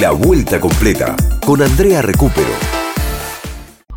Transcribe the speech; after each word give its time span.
La 0.00 0.10
vuelta 0.10 0.58
completa 0.58 1.14
con 1.46 1.62
Andrea 1.62 2.02
Recupero. 2.02 2.48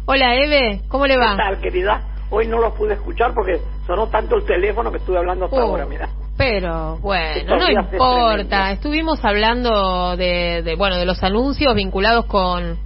Hola 0.05 0.35
Eve, 0.35 0.81
¿cómo 0.89 1.07
le 1.07 1.17
va? 1.17 1.31
¿Qué 1.31 1.37
tal, 1.37 1.59
querida? 1.59 2.01
Hoy 2.29 2.45
no 2.45 2.59
los 2.59 2.73
pude 2.73 2.93
escuchar 2.93 3.33
porque 3.33 3.59
sonó 3.87 4.07
tanto 4.07 4.35
el 4.35 4.45
teléfono 4.45 4.91
que 4.91 4.97
estuve 4.97 5.17
hablando 5.17 5.45
hasta 5.45 5.57
Oh, 5.57 5.61
ahora, 5.61 5.87
mira. 5.87 6.09
Pero 6.37 6.97
bueno, 6.97 7.57
no 7.57 7.71
importa. 7.71 8.73
Estuvimos 8.73 9.25
hablando 9.25 10.15
de, 10.17 10.61
de, 10.61 10.75
bueno 10.75 10.97
de 10.97 11.05
los 11.05 11.23
anuncios 11.23 11.73
vinculados 11.73 12.25
con 12.25 12.77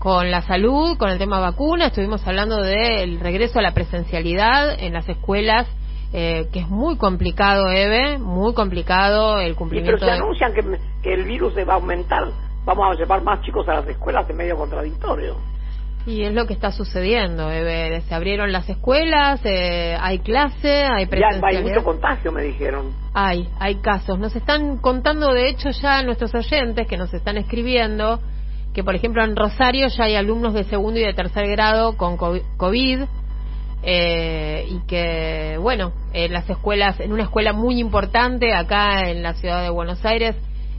con 0.00 0.30
la 0.30 0.42
salud, 0.42 0.96
con 0.96 1.10
el 1.10 1.18
tema 1.18 1.38
vacuna. 1.38 1.86
Estuvimos 1.86 2.26
hablando 2.26 2.56
del 2.62 3.20
regreso 3.20 3.60
a 3.60 3.62
la 3.62 3.74
presencialidad 3.74 4.76
en 4.82 4.94
las 4.94 5.08
escuelas, 5.08 5.68
eh, 6.12 6.48
que 6.52 6.60
es 6.60 6.68
muy 6.68 6.96
complicado, 6.96 7.70
Eve, 7.70 8.18
muy 8.18 8.52
complicado 8.54 9.38
el 9.38 9.40
Sí, 9.40 9.46
pero 9.48 9.56
cumplimiento. 9.58 9.98
se 9.98 10.04
de- 10.06 10.10
anuncian 10.12 10.52
que, 10.54 10.62
que 11.02 11.14
el 11.14 11.24
virus 11.24 11.54
se 11.54 11.64
va 11.64 11.74
a 11.74 11.76
aumentar. 11.76 12.24
Vamos 12.64 12.86
a 12.90 12.98
llevar 12.98 13.22
más 13.22 13.40
chicos 13.42 13.68
a 13.68 13.74
las 13.74 13.88
escuelas, 13.88 14.28
es 14.28 14.36
medio 14.36 14.56
contradictorio. 14.56 15.36
Y 16.06 16.22
es 16.22 16.32
lo 16.32 16.46
que 16.46 16.54
está 16.54 16.72
sucediendo, 16.72 17.50
Eve. 17.50 18.00
Se 18.08 18.14
abrieron 18.14 18.52
las 18.52 18.68
escuelas, 18.68 19.40
eh, 19.44 19.96
hay 20.00 20.18
clase, 20.20 20.82
hay 20.84 20.90
Ya 20.90 20.96
hay 20.98 21.06
presencialidad. 21.06 21.62
mucho 21.62 21.84
contagio, 21.84 22.32
me 22.32 22.42
dijeron. 22.42 22.92
Hay, 23.12 23.48
hay 23.58 23.76
casos. 23.76 24.18
Nos 24.18 24.34
están 24.34 24.78
contando, 24.78 25.32
de 25.34 25.48
hecho, 25.50 25.70
ya 25.70 26.02
nuestros 26.02 26.34
oyentes 26.34 26.86
que 26.88 26.96
nos 26.96 27.12
están 27.12 27.36
escribiendo 27.36 28.18
que, 28.72 28.82
por 28.82 28.94
ejemplo, 28.94 29.22
en 29.24 29.36
Rosario 29.36 29.88
ya 29.88 30.04
hay 30.04 30.14
alumnos 30.16 30.54
de 30.54 30.64
segundo 30.64 30.98
y 30.98 31.02
de 31.04 31.12
tercer 31.12 31.46
grado 31.48 31.96
con 31.98 32.16
co- 32.16 32.38
COVID 32.56 33.00
eh, 33.82 34.66
y 34.68 34.86
que, 34.86 35.56
bueno, 35.58 35.92
en 36.12 36.32
las 36.32 36.48
escuelas, 36.48 37.00
en 37.00 37.12
una 37.12 37.24
escuela 37.24 37.52
muy 37.52 37.78
importante 37.78 38.54
acá 38.54 39.08
en 39.08 39.22
la 39.22 39.34
ciudad 39.34 39.62
de 39.62 39.70
Buenos 39.70 40.04
Aires, 40.04 40.36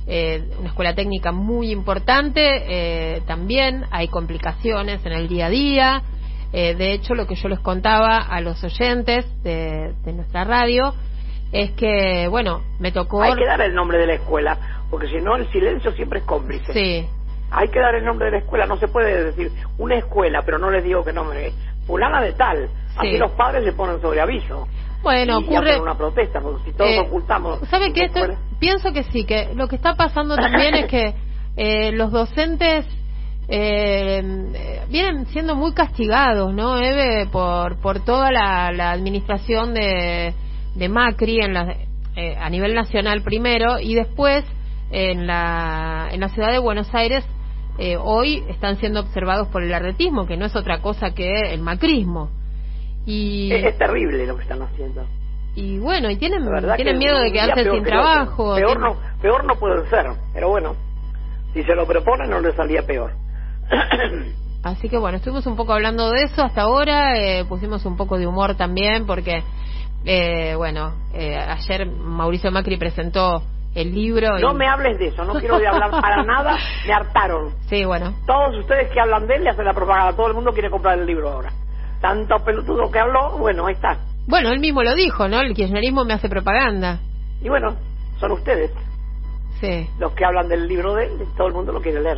eh, 0.07 0.43
una 0.59 0.69
escuela 0.69 0.95
técnica 0.95 1.31
muy 1.31 1.71
importante, 1.71 2.41
eh, 2.67 3.21
también 3.27 3.85
hay 3.91 4.07
complicaciones 4.07 5.05
en 5.05 5.11
el 5.13 5.27
día 5.27 5.45
a 5.45 5.49
día. 5.49 6.01
Eh, 6.53 6.75
de 6.75 6.91
hecho, 6.91 7.15
lo 7.15 7.27
que 7.27 7.35
yo 7.35 7.47
les 7.47 7.59
contaba 7.59 8.17
a 8.17 8.41
los 8.41 8.63
oyentes 8.63 9.25
de, 9.43 9.93
de 10.03 10.13
nuestra 10.13 10.43
radio 10.43 10.93
es 11.51 11.71
que, 11.71 12.27
bueno, 12.29 12.61
me 12.79 12.91
tocó... 12.91 13.21
Hay 13.23 13.35
que 13.35 13.45
dar 13.45 13.61
el 13.61 13.73
nombre 13.73 13.97
de 13.97 14.07
la 14.07 14.13
escuela, 14.15 14.57
porque 14.89 15.07
si 15.07 15.17
no 15.17 15.35
el 15.35 15.49
silencio 15.51 15.91
siempre 15.93 16.19
es 16.19 16.25
cómplice. 16.25 16.73
Sí, 16.73 17.07
Hay 17.51 17.69
que 17.69 17.79
dar 17.79 17.95
el 17.95 18.03
nombre 18.03 18.25
de 18.25 18.31
la 18.31 18.37
escuela, 18.39 18.65
no 18.65 18.77
se 18.77 18.87
puede 18.87 19.25
decir 19.25 19.51
una 19.77 19.95
escuela, 19.97 20.41
pero 20.45 20.57
no 20.57 20.71
les 20.71 20.83
digo 20.83 21.03
que 21.03 21.13
nombre. 21.13 21.53
Fulana 21.91 22.21
de 22.21 22.31
tal. 22.33 22.69
Así 22.97 23.11
Sí. 23.11 23.17
los 23.17 23.31
padres 23.31 23.65
se 23.65 23.73
ponen 23.73 23.99
sobre 24.01 24.21
aviso. 24.21 24.65
bueno, 25.03 25.39
y 25.41 25.43
ocurre... 25.43 25.77
una 25.79 25.95
protesta, 25.97 26.39
porque 26.39 26.63
si 26.63 26.77
todos 26.77 26.89
Eh, 26.91 26.99
ocultamos. 26.99 27.59
¿Sabe 27.69 27.91
qué? 27.91 28.05
escuela- 28.05 28.37
pienso 28.59 28.93
que 28.93 29.03
sí, 29.03 29.25
que 29.25 29.49
lo 29.55 29.67
que 29.67 29.75
está 29.75 29.95
pasando 29.95 30.35
también 30.37 30.75
es 30.75 30.85
que 30.85 31.13
eh, 31.57 31.91
los 31.91 32.11
docentes 32.11 32.85
eh, 33.49 34.23
vienen 34.89 35.25
siendo 35.27 35.55
muy 35.55 35.73
castigados, 35.73 36.53
¿no, 36.53 36.77
Eve? 36.77 37.25
Por, 37.31 37.77
por 37.81 37.99
toda 38.05 38.31
la, 38.31 38.71
la 38.71 38.91
administración 38.91 39.73
de, 39.73 40.33
de 40.75 40.89
Macri 40.89 41.39
en 41.41 41.53
la, 41.55 41.75
eh, 42.15 42.37
a 42.39 42.49
nivel 42.49 42.73
nacional 42.73 43.21
primero 43.23 43.79
y 43.79 43.95
después 43.95 44.45
en 44.91 45.27
la, 45.27 46.07
en 46.11 46.19
la 46.21 46.29
ciudad 46.29 46.51
de 46.51 46.59
Buenos 46.59 46.93
Aires. 46.95 47.25
Eh, 47.77 47.97
hoy 47.97 48.43
están 48.49 48.77
siendo 48.77 48.99
observados 48.99 49.47
por 49.47 49.63
el 49.63 49.73
arretismo, 49.73 50.25
que 50.27 50.37
no 50.37 50.45
es 50.45 50.55
otra 50.55 50.81
cosa 50.81 51.11
que 51.11 51.53
el 51.53 51.61
macrismo. 51.61 52.29
Y, 53.05 53.51
Es, 53.51 53.65
es 53.65 53.77
terrible 53.77 54.25
lo 54.27 54.35
que 54.35 54.43
están 54.43 54.61
haciendo. 54.61 55.05
y 55.55 55.79
bueno, 55.79 56.09
y 56.09 56.17
tienen, 56.17 56.43
miedo 56.97 57.19
de 57.19 57.31
quedarse 57.31 57.63
peor 57.63 57.75
sin 57.75 57.83
trabajo. 57.83 58.55
Peor 58.55 58.67
tienen- 58.77 58.83
no, 58.83 58.97
peor 59.21 59.43
no 59.45 59.55
puede 59.55 59.89
ser, 59.89 60.05
pero 60.33 60.49
bueno, 60.49 60.75
si 61.53 61.63
se 61.63 61.75
lo 61.75 61.85
proponen 61.87 62.29
no 62.29 62.39
le 62.39 62.53
salía 62.55 62.83
peor. 62.85 63.11
Así 64.63 64.89
que 64.89 64.97
bueno, 64.97 65.17
estuvimos 65.17 65.45
un 65.47 65.55
poco 65.55 65.73
hablando 65.73 66.11
de 66.11 66.23
eso 66.23 66.43
hasta 66.43 66.61
ahora, 66.61 67.17
eh, 67.17 67.45
pusimos 67.45 67.83
un 67.85 67.97
poco 67.97 68.17
de 68.19 68.27
humor 68.27 68.55
también 68.55 69.07
porque, 69.07 69.43
eh, 70.05 70.53
bueno, 70.55 70.93
eh, 71.13 71.35
ayer 71.35 71.87
Mauricio 71.87 72.51
Macri 72.51 72.77
presentó 72.77 73.41
el 73.75 73.93
libro. 73.93 74.37
no 74.39 74.53
me 74.53 74.67
hables 74.67 74.97
de 74.99 75.07
eso, 75.07 75.23
no 75.23 75.33
quiero 75.35 75.55
hablar 75.55 75.89
para 75.91 76.23
nada, 76.25 76.57
me 76.85 76.93
hartaron. 76.93 77.53
Sí, 77.69 77.85
bueno, 77.85 78.13
Todos 78.25 78.57
ustedes 78.57 78.89
que 78.91 78.99
hablan 78.99 79.27
de 79.27 79.35
él 79.35 79.43
le 79.43 79.49
hacen 79.51 79.65
la 79.65 79.73
propaganda, 79.73 80.15
todo 80.15 80.27
el 80.27 80.33
mundo 80.33 80.51
quiere 80.51 80.69
comprar 80.69 80.99
el 80.99 81.05
libro 81.05 81.29
ahora. 81.31 81.51
Tanto 82.01 82.35
pelotudo 82.43 82.89
que 82.91 82.99
habló, 82.99 83.37
bueno, 83.37 83.67
ahí 83.67 83.73
está. 83.75 83.97
bueno, 84.27 84.49
él 84.49 84.59
mismo 84.59 84.81
lo 84.83 84.93
dijo, 84.95 85.27
¿no? 85.27 85.39
El 85.39 85.53
kirchnerismo 85.53 86.03
me 86.03 86.13
hace 86.13 86.27
propaganda. 86.29 86.99
Y 87.41 87.49
bueno, 87.49 87.75
son 88.19 88.31
ustedes 88.31 88.71
Sí. 89.59 89.87
los 89.99 90.11
que 90.13 90.25
hablan 90.25 90.47
del 90.49 90.67
libro 90.67 90.95
de 90.95 91.05
él, 91.05 91.11
todo 91.37 91.47
el 91.47 91.53
mundo 91.53 91.71
lo 91.71 91.81
quiere 91.81 92.01
leer. 92.01 92.17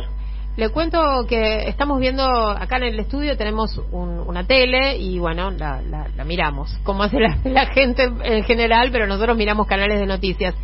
Le 0.56 0.68
cuento 0.70 0.98
que 1.28 1.68
estamos 1.68 1.98
viendo 2.00 2.22
acá 2.24 2.76
en 2.76 2.84
el 2.84 3.00
estudio 3.00 3.36
tenemos 3.36 3.76
un- 3.90 4.20
una 4.26 4.44
tele 4.46 4.96
y 4.96 5.18
bueno, 5.18 5.50
la, 5.50 5.82
la- 5.82 6.06
la 6.16 6.24
miramos, 6.24 6.78
como 6.84 7.02
hace 7.02 7.18
la, 7.20 7.36
la 7.44 7.66
gente 7.66 8.04
en 8.22 8.44
general, 8.44 8.90
pero 8.92 9.06
nosotros 9.06 9.36
miramos 9.36 9.66
canales 9.66 9.98
de 10.00 10.06
noticias. 10.06 10.54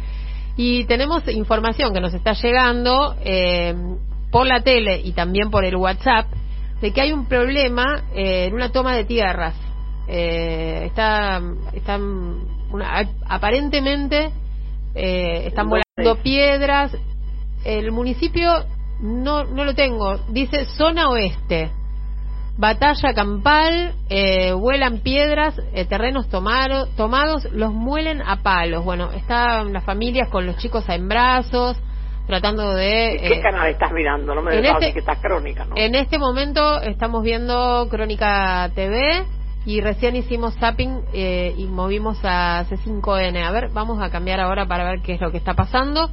Y 0.62 0.84
tenemos 0.84 1.26
información 1.26 1.94
que 1.94 2.02
nos 2.02 2.12
está 2.12 2.34
llegando 2.34 3.14
eh, 3.24 3.74
por 4.30 4.46
la 4.46 4.60
tele 4.60 5.00
y 5.02 5.12
también 5.12 5.50
por 5.50 5.64
el 5.64 5.74
WhatsApp 5.74 6.26
de 6.82 6.92
que 6.92 7.00
hay 7.00 7.12
un 7.12 7.24
problema 7.24 8.04
eh, 8.14 8.44
en 8.44 8.52
una 8.52 8.70
toma 8.70 8.94
de 8.94 9.04
tierras. 9.04 9.54
Eh, 10.06 10.82
está, 10.84 11.40
están 11.72 12.42
una- 12.70 13.08
aparentemente 13.26 14.32
eh, 14.94 15.44
están 15.46 15.70
volando 15.70 16.22
piedras. 16.22 16.94
El 17.64 17.90
municipio 17.90 18.66
no, 19.00 19.44
no 19.44 19.64
lo 19.64 19.74
tengo. 19.74 20.18
Dice 20.28 20.66
zona 20.76 21.08
oeste. 21.08 21.70
Batalla 22.56 23.14
campal, 23.14 23.94
eh, 24.10 24.52
vuelan 24.52 24.98
piedras, 24.98 25.58
eh, 25.72 25.86
terrenos 25.86 26.28
tomaro- 26.28 26.88
tomados, 26.96 27.44
los 27.52 27.72
muelen 27.72 28.20
a 28.22 28.42
palos. 28.42 28.84
Bueno, 28.84 29.12
están 29.12 29.72
las 29.72 29.84
familias 29.84 30.28
con 30.28 30.46
los 30.46 30.56
chicos 30.58 30.86
en 30.90 31.08
brazos, 31.08 31.78
tratando 32.26 32.74
de... 32.74 33.18
¿Qué 33.20 33.34
eh, 33.34 33.40
canal 33.40 33.68
estás 33.68 33.90
mirando? 33.92 34.34
No 34.34 34.42
me 34.42 34.58
en 34.58 34.66
este- 34.66 34.92
que 34.92 34.98
estás 34.98 35.18
crónica, 35.20 35.64
¿no? 35.64 35.74
en 35.76 35.94
este 35.94 36.18
momento 36.18 36.80
estamos 36.82 37.22
viendo 37.22 37.88
Crónica 37.90 38.70
TV 38.74 39.24
y 39.64 39.80
recién 39.80 40.16
hicimos 40.16 40.54
zapping 40.58 41.00
eh, 41.14 41.54
y 41.56 41.64
movimos 41.66 42.18
a 42.24 42.64
C5N. 42.68 43.42
A 43.42 43.50
ver, 43.52 43.70
vamos 43.72 44.02
a 44.02 44.10
cambiar 44.10 44.40
ahora 44.40 44.66
para 44.66 44.84
ver 44.84 45.00
qué 45.02 45.14
es 45.14 45.20
lo 45.20 45.30
que 45.30 45.38
está 45.38 45.54
pasando. 45.54 46.10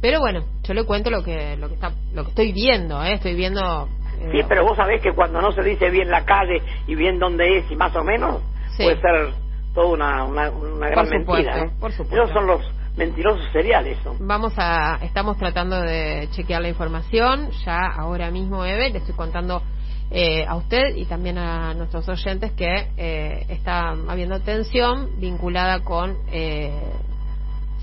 Pero 0.00 0.20
bueno, 0.20 0.44
yo 0.64 0.74
le 0.74 0.84
cuento 0.84 1.08
lo 1.10 1.22
que 1.24 1.56
lo 1.56 1.68
que 1.68 1.74
está 1.74 1.92
lo 2.12 2.24
que 2.24 2.30
estoy 2.30 2.52
viendo, 2.52 3.02
¿eh? 3.02 3.14
Estoy 3.14 3.34
viendo 3.34 3.88
Sí, 4.32 4.40
pero 4.48 4.64
vos 4.64 4.76
sabés 4.76 5.00
que 5.02 5.12
cuando 5.12 5.40
no 5.40 5.52
se 5.52 5.62
dice 5.62 5.90
bien 5.90 6.10
la 6.10 6.24
calle 6.24 6.62
y 6.86 6.94
bien 6.94 7.18
dónde 7.18 7.58
es 7.58 7.70
y 7.70 7.76
más 7.76 7.94
o 7.96 8.04
menos, 8.04 8.40
Sí. 8.76 8.82
puede 8.84 9.00
ser 9.00 9.32
toda 9.74 9.86
una, 9.88 10.24
una, 10.24 10.50
una 10.50 10.88
gran 10.88 11.06
supuesto, 11.06 11.32
mentira. 11.32 11.60
¿eh? 11.64 11.70
por 11.80 11.92
supuesto. 11.92 12.16
Esos 12.22 12.30
son 12.34 12.46
los 12.46 12.60
mentirosos 12.96 13.44
seriales. 13.52 13.98
¿no? 14.04 14.14
Vamos 14.20 14.52
a, 14.56 14.98
estamos 15.02 15.36
tratando 15.36 15.80
de 15.80 16.28
chequear 16.32 16.62
la 16.62 16.68
información 16.68 17.50
ya 17.64 17.80
ahora 17.96 18.30
mismo, 18.30 18.64
Eve, 18.64 18.90
le 18.90 18.98
estoy 18.98 19.14
contando 19.14 19.62
eh, 20.10 20.44
a 20.46 20.54
usted 20.56 20.94
y 20.96 21.06
también 21.06 21.38
a 21.38 21.74
nuestros 21.74 22.08
oyentes 22.08 22.52
que 22.52 22.88
eh, 22.96 23.46
está 23.48 23.90
habiendo 24.08 24.38
tensión 24.40 25.18
vinculada 25.18 25.80
con 25.80 26.16
eh, 26.30 26.72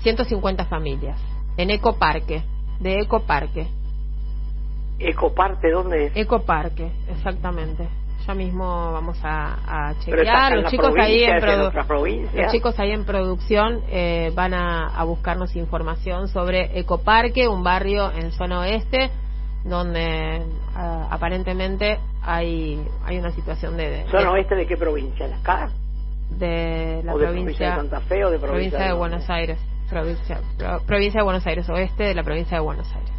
150 0.02 0.64
familias 0.66 1.18
en 1.56 1.70
Ecoparque, 1.70 2.42
de 2.80 3.00
Ecoparque, 3.00 3.66
Ecoparte, 4.98 5.70
¿dónde 5.70 6.06
es? 6.06 6.16
Ecoparque, 6.16 6.90
exactamente. 7.08 7.88
Ya 8.26 8.34
mismo 8.34 8.92
vamos 8.92 9.18
a, 9.24 9.88
a 9.88 9.94
chequear. 9.98 10.52
Los 10.54 10.64
la 10.64 10.70
chicos 10.70 10.94
ahí 10.96 11.24
en 11.24 11.40
los 12.34 12.52
chicos 12.52 12.78
ahí 12.78 12.92
en 12.92 13.04
producción 13.04 13.80
eh, 13.88 14.30
van 14.36 14.54
a, 14.54 14.86
a 14.96 15.02
buscarnos 15.02 15.56
información 15.56 16.28
sobre 16.28 16.78
Ecoparque, 16.78 17.48
un 17.48 17.64
barrio 17.64 18.12
en 18.12 18.30
zona 18.30 18.60
oeste 18.60 19.10
donde 19.64 20.42
ah, 20.74 21.08
aparentemente 21.10 21.98
hay 22.22 22.80
hay 23.04 23.18
una 23.18 23.32
situación 23.32 23.76
de 23.76 23.90
de, 23.90 24.04
¿Zona 24.10 24.30
oeste 24.32 24.54
de 24.54 24.66
qué 24.66 24.76
provincia? 24.76 25.26
¿De 25.26 25.34
acá? 25.34 25.70
de 26.30 27.02
la 27.04 27.14
¿O 27.14 27.18
de 27.18 27.26
provincia, 27.26 27.70
de 27.70 27.76
Santa 27.76 28.00
Fe 28.00 28.24
o 28.24 28.30
de 28.30 28.38
provincia, 28.38 28.70
provincia 28.78 28.86
de 28.86 28.92
Buenos 28.92 29.28
Aires, 29.30 29.58
provincia 29.90 30.40
pro- 30.56 30.80
provincia 30.86 31.18
de 31.20 31.24
Buenos 31.24 31.46
Aires 31.46 31.68
oeste 31.68 32.04
de 32.04 32.14
la 32.14 32.22
provincia 32.22 32.56
de 32.56 32.62
Buenos 32.62 32.86
Aires. 32.94 33.11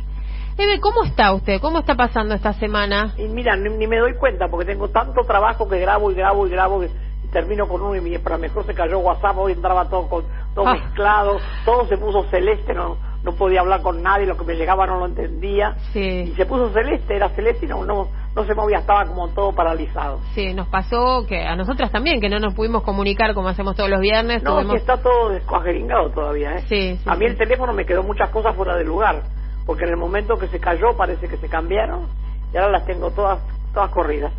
Eve, 0.58 0.80
¿cómo 0.80 1.04
está 1.04 1.34
usted? 1.34 1.60
¿Cómo 1.60 1.80
está 1.80 1.96
pasando 1.96 2.36
esta 2.36 2.54
semana? 2.54 3.14
Y 3.18 3.24
mira, 3.24 3.56
ni, 3.56 3.70
ni 3.70 3.88
me 3.88 3.98
doy 3.98 4.14
cuenta 4.16 4.48
porque 4.50 4.66
tengo 4.66 4.88
tanto 4.90 5.24
trabajo 5.26 5.68
que 5.68 5.80
grabo 5.80 6.12
y 6.12 6.16
grabo 6.16 6.46
y 6.46 6.50
grabo 6.52 6.84
y, 6.84 6.88
y 7.24 7.28
termino 7.32 7.68
con 7.68 7.82
uno 7.82 7.96
y 7.96 8.02
mi- 8.02 8.18
para 8.20 8.38
mejor 8.38 8.66
se 8.66 8.74
cayó 8.76 9.00
WhatsApp, 9.00 9.38
hoy 9.38 9.54
entraba 9.54 9.90
todo 9.90 10.08
con 10.08 10.24
todo 10.54 10.68
Ah. 10.68 10.74
mezclado, 10.76 11.40
todo 11.66 11.88
se 11.88 11.98
puso 11.98 12.24
celeste, 12.26 12.74
no 12.74 12.98
no 13.24 13.32
podía 13.36 13.62
hablar 13.62 13.82
con 13.82 14.04
nadie, 14.04 14.26
lo 14.26 14.36
que 14.36 14.44
me 14.44 14.54
llegaba 14.54 14.86
no 14.86 15.00
lo 15.00 15.06
entendía. 15.06 15.78
Y 15.94 15.94
Sí, 15.94 16.34
se 16.36 16.46
puso 16.46 16.70
celeste, 16.74 17.16
era 17.16 17.30
celeste 17.30 17.66
y 17.66 17.70
no, 17.70 17.86
no, 17.86 18.10
no 18.36 18.44
se 18.46 18.54
movía, 18.54 18.80
estaba 18.80 19.06
como 19.06 19.30
todo 19.30 19.54
paralizado. 19.56 20.20
sí, 20.36 20.54
nos 20.54 20.68
pasó 20.68 21.26
que 21.26 21.42
a 21.42 21.56
nosotras 21.56 21.90
también, 21.90 22.20
que 22.20 22.28
no 22.28 22.40
nos 22.40 22.54
pudimos 22.54 22.84
comunicar 22.84 23.34
como 23.34 23.48
hacemos 23.48 23.78
todos 23.78 23.90
los 23.90 24.02
viernes. 24.02 24.44
No, 24.44 24.56
tuvimos- 24.58 24.74
que 24.74 24.78
está 24.80 24.98
todo 25.02 25.30
descuajeringado 25.30 26.10
todavía, 26.10 26.58
¿eh? 26.58 26.66
Sí, 26.68 26.98
sí, 27.02 27.04
A 27.10 27.14
mí 27.16 27.20
sí. 27.20 27.32
el 27.32 27.38
teléfono 27.38 27.72
me 27.72 27.86
quedó 27.86 28.04
muchas 28.04 28.30
cosas 28.30 28.54
fuera 28.58 28.76
de 28.76 28.84
lugar. 28.84 29.22
Porque 29.66 29.84
en 29.84 29.92
el 29.92 29.98
momento 29.98 30.38
que 30.38 30.48
se 30.48 30.60
cayó 30.60 30.96
parece 30.98 31.28
que 31.28 31.38
se 31.38 31.50
cambiaron 31.50 32.08
y 32.54 32.58
ahora 32.58 32.72
las 32.72 32.86
tengo 32.86 33.12
todas 33.12 33.40
todas 33.74 33.90
corridas. 33.92 34.32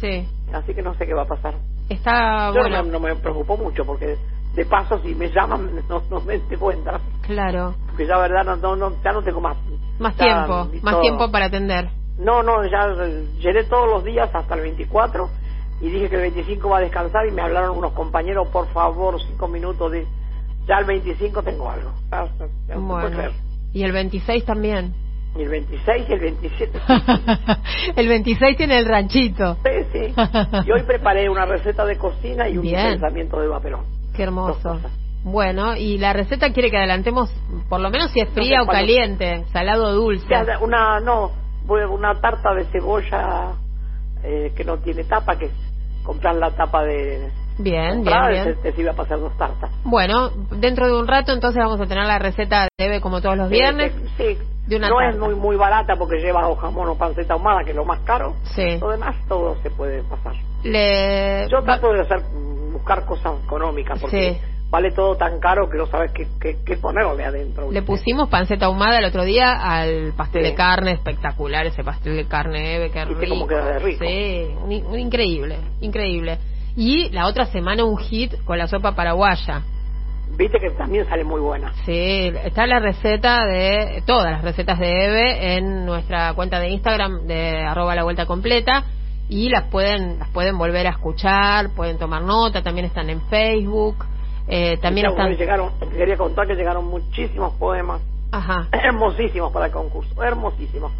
Sí. 0.00 0.28
Así 0.52 0.74
que 0.74 0.82
no 0.82 0.94
sé 0.94 1.06
qué 1.06 1.14
va 1.14 1.22
a 1.22 1.26
pasar. 1.26 1.54
Está 1.88 2.50
Yo 2.52 2.60
bueno. 2.60 2.82
no, 2.84 2.92
no 2.92 3.00
me 3.00 3.14
preocupo 3.16 3.56
mucho 3.56 3.84
porque 3.84 4.16
de 4.54 4.64
paso 4.64 4.98
si 5.00 5.14
me 5.14 5.30
llaman 5.30 5.70
no, 5.88 6.02
no 6.10 6.20
me 6.20 6.38
cuenta. 6.40 7.00
Claro. 7.22 7.74
Porque 7.88 8.06
ya 8.06 8.18
verdad 8.18 8.44
no, 8.44 8.56
no, 8.56 8.76
no- 8.76 9.02
ya 9.02 9.12
no 9.12 9.22
tengo 9.22 9.40
más. 9.40 9.56
Más 9.98 10.16
ya 10.16 10.24
tiempo, 10.24 10.68
más 10.82 10.92
todo. 10.94 11.00
tiempo 11.02 11.30
para 11.30 11.46
atender. 11.46 11.88
No, 12.18 12.42
no, 12.42 12.64
ya 12.64 12.86
eh, 13.04 13.26
llené 13.38 13.64
todos 13.64 13.88
los 13.88 14.04
días 14.04 14.30
hasta 14.34 14.54
el 14.54 14.62
24 14.62 15.28
y 15.80 15.90
dije 15.90 16.08
que 16.08 16.16
el 16.16 16.22
25 16.22 16.68
va 16.70 16.78
a 16.78 16.80
descansar 16.80 17.26
y 17.26 17.30
me 17.32 17.42
hablaron 17.42 17.76
unos 17.76 17.92
compañeros, 17.92 18.48
por 18.48 18.66
favor, 18.68 19.20
cinco 19.22 19.48
minutos 19.48 19.92
de... 19.92 20.06
Ya 20.66 20.78
el 20.78 20.86
25 20.86 21.42
tengo 21.42 21.70
algo. 21.70 21.92
Se 22.66 22.74
puede 22.74 22.80
Bueno. 22.80 23.30
Y 23.76 23.82
el 23.82 23.92
26 23.92 24.46
también. 24.46 24.94
Y 25.36 25.42
el 25.42 25.50
26 25.50 26.06
y 26.08 26.12
el 26.14 26.20
27. 26.20 26.80
el 27.96 28.08
26 28.08 28.56
tiene 28.56 28.78
el 28.78 28.86
ranchito. 28.86 29.58
Sí, 29.62 29.70
sí. 29.92 30.14
Y 30.64 30.72
hoy 30.72 30.82
preparé 30.84 31.28
una 31.28 31.44
receta 31.44 31.84
de 31.84 31.98
cocina 31.98 32.48
y 32.48 32.56
un 32.56 32.62
Bien. 32.62 32.92
pensamiento 32.92 33.38
de 33.38 33.48
vaperón. 33.48 33.84
Qué 34.14 34.22
hermoso. 34.22 34.80
Bueno, 35.24 35.76
y 35.76 35.98
la 35.98 36.14
receta 36.14 36.54
quiere 36.54 36.70
que 36.70 36.78
adelantemos, 36.78 37.30
por 37.68 37.80
lo 37.80 37.90
menos 37.90 38.12
si 38.12 38.20
es 38.20 38.28
No 38.28 38.34
fría 38.36 38.60
sé 38.60 38.64
o 38.64 38.66
caliente, 38.66 39.44
salado 39.52 39.88
o 39.88 39.92
dulce. 39.92 40.34
Una, 40.62 40.98
no, 41.00 41.32
una 41.68 42.14
tarta 42.18 42.54
de 42.54 42.64
cebolla 42.72 43.56
eh, 44.24 44.54
que 44.56 44.64
no 44.64 44.78
tiene 44.78 45.04
tapa, 45.04 45.36
que 45.36 45.46
es 45.46 45.52
comprar 46.02 46.36
la 46.36 46.50
tapa 46.52 46.82
de... 46.82 47.30
Bien, 47.58 48.02
bien, 48.04 48.16
bien. 48.30 48.44
Te, 48.44 48.54
te 48.54 48.72
sirve 48.72 48.90
a 48.90 48.94
pasar 48.94 49.18
dos 49.18 49.36
tartas. 49.38 49.70
Bueno, 49.84 50.30
dentro 50.50 50.86
de 50.86 50.98
un 50.98 51.06
rato 51.08 51.32
entonces 51.32 51.62
vamos 51.62 51.80
a 51.80 51.86
tener 51.86 52.04
la 52.06 52.18
receta 52.18 52.68
de 52.78 52.84
Eve 52.86 53.00
como 53.00 53.20
todos 53.20 53.36
los 53.36 53.48
viernes. 53.48 53.92
Sí, 54.18 54.36
de 54.66 54.76
una 54.76 54.88
no 54.88 55.00
es 55.00 55.16
muy 55.16 55.34
muy 55.34 55.56
barata 55.56 55.94
porque 55.96 56.16
lleva 56.18 56.48
o 56.48 56.56
jamón 56.56 56.88
o 56.88 56.96
panceta 56.98 57.34
ahumada, 57.34 57.62
que 57.64 57.70
es 57.70 57.76
lo 57.76 57.84
más 57.84 58.00
caro. 58.00 58.34
Sí. 58.54 58.78
Lo 58.80 58.90
demás 58.90 59.16
todo 59.28 59.56
se 59.62 59.70
puede 59.70 60.02
pasar. 60.02 60.34
Le... 60.64 61.46
Yo 61.48 61.62
trato 61.62 61.92
de 61.92 62.00
hacer 62.00 62.20
buscar 62.72 63.04
cosas 63.06 63.34
económicas 63.44 63.98
porque 64.00 64.34
Sí. 64.34 64.40
vale 64.70 64.90
todo 64.90 65.16
tan 65.16 65.38
caro 65.40 65.70
que 65.70 65.78
no 65.78 65.86
sabes 65.86 66.10
qué, 66.12 66.26
qué, 66.40 66.58
qué 66.66 66.76
ponerle 66.76 67.24
adentro. 67.24 67.70
Le 67.70 67.82
pusimos 67.82 68.28
panceta 68.28 68.66
ahumada 68.66 68.98
el 68.98 69.04
otro 69.06 69.24
día 69.24 69.52
al 69.52 70.12
pastel 70.16 70.42
Sí. 70.42 70.50
de 70.50 70.54
carne, 70.54 70.92
espectacular 70.92 71.64
ese 71.66 71.82
pastel 71.84 72.16
de 72.16 72.26
carne, 72.26 72.76
Eve, 72.76 72.90
qué 72.90 73.04
¿Viste 73.06 73.20
rico. 73.22 73.34
cómo 73.34 73.46
queda 73.46 73.64
de 73.66 73.78
rico? 73.78 74.04
Sí, 74.04 74.46
un- 74.62 74.86
un 74.92 74.98
increíble, 74.98 75.56
increíble. 75.80 76.38
Y 76.76 77.08
la 77.10 77.26
otra 77.26 77.46
semana 77.46 77.84
un 77.84 77.96
hit 77.98 78.34
con 78.44 78.58
la 78.58 78.66
sopa 78.68 78.94
paraguaya. 78.94 79.62
Viste 80.36 80.58
que 80.58 80.70
también 80.70 81.06
sale 81.08 81.24
muy 81.24 81.40
buena. 81.40 81.72
Sí, 81.86 82.30
está 82.44 82.66
la 82.66 82.78
receta 82.80 83.46
de 83.46 84.02
todas 84.06 84.30
las 84.32 84.42
recetas 84.42 84.78
de 84.78 85.04
Eve 85.06 85.56
en 85.56 85.86
nuestra 85.86 86.34
cuenta 86.34 86.58
de 86.60 86.68
Instagram 86.68 87.26
de 87.26 87.60
arroba 87.62 87.94
la 87.94 88.02
vuelta 88.04 88.26
completa 88.26 88.84
y 89.28 89.48
las 89.48 89.64
pueden 89.64 90.18
las 90.18 90.28
pueden 90.30 90.58
volver 90.58 90.86
a 90.86 90.90
escuchar, 90.90 91.70
pueden 91.70 91.96
tomar 91.98 92.22
nota, 92.22 92.62
también 92.62 92.86
están 92.86 93.08
en 93.08 93.22
Facebook, 93.22 94.04
eh, 94.48 94.76
también 94.82 95.06
están, 95.06 95.34
llegaron, 95.36 95.70
quería 95.96 96.16
contar 96.16 96.46
que 96.46 96.54
llegaron 96.54 96.84
muchísimos 96.86 97.54
poemas 97.54 98.02
ajá, 98.32 98.68
hermosísimos 98.72 99.52
para 99.52 99.66
el 99.66 99.72
concurso, 99.72 100.22
hermosísimos. 100.22 100.92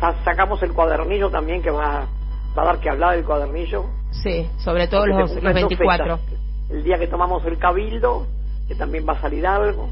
Sa- 0.00 0.14
Sacamos 0.24 0.62
el 0.62 0.72
cuadernillo 0.72 1.30
también 1.30 1.60
que 1.62 1.70
va, 1.70 2.06
va 2.56 2.62
a 2.62 2.66
dar 2.66 2.80
que 2.80 2.90
hablar 2.90 3.16
del 3.16 3.24
cuadernillo. 3.24 3.84
sí, 4.10 4.48
sobre 4.58 4.88
todo 4.88 5.06
los, 5.06 5.18
los 5.18 5.30
cumplen 5.32 5.54
dos 5.54 5.68
24. 5.68 6.16
fechas. 6.18 6.38
El 6.70 6.84
día 6.84 6.98
que 6.98 7.06
tomamos 7.06 7.44
el 7.46 7.58
cabildo, 7.58 8.26
que 8.66 8.74
también 8.74 9.06
va 9.08 9.14
a 9.14 9.20
salir 9.20 9.46
algo. 9.46 9.88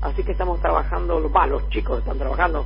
Así 0.00 0.22
que 0.22 0.32
estamos 0.32 0.60
trabajando, 0.60 1.30
va, 1.30 1.46
los 1.46 1.68
chicos 1.68 1.98
están 1.98 2.18
trabajando. 2.18 2.64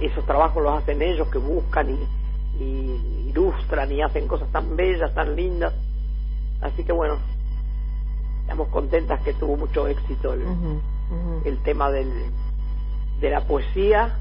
Esos 0.00 0.24
trabajos 0.26 0.62
los 0.62 0.82
hacen 0.82 1.00
ellos 1.00 1.28
que 1.28 1.38
buscan 1.38 1.88
y, 1.88 2.62
y 2.62 3.30
ilustran 3.30 3.90
y 3.90 4.02
hacen 4.02 4.28
cosas 4.28 4.50
tan 4.52 4.76
bellas, 4.76 5.14
tan 5.14 5.34
lindas. 5.34 5.72
Así 6.60 6.84
que 6.84 6.92
bueno, 6.92 7.18
estamos 8.42 8.68
contentas 8.68 9.20
que 9.22 9.32
tuvo 9.34 9.56
mucho 9.56 9.86
éxito 9.88 10.34
el, 10.34 10.42
el 11.44 11.62
tema 11.62 11.90
del, 11.90 12.10
de 13.20 13.30
la 13.30 13.40
poesía 13.42 14.18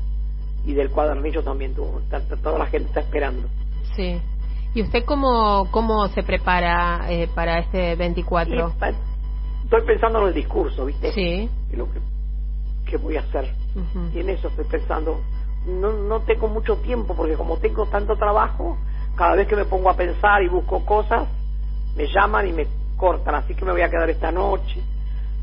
y 0.66 0.74
del 0.74 0.90
cuadernillo 0.90 1.44
también 1.44 1.74
tuvo. 1.76 2.02
Toda 2.42 2.58
la 2.58 2.68
gente 2.68 2.88
está 2.88 3.02
esperando. 3.02 3.50
Sí. 3.96 4.22
¿Y 4.74 4.82
usted 4.82 5.06
cómo, 5.06 5.68
cómo 5.72 6.08
se 6.10 6.24
prepara 6.24 7.06
eh, 7.12 7.28
para 7.34 7.60
este 7.60 7.94
Y, 7.94 7.96
24? 7.96 8.74
pa- 8.80 8.92
estoy 9.64 9.82
pensando 9.86 10.22
en 10.22 10.28
el 10.30 10.34
discurso, 10.34 10.86
¿viste? 10.86 11.12
Sí. 11.14 11.50
Y 11.72 11.76
lo 11.76 11.92
que, 11.92 12.00
que 12.90 12.98
voy 12.98 13.18
a 13.18 13.22
hacer. 13.22 13.54
Y 14.14 14.20
en 14.20 14.30
eso 14.30 14.48
estoy 14.48 14.66
pensando. 14.66 15.22
No, 15.68 15.92
no 15.94 16.22
tengo 16.22 16.48
mucho 16.48 16.78
tiempo 16.78 17.16
porque 17.16 17.36
como 17.36 17.58
tengo 17.58 17.86
tanto 17.88 18.16
trabajo, 18.16 18.78
cada 19.16 19.36
vez 19.36 19.48
que 19.48 19.56
me 19.56 19.66
pongo 19.66 19.90
a 19.90 19.96
pensar 19.96 20.44
y 20.44 20.48
busco 20.50 20.84
cosas, 20.86 21.28
me 21.96 22.08
llaman 22.08 22.48
y 22.48 22.54
me 22.54 22.68
cortan. 22.98 23.36
Así 23.36 23.54
que 23.56 23.64
me 23.66 23.72
voy 23.72 23.82
a 23.82 23.90
quedar 23.90 24.10
esta 24.10 24.32
noche. 24.32 24.82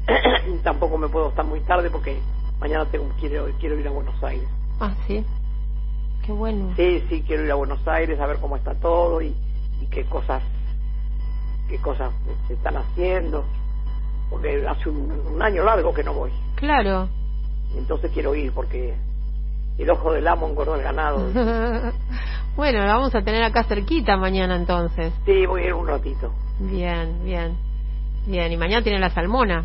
Tampoco 0.64 0.98
me 0.98 1.08
puedo 1.08 1.28
estar 1.28 1.44
muy 1.44 1.60
tarde 1.60 1.88
porque 1.90 2.20
mañana 2.60 2.84
tengo, 2.86 3.08
quiero, 3.18 3.46
quiero 3.60 3.78
ir 3.78 3.86
a 3.86 3.90
Buenos 3.90 4.22
Aires. 4.24 4.48
Ah, 4.80 4.94
sí. 5.06 5.24
Qué 6.30 6.34
bueno. 6.34 6.72
Sí, 6.76 7.02
sí, 7.08 7.24
quiero 7.26 7.44
ir 7.44 7.50
a 7.50 7.56
Buenos 7.56 7.88
Aires 7.88 8.20
a 8.20 8.26
ver 8.28 8.36
cómo 8.36 8.56
está 8.56 8.72
todo 8.76 9.20
y, 9.20 9.34
y 9.82 9.86
qué 9.90 10.04
cosas 10.04 10.40
qué 11.68 11.76
cosas 11.78 12.12
se 12.46 12.54
están 12.54 12.76
haciendo. 12.76 13.44
Porque 14.30 14.64
hace 14.64 14.90
un, 14.90 15.10
un 15.10 15.42
año 15.42 15.64
largo 15.64 15.92
que 15.92 16.04
no 16.04 16.14
voy. 16.14 16.30
Claro. 16.54 17.08
Entonces 17.76 18.12
quiero 18.14 18.32
ir 18.36 18.52
porque 18.52 18.94
el 19.76 19.90
ojo 19.90 20.12
del 20.12 20.28
amo 20.28 20.46
engordó 20.48 20.76
el 20.76 20.82
ganado. 20.82 21.18
bueno, 22.56 22.78
la 22.78 22.94
vamos 22.94 23.12
a 23.16 23.22
tener 23.22 23.42
acá 23.42 23.64
cerquita 23.64 24.16
mañana 24.16 24.54
entonces. 24.54 25.12
Sí, 25.26 25.46
voy 25.46 25.62
a 25.62 25.66
ir 25.66 25.74
un 25.74 25.88
ratito. 25.88 26.32
Bien, 26.60 27.24
bien. 27.24 27.56
Bien, 28.24 28.52
y 28.52 28.56
mañana 28.56 28.84
tiene 28.84 29.00
la 29.00 29.10
salmona. 29.10 29.64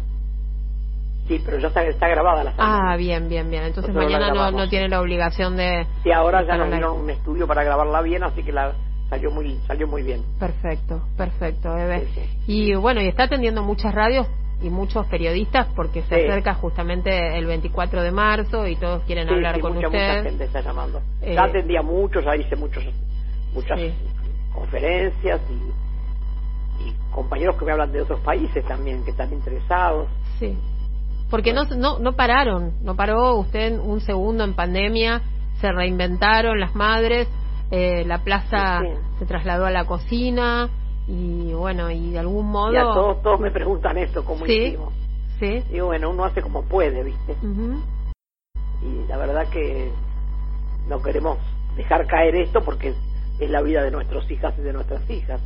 Sí, 1.28 1.42
pero 1.44 1.58
ya 1.60 1.70
está, 1.70 1.84
está 1.84 2.08
grabada 2.08 2.44
la 2.44 2.56
salida. 2.56 2.92
Ah, 2.92 2.96
bien, 2.98 3.28
bien, 3.28 3.50
bien. 3.50 3.64
Entonces 3.64 3.94
Nosotros 3.94 4.14
mañana 4.20 4.34
no, 4.34 4.52
no 4.52 4.70
tiene 4.70 4.90
la 4.90 5.02
obligación 5.02 5.58
de... 5.58 5.88
Sí, 6.04 6.12
ahora 6.12 6.42
de 6.42 6.48
ya 6.48 6.58
nos 6.58 6.70
dieron 6.70 7.00
un 7.00 7.10
estudio 7.10 7.48
para 7.48 7.64
grabarla 7.64 8.02
bien, 8.02 8.24
así 8.24 8.44
que 8.44 8.52
la 8.52 8.74
salió 9.10 9.32
muy 9.32 9.60
salió 9.68 9.88
muy 9.88 10.04
bien. 10.04 10.24
Perfecto, 10.40 11.02
perfecto, 11.18 11.74
bebé. 11.74 12.08
Sí, 12.14 12.22
sí. 12.22 12.30
Y 12.48 12.76
bueno, 12.76 13.02
y 13.02 13.08
está 13.08 13.24
atendiendo 13.24 13.64
muchas 13.64 13.94
radios 13.94 14.28
y 14.62 14.70
muchos 14.70 15.06
periodistas 15.08 15.68
porque 15.76 16.02
se 16.04 16.16
Sí. 16.16 16.28
acerca 16.30 16.54
justamente 16.54 17.38
el 17.38 17.46
24 17.46 18.04
de 18.04 18.12
marzo 18.12 18.68
y 18.68 18.76
todos 18.76 19.04
quieren 19.04 19.28
hablar 19.28 19.60
con 19.60 19.74
mucha, 19.74 19.88
usted. 19.88 20.18
mucha 20.18 20.24
gente 20.30 20.44
está 20.46 20.62
llamando. 20.62 21.02
Eh, 21.22 21.34
ya 21.34 21.44
atendía 21.44 21.82
mucho, 21.82 22.20
ya 22.22 22.36
hice 22.36 22.56
muchos, 22.56 22.84
muchas 23.54 23.80
conferencias 24.54 25.42
y, 25.50 26.84
y 26.88 26.94
compañeros 27.12 27.56
que 27.58 27.66
me 27.66 27.72
hablan 27.72 27.92
de 27.92 28.02
otros 28.02 28.20
países 28.22 28.64
también, 28.66 29.04
que 29.04 29.12
están 29.12 29.32
interesados. 29.34 30.08
Sí. 30.40 30.58
Porque 31.36 31.52
no, 31.52 31.66
no, 31.66 32.00
no 32.00 32.14
pararon, 32.14 32.76
no 32.82 32.96
paró 32.96 33.36
usted 33.36 33.78
un 33.78 34.00
segundo 34.00 34.46
en 34.46 34.54
pandemia, 34.54 35.22
se 35.60 35.70
reinventaron 35.70 36.62
las 36.62 36.74
madres, 36.76 37.28
eh, 37.72 38.06
la 38.06 38.20
plaza 38.24 38.80
Sí, 38.80 38.88
sí. 38.88 39.20
se 39.20 39.26
trasladó 39.26 39.66
a 39.66 39.70
la 39.70 39.84
cocina 39.84 40.70
y 41.10 41.52
bueno, 41.52 41.92
y 41.92 42.12
de 42.12 42.20
algún 42.20 42.48
modo... 42.48 42.72
Y 42.72 42.78
todos, 42.78 43.22
todos 43.22 43.42
me 43.42 43.52
preguntan 43.52 43.98
esto, 43.98 44.24
cómo 44.24 44.46
Sí. 44.46 44.54
hicimos. 44.54 44.94
Sí. 45.38 45.62
Digo, 45.70 45.88
bueno, 45.88 46.10
uno 46.10 46.24
hace 46.24 46.42
como 46.42 46.64
puede, 46.64 47.04
¿viste? 47.04 47.34
Ujú. 47.34 47.82
Y 48.82 49.06
la 49.10 49.18
verdad 49.18 49.50
que 49.50 49.92
no 50.88 51.02
queremos 51.02 51.38
dejar 51.76 52.08
caer 52.08 52.34
esto 52.38 52.62
porque 52.64 52.90
es, 52.92 52.96
es 53.42 53.50
la 53.50 53.62
vida 53.62 53.84
de 53.84 53.92
nuestros 53.92 54.32
hijas 54.32 54.54
y 54.58 54.62
de 54.62 54.72
nuestras 54.72 55.10
hijas 55.10 55.42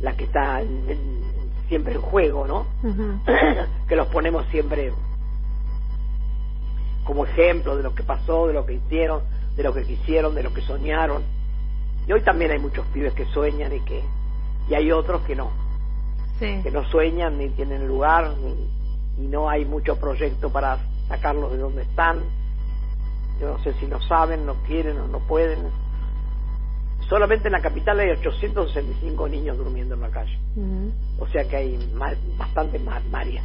la 0.00 0.16
que 0.16 0.24
está 0.24 0.62
en- 0.62 0.88
en- 0.88 1.41
siempre 1.72 1.94
en 1.94 2.02
juego, 2.02 2.46
¿no? 2.46 2.66
Que 3.88 3.96
los 3.96 4.06
ponemos 4.08 4.44
siempre 4.50 4.92
como 7.04 7.24
ejemplo 7.24 7.78
de 7.78 7.82
lo 7.82 7.94
que 7.94 8.02
pasó, 8.02 8.46
de 8.46 8.52
lo 8.52 8.66
que 8.66 8.74
hicieron, 8.74 9.22
de 9.56 9.62
lo 9.62 9.72
que 9.72 9.82
quisieron, 9.84 10.34
de 10.34 10.42
lo 10.42 10.52
que 10.52 10.60
soñaron. 10.60 11.22
Y 12.06 12.12
hoy 12.12 12.20
también 12.20 12.50
hay 12.50 12.58
muchos 12.58 12.84
pibes 12.88 13.14
que 13.14 13.24
sueñan 13.26 13.72
y 13.72 13.80
que 13.80 14.04
y 14.68 14.74
hay 14.74 14.92
otros 14.92 15.22
que 15.22 15.34
no, 15.34 15.50
Sí. 16.38 16.60
que 16.62 16.70
no 16.70 16.84
sueñan 16.84 17.38
ni 17.38 17.48
tienen 17.48 17.88
lugar 17.88 18.34
ni, 18.42 19.24
y 19.24 19.28
no 19.28 19.48
hay 19.48 19.64
mucho 19.64 19.96
proyecto 19.96 20.50
para 20.50 20.78
sacarlos 21.08 21.52
de 21.52 21.56
donde 21.58 21.82
están. 21.82 22.20
Yo 23.40 23.48
no 23.48 23.58
sé 23.64 23.72
si 23.80 23.86
no 23.86 23.98
saben, 24.02 24.44
no 24.44 24.56
quieren 24.66 24.98
o 24.98 25.08
no 25.08 25.20
pueden. 25.20 25.58
Solamente 27.12 27.48
en 27.48 27.52
la 27.52 27.60
capital 27.60 28.00
hay 28.00 28.08
865 28.12 29.28
niños 29.28 29.58
durmiendo 29.58 29.94
en 29.96 30.00
la 30.00 30.08
calle. 30.08 30.38
Ujú. 30.56 30.90
O 31.18 31.26
sea 31.28 31.44
que 31.44 31.56
hay 31.56 31.78
ma- 31.94 32.14
bastantes 32.38 32.82
ma- 32.82 33.02
Marias 33.10 33.44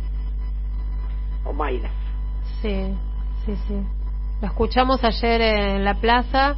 o 1.43 1.51
Mayras. 1.51 1.91
Sí, 2.61 2.95
sí, 3.45 3.55
sí. 3.67 3.75
Lo 4.41 4.47
escuchamos 4.47 5.03
ayer 5.03 5.41
en 5.41 5.83
la 5.83 5.95
plaza. 5.95 6.55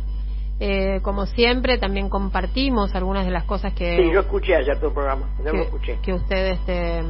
eh, 0.61 0.99
como 1.03 1.25
siempre, 1.25 1.77
también 1.79 2.09
compartimos 2.09 2.93
algunas 2.93 3.25
de 3.25 3.31
las 3.31 3.45
cosas 3.45 3.73
que, 3.73 3.95
Sí, 3.95 4.11
yo 4.13 4.19
escuché 4.19 4.55
ayer 4.57 4.77
tu 4.79 4.93
programa, 4.93 5.25
yo 5.43 5.53
lo 5.53 5.63
escuché. 5.63 5.97
que 6.03 6.13
ustedes, 6.13 6.59
este, 6.59 7.01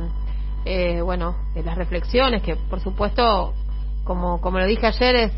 eh, 0.66 1.02
bueno, 1.02 1.36
de 1.56 1.64
las 1.64 1.76
reflexiones, 1.76 2.42
que 2.44 2.56
por 2.56 2.80
supuesto, 2.80 3.54
como, 4.06 4.40
como 4.40 4.60
lo 4.60 4.66
dije 4.68 4.86
ayer, 4.86 5.16
es 5.16 5.32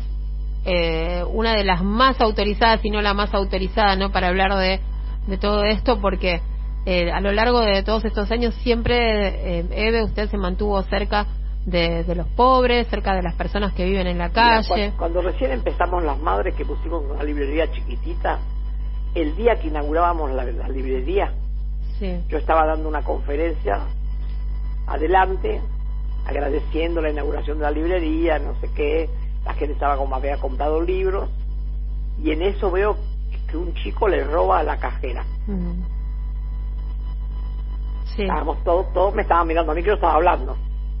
eh, 0.64 1.24
una 1.32 1.54
de 1.54 1.64
las 1.64 1.82
más 1.82 2.20
autorizadas, 2.20 2.80
si 2.80 2.90
no 2.90 3.00
la 3.00 3.14
más 3.14 3.34
autorizada, 3.34 3.96
¿no? 3.96 4.12
Para 4.12 4.28
hablar 4.28 4.54
de, 4.56 4.80
de 5.26 5.38
todo 5.38 5.64
esto, 5.64 6.00
porque 6.00 6.40
eh, 6.84 7.10
a 7.12 7.20
lo 7.20 7.32
largo 7.32 7.60
de 7.60 7.82
todos 7.82 8.04
estos 8.04 8.30
años 8.30 8.54
siempre, 8.56 9.58
eh, 9.58 9.66
Eve, 9.70 10.04
usted 10.04 10.28
se 10.28 10.36
mantuvo 10.36 10.82
cerca 10.82 11.26
de, 11.64 12.02
de, 12.04 12.14
los 12.14 12.26
pobres, 12.28 12.88
cerca 12.88 13.14
de 13.14 13.22
las 13.22 13.34
personas 13.34 13.72
que 13.72 13.84
viven 13.84 14.06
en 14.08 14.18
la 14.18 14.30
calle. 14.30 14.66
cuando, 14.68 14.96
cuando, 14.96 15.22
recién 15.22 15.52
empezamos 15.52 16.02
las 16.02 16.18
madres 16.18 16.54
que 16.56 16.64
pusimos 16.64 17.04
una 17.08 17.22
librería 17.22 17.70
chiquitita, 17.70 18.40
el 19.14 19.36
día 19.36 19.56
que 19.60 19.68
inaugurábamos 19.68 20.32
la, 20.32 20.44
la 20.44 20.68
librería, 20.68 21.32
sí. 21.98 22.18
yo 22.28 22.38
estaba 22.38 22.66
dando 22.66 22.88
una 22.88 23.02
conferencia 23.02 23.78
adelante, 24.86 25.60
agradeciendo 26.26 27.00
la 27.00 27.10
inauguración 27.10 27.58
de 27.58 27.64
la 27.64 27.70
librería, 27.70 28.38
no 28.40 28.58
sé 28.60 28.68
qué, 28.74 29.08
la 29.44 29.54
gente 29.54 29.74
estaba 29.74 29.96
como 29.96 30.14
había 30.14 30.38
comprado 30.38 30.80
libros, 30.80 31.28
y 32.22 32.30
en 32.30 32.42
eso 32.42 32.70
veo 32.70 32.96
que 33.48 33.56
un 33.56 33.74
chico 33.74 34.08
le 34.08 34.24
roba 34.24 34.60
a 34.60 34.62
la 34.62 34.78
cajera. 34.78 35.24
Sí. 38.16 38.22
Estábamos 38.22 38.62
todos, 38.64 38.92
todos 38.92 39.14
me 39.14 39.22
estaban 39.22 39.46
mirando 39.46 39.72
a 39.72 39.74
mí 39.74 39.82
que 39.82 39.88
yo 39.88 39.94
estaba 39.94 40.14
hablando. 40.14 40.56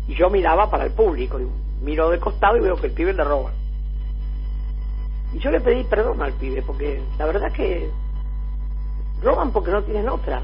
Y 0.08 0.14
yo 0.14 0.30
miraba 0.30 0.70
para 0.70 0.84
el 0.84 0.92
público, 0.92 1.38
y 1.38 1.46
miro 1.82 2.10
de 2.10 2.18
costado 2.18 2.56
y 2.56 2.60
veo 2.60 2.76
que 2.76 2.86
el 2.86 2.92
pibe 2.92 3.12
le 3.12 3.24
roba. 3.24 3.52
Y 5.32 5.38
yo 5.38 5.50
le 5.50 5.60
pedí 5.60 5.84
perdón 5.84 6.20
al 6.22 6.32
pibe, 6.34 6.62
porque 6.62 7.02
la 7.18 7.26
verdad 7.26 7.48
es 7.48 7.54
que 7.54 7.90
roban 9.22 9.52
porque 9.52 9.70
no 9.70 9.82
tienen 9.82 10.08
otra. 10.08 10.42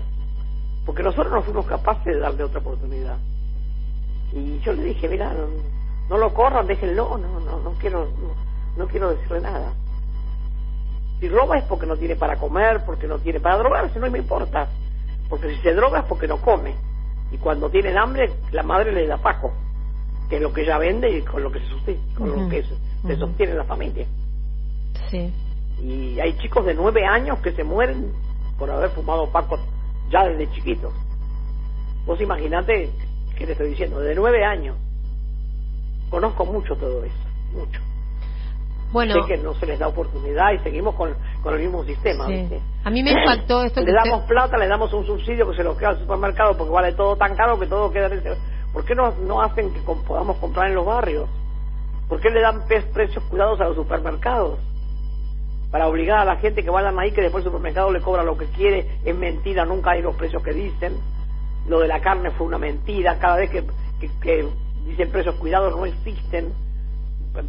Porque 0.86 1.02
nosotros 1.02 1.32
no 1.32 1.42
fuimos 1.42 1.66
capaces 1.66 2.04
de 2.04 2.18
darle 2.18 2.44
otra 2.44 2.60
oportunidad. 2.60 3.18
Y 4.32 4.58
yo 4.60 4.72
le 4.72 4.84
dije, 4.84 5.08
mira, 5.08 5.32
no, 5.34 5.48
no 6.08 6.18
lo 6.18 6.32
corran, 6.32 6.66
déjenlo, 6.66 7.18
no, 7.18 7.40
no, 7.40 7.60
no 7.60 7.70
quiero, 7.78 8.06
no, 8.06 8.34
no 8.76 8.86
quiero 8.88 9.10
decirle 9.10 9.40
nada. 9.40 9.72
Si 11.20 11.28
roba 11.28 11.58
es 11.58 11.64
porque 11.64 11.86
no 11.86 11.96
tiene 11.96 12.16
para 12.16 12.36
comer, 12.36 12.84
porque 12.86 13.06
no 13.06 13.18
tiene 13.18 13.40
para 13.40 13.58
drogarse, 13.58 13.98
no 13.98 14.10
me 14.10 14.18
importa. 14.18 14.68
Porque 15.28 15.54
si 15.54 15.60
se 15.62 15.74
droga 15.74 16.00
es 16.00 16.04
porque 16.06 16.28
no 16.28 16.38
come. 16.40 16.74
Y 17.30 17.36
cuando 17.38 17.68
tienen 17.68 17.98
hambre, 17.98 18.32
la 18.52 18.62
madre 18.62 18.92
le 18.92 19.06
da 19.06 19.18
paco, 19.18 19.52
que 20.30 20.36
es 20.36 20.42
lo 20.42 20.52
que 20.52 20.62
ella 20.62 20.78
vende 20.78 21.10
y 21.10 21.22
con 21.22 21.42
lo 21.42 21.50
que 21.50 21.58
se 21.60 21.66
sostiene, 21.66 22.00
con 22.16 22.30
Uh 22.30 22.34
-huh. 22.34 22.42
lo 22.44 22.48
que 22.48 22.62
se, 22.62 23.16
sostiene 23.16 23.54
la 23.54 23.64
familia. 23.64 24.06
Sí. 25.10 25.32
Y 25.82 26.18
hay 26.20 26.36
chicos 26.38 26.64
de 26.64 26.74
nueve 26.74 27.04
años 27.04 27.38
que 27.40 27.52
se 27.52 27.64
mueren 27.64 28.12
por 28.58 28.70
haber 28.70 28.90
fumado 28.90 29.30
paco 29.30 29.58
ya 30.10 30.24
desde 30.24 30.50
chiquitos. 30.52 30.92
Vos 32.06 32.20
imaginate 32.20 32.90
que 33.36 33.44
te 33.46 33.52
estoy 33.52 33.70
diciendo, 33.70 34.00
de 34.00 34.14
nueve 34.14 34.44
años. 34.44 34.76
Conozco 36.10 36.44
mucho 36.46 36.76
todo 36.76 37.04
eso, 37.04 37.16
mucho. 37.52 37.80
Bueno, 38.90 39.14
Sé 39.14 39.20
que 39.26 39.36
no 39.36 39.52
se 39.54 39.66
les 39.66 39.78
da 39.78 39.88
oportunidad 39.88 40.52
y 40.52 40.58
seguimos 40.60 40.94
con, 40.94 41.14
con 41.42 41.54
el 41.54 41.60
mismo 41.60 41.84
sistema. 41.84 42.26
sí. 42.26 42.32
¿viste? 42.32 42.60
a 42.84 42.90
mí 42.90 43.02
me 43.02 43.10
impactó 43.12 43.62
esto 43.64 43.80
le 43.82 43.92
damos 43.92 44.20
usted- 44.20 44.28
plata, 44.28 44.56
le 44.56 44.66
damos 44.66 44.92
un 44.94 45.04
subsidio 45.04 45.50
que 45.50 45.56
se 45.56 45.62
lo 45.62 45.76
queda 45.76 45.90
al 45.90 45.98
supermercado 45.98 46.56
porque 46.56 46.72
vale 46.72 46.92
todo 46.94 47.16
tan 47.16 47.36
caro 47.36 47.58
que 47.58 47.66
todo 47.66 47.90
queda 47.90 48.06
en 48.06 48.14
ese... 48.14 48.34
¿Por 48.72 48.84
qué 48.84 48.94
no, 48.94 49.10
no 49.26 49.42
hacen 49.42 49.72
que 49.72 49.80
com- 49.84 50.02
podamos 50.04 50.36
comprar 50.38 50.68
en 50.68 50.74
los 50.74 50.86
barrios? 50.86 51.28
¿Por 52.08 52.20
qué 52.20 52.30
le 52.30 52.40
dan 52.40 52.62
precios 52.66 53.22
cuidados 53.24 53.60
a 53.60 53.64
los 53.64 53.76
supermercados? 53.76 54.58
Para 55.70 55.86
obligar 55.88 56.20
a 56.20 56.24
la 56.24 56.36
gente 56.36 56.62
que 56.64 56.70
vayan 56.70 56.98
ahí 56.98 57.12
que 57.12 57.20
después 57.20 57.44
el 57.44 57.50
supermercado 57.50 57.92
le 57.92 58.00
cobra 58.00 58.22
lo 58.22 58.38
que 58.38 58.46
quiere, 58.46 58.98
es 59.04 59.14
mentira, 59.14 59.66
nunca 59.66 59.90
hay 59.90 60.00
los 60.00 60.14
precios 60.16 60.42
que 60.42 60.52
dicen. 60.54 60.94
Lo 61.66 61.80
de 61.80 61.88
la 61.88 62.00
carne 62.00 62.30
fue 62.30 62.46
una 62.46 62.56
mentira, 62.56 63.18
cada 63.18 63.36
vez 63.36 63.50
que, 63.50 63.62
que, 64.00 64.10
que 64.22 64.48
dicen 64.86 65.10
precios 65.10 65.34
cuidados 65.36 65.76
no 65.76 65.84
existen, 65.86 66.52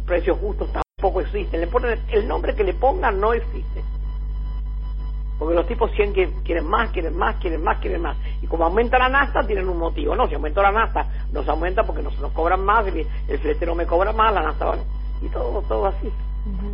precios 0.06 0.38
justos 0.38 0.68
tampoco 0.72 1.20
existen. 1.20 1.60
Le 1.60 1.66
ponen 1.66 1.98
el 2.10 2.26
nombre 2.28 2.54
que 2.54 2.64
le 2.64 2.74
pongan 2.74 3.20
no 3.20 3.32
existe. 3.32 3.82
Porque 5.38 5.54
los 5.54 5.66
tipos 5.66 5.90
quieren, 5.92 6.12
que- 6.12 6.30
quieren 6.44 6.66
más, 6.66 6.90
quieren 6.90 7.16
más, 7.16 7.36
quieren 7.36 7.62
más, 7.64 7.78
quieren 7.78 8.02
más. 8.02 8.16
Y 8.42 8.46
como 8.46 8.64
aumenta 8.64 8.98
la 8.98 9.08
nasta, 9.08 9.46
tienen 9.46 9.68
un 9.70 9.78
motivo. 9.78 10.14
No, 10.14 10.28
si 10.28 10.34
aumentó 10.34 10.60
la 10.60 10.70
nasta, 10.70 11.06
nos 11.32 11.48
aumenta 11.48 11.82
porque 11.84 12.02
nos, 12.02 12.18
nos 12.20 12.30
cobran 12.32 12.62
más, 12.62 12.86
el, 12.86 13.06
el 13.26 13.38
fletero 13.38 13.74
me 13.74 13.86
cobra 13.86 14.12
más, 14.12 14.34
la 14.34 14.42
nasta 14.42 14.66
vale. 14.66 14.82
Y 15.22 15.28
todo, 15.28 15.62
todo 15.62 15.86
así. 15.86 16.10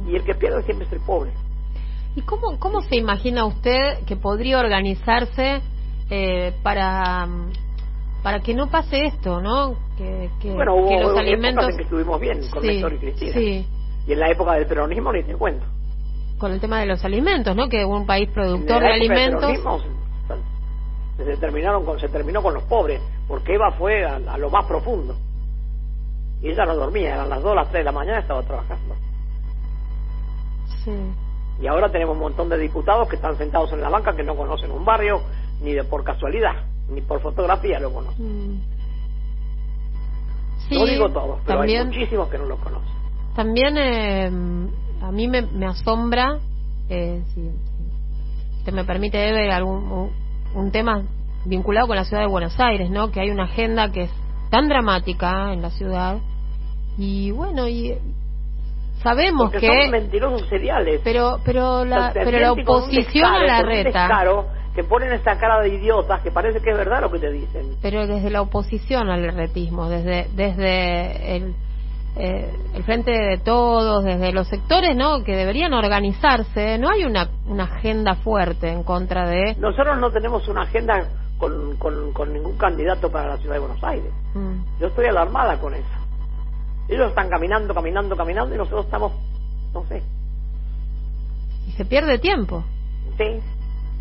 Y 0.09 0.17
el 0.17 0.25
que 0.25 0.35
pierde 0.35 0.63
siempre 0.65 0.87
es 0.87 0.93
el 0.93 1.01
pobre. 1.01 1.31
¿Y 2.17 2.23
cómo, 2.23 2.59
cómo 2.59 2.81
se 2.83 2.97
imagina 2.97 3.45
usted 3.45 4.05
que 4.05 4.17
podría 4.17 4.59
organizarse 4.59 5.61
eh, 6.11 6.53
para 6.65 7.29
para 8.26 8.40
que 8.40 8.54
no 8.54 8.68
pase 8.68 9.04
esto, 9.04 9.40
¿no? 9.40 9.76
Que, 9.97 10.28
que, 10.40 10.52
bueno, 10.52 10.75
hubo, 10.75 10.88
que 10.88 10.99
los 10.99 11.12
hubo 11.12 11.18
alimentos 11.21 11.68
en 11.68 11.76
que 11.76 11.83
estuvimos 11.85 12.21
bien 12.21 12.40
con 12.50 12.61
sí, 12.61 12.66
Néstor 12.66 12.95
y 12.95 12.99
Cristina. 12.99 13.33
sí, 13.33 13.68
Y 14.04 14.12
en 14.12 14.18
la 14.18 14.28
época 14.28 14.54
del 14.54 14.66
peronismo 14.66 15.12
ni 15.12 15.23
te 15.23 15.37
cuento. 15.37 15.64
con 16.37 16.50
el 16.50 16.61
tema 16.61 16.80
de 16.80 16.87
los 16.87 17.04
alimentos, 17.04 17.54
¿no? 17.54 17.68
Que 17.68 17.85
un 17.85 18.04
país 18.04 18.28
productor 18.30 18.83
de 18.83 18.92
alimentos. 18.95 19.52
se, 21.18 21.25
se 21.25 21.37
terminaron 21.37 21.85
con, 21.85 22.00
se 22.00 22.09
terminó 22.09 22.42
con 22.42 22.54
los 22.54 22.64
pobres, 22.64 23.00
porque 23.28 23.54
Eva 23.54 23.71
fue 23.78 24.04
a, 24.04 24.16
a 24.16 24.38
lo 24.38 24.50
más 24.50 24.66
profundo. 24.66 25.14
Y 26.42 26.49
ella 26.49 26.64
no 26.64 26.75
dormía, 26.75 27.14
eran 27.14 27.30
las 27.30 27.40
2, 27.40 27.54
las 27.54 27.68
3 27.68 27.78
de 27.78 27.85
la 27.85 27.92
mañana, 27.92 28.18
estaba 28.18 28.42
trabajando. 28.42 28.97
Sí. 30.83 30.90
Y 31.61 31.66
ahora 31.68 31.92
tenemos 31.92 32.16
un 32.16 32.23
montón 32.23 32.49
de 32.49 32.59
diputados 32.59 33.09
que 33.09 33.14
están 33.14 33.38
sentados 33.38 33.71
en 33.71 33.83
la 33.83 33.88
banca 33.88 34.16
que 34.16 34.25
no 34.25 34.35
conocen 34.35 34.73
un 34.73 34.85
barrio, 34.85 35.23
ni 35.61 35.75
de 35.75 35.85
por 35.85 36.02
casualidad, 36.02 36.56
ni 36.88 37.00
por 37.00 37.21
fotografía 37.21 37.78
lo 37.81 37.93
conocen. 37.93 38.55
Mm. 38.55 38.61
Sí, 40.69 40.75
no 40.75 40.85
digo 40.85 41.09
todos, 41.11 41.40
pero 41.45 41.59
también, 41.59 41.81
hay 41.81 41.87
muchísimos 41.87 42.28
que 42.28 42.38
no 42.38 42.47
lo 42.47 42.57
conocen. 42.57 42.90
También 43.35 43.76
eh, 43.78 44.31
a 45.02 45.12
mí 45.12 45.28
me, 45.28 45.43
me 45.43 45.66
asombra, 45.66 46.38
eh, 46.88 47.23
si, 47.35 47.43
si 47.43 48.59
usted 48.59 48.73
me 48.73 48.85
permite, 48.85 49.28
Eve, 49.28 49.52
algún, 49.52 49.90
un, 49.90 50.11
un 50.55 50.71
tema 50.73 51.02
vinculado 51.45 51.87
con 51.87 51.97
la 51.97 52.05
ciudad 52.05 52.23
de 52.23 52.28
Buenos 52.28 52.59
Aires, 52.59 52.90
¿no? 52.90 53.11
Que 53.11 53.21
hay 53.21 53.31
una 53.31 53.45
agenda 53.45 53.93
que 53.93 54.02
es 54.02 54.11
tan 54.50 54.69
dramática 54.69 55.52
en 55.52 55.62
la 55.62 55.71
ciudad 55.71 56.19
y 56.99 57.31
bueno, 57.31 57.69
y 57.69 57.95
sabemos 59.02 59.50
Porque 59.50 59.66
que... 59.66 59.83
son 59.83 59.90
mentirosos 59.90 60.49
seriales. 60.49 61.00
Pero, 61.05 61.40
pero 61.45 61.85
la, 61.85 62.12
pero 62.12 62.38
la 62.38 62.52
oposición 62.52 63.25
a 63.25 63.45
la 63.45 63.62
reta... 63.62 64.00
descaro, 64.00 64.47
que 64.76 64.85
ponen 64.85 65.12
esta 65.12 65.38
cara 65.38 65.61
de 65.62 65.71
idiotas 65.71 66.21
que 66.23 66.30
parece 66.30 66.61
que 66.61 66.71
es 66.71 66.76
verdad 66.76 67.00
lo 67.00 67.11
que 67.11 67.18
te 67.18 67.33
dicen. 67.33 67.76
pero 67.83 68.06
desde 68.06 68.30
la 68.30 68.42
oposición 68.42 69.09
al 69.11 69.33
retismo, 69.35 69.88
desde 69.88 70.28
desde 70.37 71.37
el, 71.37 71.54
eh, 72.16 72.54
el 72.75 72.85
frente 72.85 73.11
de 73.11 73.38
todos, 73.38 74.04
desde 74.04 74.33
los 74.33 74.47
sectores, 74.49 74.95
¿no? 74.95 75.25
Que 75.25 75.35
deberían 75.35 75.73
organizarse. 75.73 76.78
No 76.78 76.90
hay 76.90 77.04
una 77.04 77.28
una 77.47 77.64
agenda 77.64 78.14
fuerte 78.16 78.68
en 78.68 78.83
contra 78.85 79.28
de. 79.28 79.56
Nosotros 79.59 79.99
no 79.99 80.11
tenemos 80.11 80.47
una 80.47 80.62
agenda 80.62 81.09
con, 81.38 81.76
con, 81.78 82.12
con 82.12 82.33
ningún 82.33 82.56
candidato 82.56 83.11
para 83.11 83.28
la 83.30 83.37
ciudad 83.38 83.54
de 83.54 83.61
Buenos 83.61 83.83
Aires. 83.83 84.12
Mm, 84.35 84.80
Yo 84.80 84.87
estoy 84.88 85.06
alarmada 85.06 85.59
con 85.59 85.75
eso. 85.75 85.88
Ellos 86.88 87.09
están 87.09 87.28
caminando, 87.28 87.75
caminando, 87.75 88.14
caminando 88.16 88.54
y 88.54 88.59
nosotros 88.59 88.85
estamos, 88.85 89.12
no 89.75 89.85
sé, 89.87 90.02
y 91.66 91.73
se 91.73 91.85
pierde 91.85 92.18
tiempo 92.18 92.62
sí. 93.18 93.40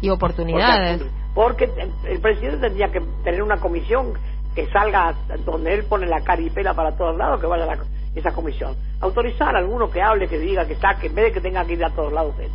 Y 0.06 0.10
oportunidades. 0.10 1.02
Porque, 1.34 1.68
porque 1.68 1.92
el 2.10 2.20
presidente 2.20 2.60
tendría 2.60 2.92
que 2.92 3.02
tener 3.24 3.42
una 3.44 3.58
comisión 3.58 4.14
que 4.54 4.68
salga 4.68 5.14
donde 5.46 5.74
él 5.74 5.84
pone 5.86 6.06
la 6.08 6.22
caripela 6.22 6.74
para 6.74 6.96
todos 6.96 7.18
lados, 7.18 7.42
que 7.42 7.48
vaya 7.48 7.66
la- 7.66 7.78
esa 8.16 8.32
comisión. 8.34 8.76
Autorizar 9.02 9.56
a 9.56 9.60
alguno 9.60 9.90
que 9.92 10.02
hable, 10.02 10.28
que 10.30 10.40
diga, 10.40 10.66
que 10.66 10.76
saque, 10.76 11.08
en 11.08 11.16
vez 11.16 11.26
de 11.26 11.32
que 11.34 11.42
tenga 11.42 11.66
que 11.66 11.74
ir 11.74 11.84
a 11.84 11.90
todos 11.90 12.14
lados 12.14 12.34
él. 12.40 12.50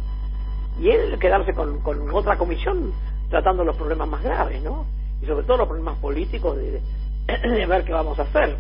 Y 0.80 0.88
él 0.90 1.19
quedarse 1.19 1.52
con, 1.52 1.80
con 1.80 2.11
otra 2.14 2.38
comisión 2.38 2.92
tratando 3.28 3.62
los 3.64 3.76
problemas 3.76 4.09
más 4.09 4.23
graves, 4.23 4.62
¿no? 4.62 4.87
Y 5.23 5.26
sobre 5.26 5.45
todo 5.45 5.59
los 5.59 5.69
problemas 5.69 5.99
políticos 5.99 6.57
de, 6.57 6.80
de 7.26 7.66
ver 7.69 7.85
qué 7.85 7.92
vamos 7.92 8.19
a 8.19 8.23
hacer. 8.23 8.57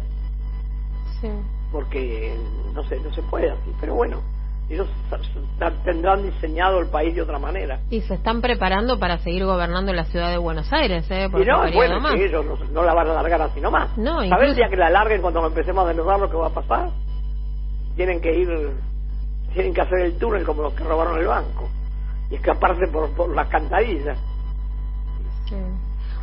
Sí. 1.20 1.28
porque 1.72 2.34
no 2.74 2.82
sé, 2.84 2.98
no 3.00 3.12
se 3.14 3.22
puede 3.22 3.50
así, 3.50 3.72
pero 3.80 3.94
bueno, 3.94 4.22
ellos 4.70 4.88
tendrán 5.84 6.22
diseñado 6.22 6.78
el 6.78 6.88
país 6.88 7.14
de 7.14 7.22
otra 7.22 7.38
manera. 7.38 7.80
Y 7.90 8.00
se 8.02 8.14
están 8.14 8.40
preparando 8.40 8.98
para 8.98 9.18
seguir 9.18 9.44
gobernando 9.44 9.92
la 9.92 10.04
ciudad 10.04 10.30
de 10.30 10.38
Buenos 10.38 10.72
Aires, 10.72 11.04
¿eh? 11.10 11.28
Por 11.30 11.42
y 11.42 11.44
no, 11.44 11.58
bueno 11.72 12.00
más. 12.00 12.14
que 12.14 12.26
ellos 12.26 12.44
no, 12.46 12.56
no 12.72 12.82
la 12.84 12.94
van 12.94 13.08
a 13.08 13.10
alargar 13.12 13.42
así 13.42 13.60
nomás. 13.60 13.96
No, 13.98 14.14
¿Sabes 14.14 14.26
incluso- 14.28 14.44
el 14.50 14.54
día 14.56 14.68
que 14.70 14.76
la 14.76 14.86
alarguen 14.86 15.20
cuando 15.20 15.44
empecemos 15.46 15.84
a 15.84 15.88
desnudar 15.88 16.20
lo 16.20 16.30
que 16.30 16.36
va 16.36 16.46
a 16.46 16.50
pasar? 16.50 16.88
Tienen 17.96 18.20
que 18.20 18.32
ir, 18.32 18.48
tienen 19.52 19.74
que 19.74 19.80
hacer 19.80 19.98
el 20.00 20.18
túnel 20.18 20.44
como 20.44 20.62
los 20.62 20.72
que 20.74 20.84
robaron 20.84 21.18
el 21.18 21.26
banco 21.26 21.68
y 22.30 22.36
escaparse 22.36 22.86
por, 22.92 23.10
por 23.16 23.34
las 23.34 23.48
cantarillas. 23.48 24.16
Sí. 25.48 25.56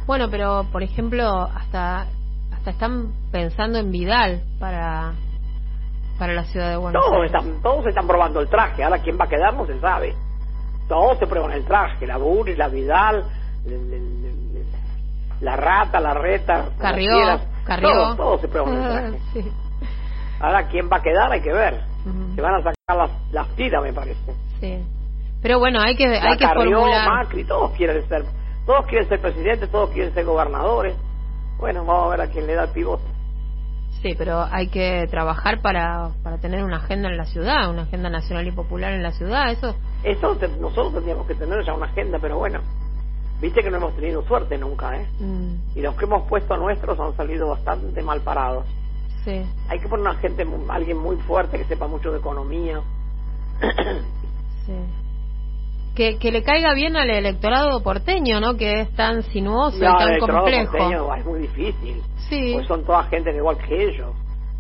Bueno, 0.06 0.30
pero 0.32 0.66
por 0.72 0.84
ejemplo, 0.84 1.28
hasta 1.54 2.08
hasta 2.54 2.72
están 2.72 3.12
pensando 3.32 3.78
en 3.78 3.92
Vidal 3.92 4.42
para 4.58 5.14
para 6.18 6.34
la 6.34 6.44
ciudad 6.46 6.70
de 6.72 6.78
Buenos 6.78 7.02
Todos 7.02 7.16
Aires. 7.22 7.32
están, 7.34 7.62
todos 7.62 7.86
están 7.86 8.08
probando 8.08 8.40
el 8.42 8.48
traje, 8.50 8.84
ahora 8.84 9.00
quién 9.00 9.18
va 9.20 9.26
a 9.26 9.30
quedar 9.30 9.54
no 9.54 9.66
se 9.66 9.80
sabe. 9.80 10.16
Todos 10.88 11.18
se 11.20 11.28
prueban 11.28 11.52
el 11.52 11.66
traje, 11.66 12.08
la 12.08 12.18
Buri, 12.18 12.56
la 12.56 12.68
Vidal, 12.70 13.24
el- 13.66 13.74
el- 13.74 13.94
el- 13.94 14.58
el- 14.58 14.66
la 15.42 15.56
rata, 15.56 16.00
la 16.00 16.14
reta, 16.14 16.70
Carrió. 16.80 17.40
Carrió. 17.66 17.90
Todos, 17.90 18.18
todos 18.18 18.42
se 18.42 18.48
prueban 18.48 18.74
el 18.74 18.90
traje. 18.90 19.20
Sí. 19.34 19.52
Ahora 20.40 20.68
quién 20.68 20.90
va 20.92 20.98
a 20.98 21.02
quedar 21.02 21.32
hay 21.32 21.42
que 21.42 21.54
ver. 21.54 21.82
Se 22.36 22.42
van 22.42 22.54
a 22.56 22.58
sacar 22.60 22.74
las, 22.96 23.12
las 23.32 23.48
tiras, 23.56 23.84
me 23.84 23.92
parece. 23.92 24.34
Sí. 24.62 24.82
Pero 25.42 25.60
bueno, 25.60 25.82
hay 25.82 25.96
que, 25.98 26.08
La 26.08 26.32
hay 26.32 26.38
que 26.38 26.46
Carrió, 26.46 26.80
formular. 26.80 27.06
Macri, 27.10 27.44
todos 27.44 27.72
quieren 27.72 28.08
ser, 28.08 28.24
todos 28.66 28.86
quieren 28.86 29.10
ser 29.10 29.20
presidentes, 29.20 29.70
todos 29.70 29.90
quieren 29.92 30.14
ser 30.14 30.24
gobernadores. 30.26 30.96
Bueno, 31.60 31.84
vamos 31.86 32.06
a 32.08 32.10
ver 32.18 32.22
a 32.22 32.28
quién 32.32 32.48
le 32.48 32.56
da 32.56 32.64
el 32.64 32.70
pivote. 32.70 33.04
Sí, 34.02 34.14
pero 34.18 34.46
hay 34.52 34.68
que 34.70 35.08
trabajar 35.10 35.62
para, 35.62 36.12
para 36.24 36.38
tener 36.38 36.64
una 36.64 36.78
agenda 36.78 37.10
en 37.10 37.18
la 37.18 37.26
ciudad, 37.26 37.70
una 37.70 37.84
agenda 37.84 38.10
nacional 38.10 38.48
y 38.48 38.52
popular 38.52 38.94
en 38.94 39.02
la 39.04 39.12
ciudad. 39.12 39.52
Eso, 39.52 39.76
Eso 40.04 40.36
te- 40.38 40.48
nosotros 40.50 40.94
tendríamos 40.94 41.26
que 41.28 41.36
tener 41.36 41.64
ya 41.66 41.74
una 41.74 41.88
agenda, 41.88 42.20
pero 42.22 42.38
bueno, 42.38 42.60
viste 43.42 43.62
que 43.64 43.72
no 43.72 43.78
hemos 43.78 43.96
tenido 43.96 44.22
suerte 44.28 44.58
nunca, 44.58 44.96
¿eh? 44.98 45.08
mm, 45.20 45.78
Y 45.78 45.82
los 45.82 45.96
que 45.96 46.06
hemos 46.06 46.28
puesto 46.30 46.56
nuestros 46.58 47.00
han 47.00 47.16
salido 47.18 47.50
bastante 47.50 48.02
mal 48.04 48.22
parados. 48.22 48.66
sí. 49.26 49.44
Hay 49.68 49.80
que 49.80 49.88
poner 49.90 50.08
una 50.08 50.16
gente, 50.20 50.46
alguien 50.70 50.98
muy 50.98 51.18
fuerte 51.18 51.58
que 51.58 51.66
sepa 51.66 51.88
mucho 51.88 52.12
de 52.12 52.20
economía. 52.20 52.80
Sí. 54.66 54.74
Que, 55.98 56.18
que 56.20 56.32
le 56.32 56.44
caiga 56.44 56.76
bien 56.76 56.96
al 56.96 57.10
electorado 57.10 57.82
porteño, 57.82 58.40
¿no? 58.40 58.56
Que 58.56 58.82
es 58.82 58.90
tan 58.96 59.24
sinuoso 59.24 59.80
No, 59.80 59.90
y 59.90 59.98
tan 59.98 60.02
el 60.04 60.10
electorado 60.10 60.40
complejo. 60.44 60.72
porteño 60.72 61.16
es 61.16 61.26
muy 61.26 61.40
difícil. 61.40 62.02
Sí. 62.30 62.52
Pues 62.54 62.68
son 62.68 62.86
toda 62.86 63.04
gente 63.06 63.36
igual 63.36 63.58
que 63.58 63.84
ellos, 63.84 64.16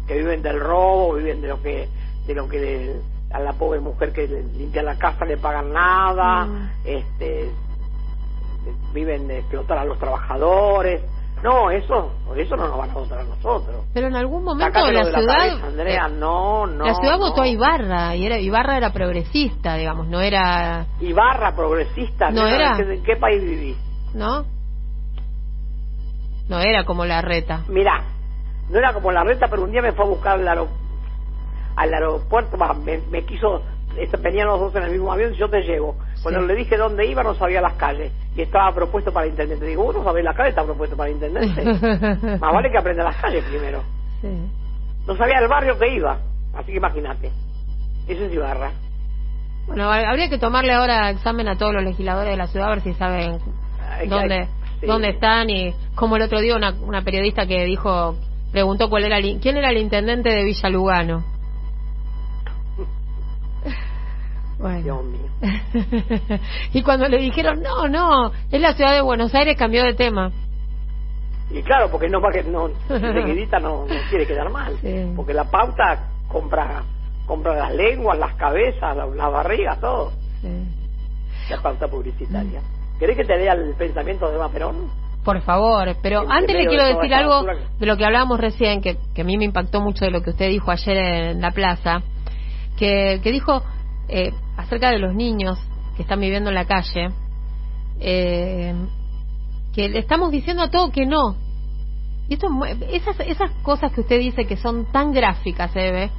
que 0.07 0.15
viven 0.17 0.41
del 0.41 0.59
robo, 0.59 1.13
viven 1.13 1.39
de 1.41 1.47
lo 1.49 1.61
que 1.61 1.87
de 2.25 2.33
lo 2.33 2.49
que 2.49 2.59
le- 2.59 3.01
a 3.31 3.39
la 3.39 3.53
pobre 3.53 3.79
mujer 3.79 4.11
que 4.13 4.25
limpia 4.27 4.81
la 4.81 4.97
casa 4.97 5.25
le 5.25 5.37
pagan 5.37 5.71
nada, 5.71 6.45
Mm. 6.45 6.69
este 6.85 7.51
viven 8.93 9.27
de 9.27 9.39
explotar 9.39 9.77
a 9.77 9.85
los 9.85 9.97
trabajadores. 9.99 11.01
No, 11.43 11.69
eso 11.71 12.11
eso 12.35 12.55
no 12.55 12.67
nos 12.67 12.77
van 12.77 12.89
a 12.89 12.93
votar 12.93 13.19
a 13.19 13.23
nosotros. 13.23 13.85
Pero 13.93 14.07
en 14.07 14.15
algún 14.15 14.43
momento 14.43 14.79
la 14.79 14.87
de 14.87 15.11
la 15.11 15.19
ciudad, 15.19 15.37
cabeza, 15.37 15.67
Andrea, 15.67 16.07
eh, 16.07 16.13
no, 16.17 16.65
no. 16.67 16.85
la 16.85 16.93
ciudad 16.95 17.17
no. 17.17 17.29
votó 17.29 17.41
a 17.43 17.47
Ibarra 17.47 18.15
y 18.15 18.25
era 18.25 18.39
Ibarra 18.39 18.77
era 18.77 18.91
progresista, 18.91 19.75
digamos, 19.75 20.07
no 20.07 20.19
era, 20.21 20.85
Ibarra 20.99 21.55
progresista, 21.55 22.29
No 22.31 22.45
¿qué- 22.47 22.55
era. 22.55 22.77
¿En 22.77 23.03
qué 23.03 23.15
país 23.15 23.41
vivís? 23.41 23.77
¿no? 24.13 24.45
No 26.49 26.59
era 26.59 26.85
como 26.85 27.05
la 27.05 27.21
reta. 27.21 27.63
Mirá, 27.67 28.03
no 28.69 28.77
era 28.79 28.93
como 28.93 29.11
la 29.11 29.23
reta, 29.23 29.47
pero 29.49 29.63
un 29.63 29.71
día 29.71 29.81
me 29.81 29.91
fue 29.93 30.05
a 30.05 30.07
buscar 30.07 30.33
al, 30.39 30.47
aero- 30.47 30.69
al 31.75 31.93
aeropuerto, 31.93 32.57
me, 32.83 32.99
me 33.09 33.25
quiso, 33.25 33.61
venían 34.21 34.47
los 34.47 34.59
dos 34.59 34.75
en 34.75 34.83
el 34.83 34.91
mismo 34.91 35.11
avión, 35.11 35.33
yo 35.33 35.49
te 35.49 35.61
llevo. 35.61 35.95
Cuando 36.21 36.41
Sí. 36.41 36.47
le 36.47 36.55
dije 36.55 36.77
dónde 36.77 37.05
iba, 37.05 37.23
no 37.23 37.33
sabía 37.35 37.61
las 37.61 37.73
calles, 37.73 38.11
y 38.35 38.41
estaba 38.41 38.73
propuesto 38.73 39.11
para 39.11 39.27
intendente. 39.27 39.65
Digo, 39.65 39.83
vos 39.83 39.95
no 39.95 40.03
sabés 40.03 40.23
la 40.23 40.33
calle, 40.33 40.49
está 40.49 40.63
propuesto 40.63 40.95
para 40.95 41.09
intendente. 41.09 41.63
Más 42.39 42.53
vale 42.53 42.69
que 42.71 42.77
aprenda 42.77 43.03
las 43.03 43.15
calles 43.17 43.43
primero. 43.45 43.83
Sí. 44.21 44.27
No 45.07 45.15
sabía 45.15 45.39
el 45.39 45.47
barrio 45.47 45.77
que 45.79 45.93
iba, 45.95 46.17
así 46.53 46.71
que 46.71 46.77
imagínate. 46.77 47.31
Eso 48.07 48.23
es 48.25 48.33
Ibarra. 48.33 48.71
Bueno, 49.67 49.91
ha- 49.91 50.09
habría 50.09 50.29
que 50.29 50.37
tomarle 50.37 50.73
ahora 50.73 51.09
examen 51.09 51.47
a 51.49 51.57
todos 51.57 51.73
los 51.73 51.83
legisladores 51.83 52.31
de 52.31 52.37
la 52.37 52.47
ciudad 52.47 52.67
a 52.67 52.75
ver 52.75 52.81
si 52.81 52.93
saben 52.93 53.37
Ay, 53.89 54.07
dónde 54.07 54.47
sí. 54.79 54.85
dónde 54.85 55.09
están 55.09 55.49
y 55.49 55.73
como 55.95 56.15
el 56.15 56.21
otro 56.21 56.39
día 56.39 56.55
una, 56.55 56.71
una 56.71 57.01
periodista 57.01 57.45
que 57.45 57.65
dijo 57.65 58.15
preguntó 58.51 58.89
cuál 58.89 59.03
era 59.03 59.17
el, 59.17 59.39
quién 59.41 59.57
era 59.57 59.69
el 59.71 59.77
intendente 59.77 60.29
de 60.29 60.43
Villa 60.45 60.69
Lugano. 60.69 61.23
Bueno. 64.59 64.81
Dios 64.81 65.03
mío. 65.05 65.27
y 66.73 66.81
cuando 66.81 67.07
le 67.07 67.17
dijeron, 67.17 67.61
no, 67.61 67.87
no, 67.87 68.31
es 68.51 68.59
la 68.61 68.73
ciudad 68.73 68.93
de 68.93 69.01
Buenos 69.01 69.33
Aires, 69.35 69.55
cambió 69.57 69.83
de 69.83 69.93
tema. 69.93 70.31
Y 71.51 71.61
claro, 71.61 71.89
porque 71.91 72.09
no, 72.09 72.19
para 72.19 72.41
que 72.41 72.49
no, 72.49 72.69
seguidita 72.87 73.59
no, 73.59 73.85
no 73.85 73.95
quiere 74.09 74.25
quedar 74.25 74.49
mal. 74.49 74.75
Sí. 74.81 75.11
Porque 75.15 75.33
la 75.33 75.45
pauta 75.45 76.09
compra 76.27 76.83
compra 77.25 77.55
las 77.55 77.73
lenguas, 77.75 78.17
las 78.17 78.33
cabezas, 78.35 78.95
la- 78.95 79.05
las 79.05 79.31
barrigas, 79.31 79.79
todo. 79.81 80.11
Sí. 80.41 80.47
La 81.49 81.61
pauta 81.61 81.87
publicitaria. 81.87 82.61
¿Querés 82.99 83.17
que 83.17 83.25
te 83.25 83.37
lea 83.37 83.53
el 83.53 83.75
pensamiento 83.75 84.29
de 84.29 84.35
Eva 84.35 84.49
Perón? 84.49 84.89
Por 85.25 85.41
favor, 85.41 85.93
pero 86.01 86.21
antes 86.29 86.55
le 86.55 86.67
quiero 86.67 86.85
de 86.85 86.93
decir 86.95 87.13
algo 87.13 87.43
de 87.43 87.85
lo 87.85 87.97
que 87.97 88.05
hablábamos 88.05 88.39
recién, 88.39 88.81
que, 88.81 88.97
que 89.13 89.21
a 89.21 89.25
mí 89.25 89.37
me 89.37 89.43
impactó 89.43 89.81
mucho 89.81 90.05
de 90.05 90.11
lo 90.11 90.21
que 90.23 90.29
usted 90.29 90.47
dijo 90.47 90.71
ayer 90.71 90.97
en 90.97 91.41
la 91.41 91.51
plaza, 91.51 92.01
que, 92.77 93.19
que 93.21 93.31
dijo 93.33 93.61
eh, 94.09 94.33
acerca 94.55 94.91
de 94.91 94.99
los 94.99 95.13
niños 95.13 95.59
que 95.95 96.03
están 96.03 96.19
viviendo 96.19 96.49
en 96.49 96.55
la 96.55 96.65
calle, 96.65 97.09
eh, 97.99 98.73
que 99.73 99.89
le 99.89 99.99
estamos 99.99 100.31
diciendo 100.31 100.63
a 100.63 100.69
todo 100.69 100.91
que 100.91 101.05
no. 101.05 101.35
Y 102.29 102.33
esto, 102.33 102.47
esas, 102.91 103.19
esas 103.21 103.51
cosas 103.63 103.91
que 103.91 104.01
usted 104.01 104.19
dice 104.19 104.45
que 104.45 104.57
son 104.57 104.85
tan 104.91 105.13
gráficas, 105.13 105.75
Eve, 105.75 106.11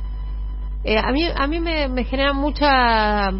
eh, 0.85 0.98
a 0.98 1.12
mí, 1.12 1.22
a 1.35 1.46
mí 1.46 1.61
me, 1.61 1.88
me 1.88 2.05
generan 2.05 2.37
mucha 2.37 3.31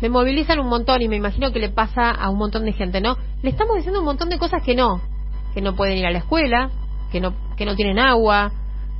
me 0.00 0.08
movilizan 0.08 0.60
un 0.60 0.68
montón 0.68 1.02
y 1.02 1.08
me 1.08 1.16
imagino 1.16 1.52
que 1.52 1.58
le 1.58 1.70
pasa 1.70 2.10
a 2.10 2.30
un 2.30 2.38
montón 2.38 2.64
de 2.64 2.72
gente, 2.72 3.00
¿no? 3.00 3.16
Le 3.42 3.50
estamos 3.50 3.76
diciendo 3.76 3.98
un 3.98 4.04
montón 4.06 4.28
de 4.28 4.38
cosas 4.38 4.62
que 4.62 4.74
no, 4.74 5.00
que 5.54 5.60
no 5.60 5.74
pueden 5.74 5.98
ir 5.98 6.06
a 6.06 6.10
la 6.10 6.18
escuela, 6.18 6.70
que 7.10 7.20
no 7.20 7.34
que 7.56 7.64
no 7.64 7.74
tienen 7.74 7.98
agua, 7.98 8.52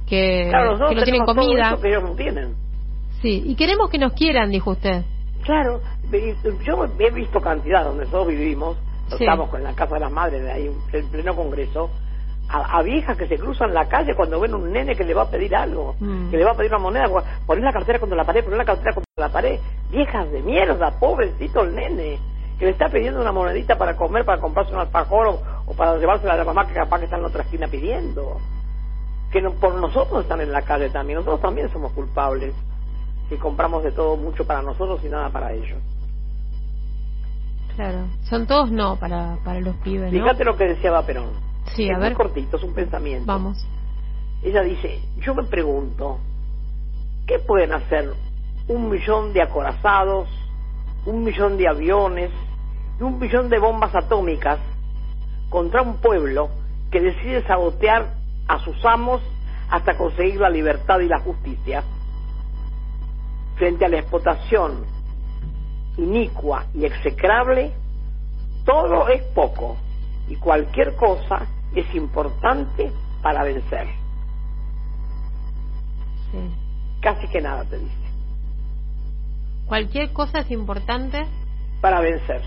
que, 0.08 0.48
Claro, 0.50 0.88
que 0.88 0.94
no 0.96 1.02
tienen 1.02 1.24
todo 1.24 1.36
comida. 1.36 1.68
eso 1.72 1.80
que 1.80 1.88
ellos 1.88 2.02
no 2.02 2.14
tienen. 2.16 2.54
Sí, 3.22 3.42
y 3.46 3.54
queremos 3.56 3.90
que 3.90 3.98
nos 3.98 4.12
quieran, 4.12 4.50
dijo 4.50 4.70
usted. 4.72 5.02
Claro, 5.44 5.80
yo 6.64 6.86
he 6.98 7.10
visto 7.10 7.40
cantidad 7.40 7.84
donde 7.84 8.04
nosotros 8.04 8.28
vivimos, 8.28 8.76
Sí. 9.08 9.24
estamos 9.24 9.52
en 9.54 9.64
la 9.64 9.74
casa 9.74 9.94
de 9.94 10.00
las 10.00 10.12
madres, 10.12 10.42
de 10.42 10.52
ahí 10.52 10.70
en 10.92 11.08
pleno 11.08 11.34
congreso, 11.34 11.90
a, 12.50 12.78
a 12.78 12.82
viejas 12.82 13.16
que 13.16 13.26
se 13.26 13.38
cruzan 13.38 13.72
la 13.74 13.86
calle 13.88 14.14
cuando 14.14 14.38
ven 14.40 14.54
un 14.54 14.70
nene 14.72 14.94
que 14.94 15.04
le 15.04 15.14
va 15.14 15.22
a 15.22 15.30
pedir 15.30 15.54
algo, 15.56 15.94
Mm. 16.00 16.30
que 16.30 16.36
le 16.36 16.44
va 16.44 16.52
a 16.52 16.54
pedir 16.54 16.70
una 16.70 16.78
moneda, 16.82 17.06
poner 17.46 17.64
la 17.64 17.72
cartera 17.72 17.98
contra 17.98 18.16
la 18.16 18.24
pared, 18.24 18.42
poner 18.44 18.58
la 18.58 18.64
cartera 18.64 18.94
contra 18.94 19.10
la 19.16 19.28
pared, 19.32 19.58
viejas 19.90 20.30
de 20.30 20.42
mierda, 20.42 20.90
pobrecito 20.98 21.62
el 21.62 21.74
nene, 21.74 22.18
que 22.58 22.64
le 22.66 22.70
está 22.72 22.88
pidiendo 22.88 23.20
una 23.20 23.32
monedita 23.32 23.76
para 23.78 23.96
comer, 23.96 24.24
para 24.24 24.40
comprarse 24.40 24.72
un 24.72 24.80
alfajor 24.80 25.26
o, 25.28 25.42
o 25.66 25.74
para 25.74 25.96
llevársela 25.98 26.34
a 26.34 26.36
la 26.38 26.44
mamá 26.44 26.66
que 26.66 26.74
capaz 26.74 26.98
que 26.98 27.04
está 27.04 27.16
en 27.16 27.22
la 27.22 27.28
otra 27.28 27.42
esquina 27.42 27.68
pidiendo. 27.68 28.38
Que 29.30 29.40
no- 29.42 29.52
por 29.52 29.74
nosotros 29.74 30.22
están 30.22 30.40
en 30.40 30.50
la 30.52 30.62
calle 30.62 30.88
también, 30.90 31.18
nosotros 31.18 31.40
también 31.42 31.70
somos 31.70 31.92
culpables, 31.92 32.54
que 33.28 33.38
compramos 33.38 33.82
de 33.84 33.92
todo 33.92 34.16
mucho 34.16 34.46
para 34.46 34.62
nosotros 34.62 35.00
y 35.04 35.08
nada 35.08 35.30
para 35.30 35.52
ellos. 35.52 35.78
Claro. 37.76 38.06
Son 38.28 38.46
todos 38.46 38.70
no 38.70 38.96
para, 38.98 39.36
para 39.44 39.60
los 39.60 39.76
pibes, 39.76 40.12
¿no? 40.12 40.18
Fíjate 40.18 40.44
lo 40.44 40.56
que 40.56 40.64
decía 40.64 41.00
Perón. 41.02 41.30
Sí, 41.76 41.84
es 41.84 41.94
a 41.94 41.98
muy 41.98 42.08
ver. 42.08 42.14
cortito, 42.14 42.56
es 42.56 42.62
un 42.62 42.74
pensamiento. 42.74 43.26
Vamos. 43.26 43.64
Ella 44.42 44.62
dice, 44.62 45.00
yo 45.18 45.34
me 45.34 45.44
pregunto, 45.44 46.18
¿qué 47.26 47.38
pueden 47.38 47.72
hacer 47.72 48.12
un 48.68 48.88
millón 48.88 49.32
de 49.32 49.42
acorazados, 49.42 50.28
un 51.06 51.22
millón 51.24 51.56
de 51.56 51.68
aviones 51.68 52.30
y 52.98 53.02
un 53.02 53.18
millón 53.18 53.48
de 53.48 53.58
bombas 53.58 53.94
atómicas 53.94 54.58
contra 55.48 55.82
un 55.82 55.98
pueblo 55.98 56.50
que 56.90 57.00
decide 57.00 57.46
sabotear 57.46 58.14
a 58.48 58.58
sus 58.60 58.84
amos 58.84 59.20
hasta 59.70 59.96
conseguir 59.96 60.40
la 60.40 60.50
libertad 60.50 60.98
y 61.00 61.06
la 61.06 61.20
justicia? 61.20 61.84
Frente 63.58 63.84
a 63.84 63.88
la 63.88 63.98
explotación 63.98 64.84
inicua 65.96 66.66
y 66.74 66.84
execrable, 66.84 67.72
todo 68.64 69.08
es 69.08 69.22
poco 69.34 69.76
y 70.28 70.36
cualquier 70.36 70.94
cosa 70.94 71.46
es 71.74 71.92
importante 71.94 72.92
para 73.22 73.42
vencer. 73.42 73.88
Sí. 76.30 76.38
Casi 77.00 77.26
que 77.28 77.40
nada 77.40 77.64
te 77.64 77.78
dice. 77.78 77.94
Cualquier 79.66 80.12
cosa 80.12 80.40
es 80.40 80.50
importante. 80.50 81.26
Para 81.80 82.00
vencer. 82.00 82.42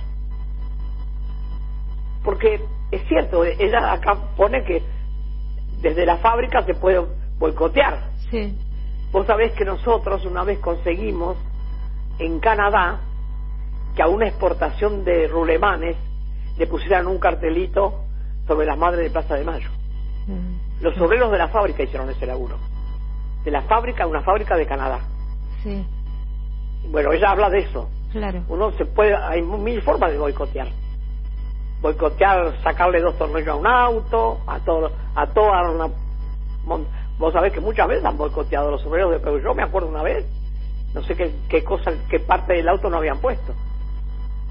Porque 2.23 2.63
es 2.91 3.07
cierto, 3.07 3.43
ella 3.43 3.91
acá 3.91 4.15
pone 4.35 4.63
que 4.63 4.83
desde 5.81 6.05
la 6.05 6.17
fábrica 6.17 6.63
se 6.63 6.73
puede 6.73 7.05
boicotear. 7.37 8.11
Sí. 8.29 8.57
Vos 9.11 9.27
sabés 9.27 9.51
que 9.53 9.65
nosotros 9.65 10.25
una 10.25 10.43
vez 10.43 10.59
conseguimos 10.59 11.37
en 12.19 12.39
Canadá 12.39 12.99
que 13.95 14.01
a 14.01 14.07
una 14.07 14.27
exportación 14.27 15.03
de 15.03 15.27
rulemanes 15.27 15.97
le 16.57 16.67
pusieran 16.67 17.07
un 17.07 17.19
cartelito 17.19 18.05
sobre 18.47 18.65
las 18.65 18.77
madres 18.77 19.03
de 19.03 19.09
Plaza 19.09 19.35
de 19.35 19.43
Mayo. 19.43 19.69
Mm. 20.27 20.83
Los 20.83 20.97
obreros 20.99 21.31
de 21.31 21.37
la 21.37 21.49
fábrica 21.49 21.83
hicieron 21.83 22.09
ese 22.09 22.25
laburo. 22.25 22.57
De 23.43 23.51
la 23.51 23.63
fábrica, 23.63 24.05
una 24.07 24.21
fábrica 24.21 24.55
de 24.55 24.65
Canadá. 24.65 24.99
Sí, 25.63 25.85
Bueno, 26.89 27.11
ella 27.11 27.31
habla 27.31 27.49
de 27.49 27.59
eso. 27.59 27.89
claro. 28.11 28.43
Uno 28.47 28.71
se 28.73 28.85
puede, 28.85 29.15
hay 29.15 29.41
mil 29.41 29.81
formas 29.81 30.11
de 30.11 30.17
boicotear. 30.17 30.67
Boicotear, 31.81 32.53
sacarle 32.63 33.01
dos 33.01 33.17
tornillos 33.17 33.49
a 33.49 33.55
un 33.55 33.67
auto, 33.67 34.39
a 34.47 34.59
todo, 34.59 34.91
a 35.15 35.27
toda 35.27 35.69
una. 35.71 35.89
Vos 37.21 37.33
sabés 37.33 37.53
que 37.53 37.59
muchas 37.61 37.87
veces 37.87 38.03
han 38.03 38.17
boicoteado 38.17 38.71
los 38.71 38.83
obreros 38.83 39.11
de 39.11 39.19
Peugeot. 39.19 39.43
Yo 39.43 39.53
me 39.53 39.61
acuerdo 39.61 39.87
una 39.89 40.01
vez, 40.01 40.25
no 40.95 41.03
sé 41.03 41.15
qué, 41.15 41.31
qué 41.47 41.63
cosa, 41.63 41.91
qué 42.09 42.19
parte 42.19 42.53
del 42.53 42.67
auto 42.67 42.89
no 42.89 42.97
habían 42.97 43.19
puesto. 43.19 43.53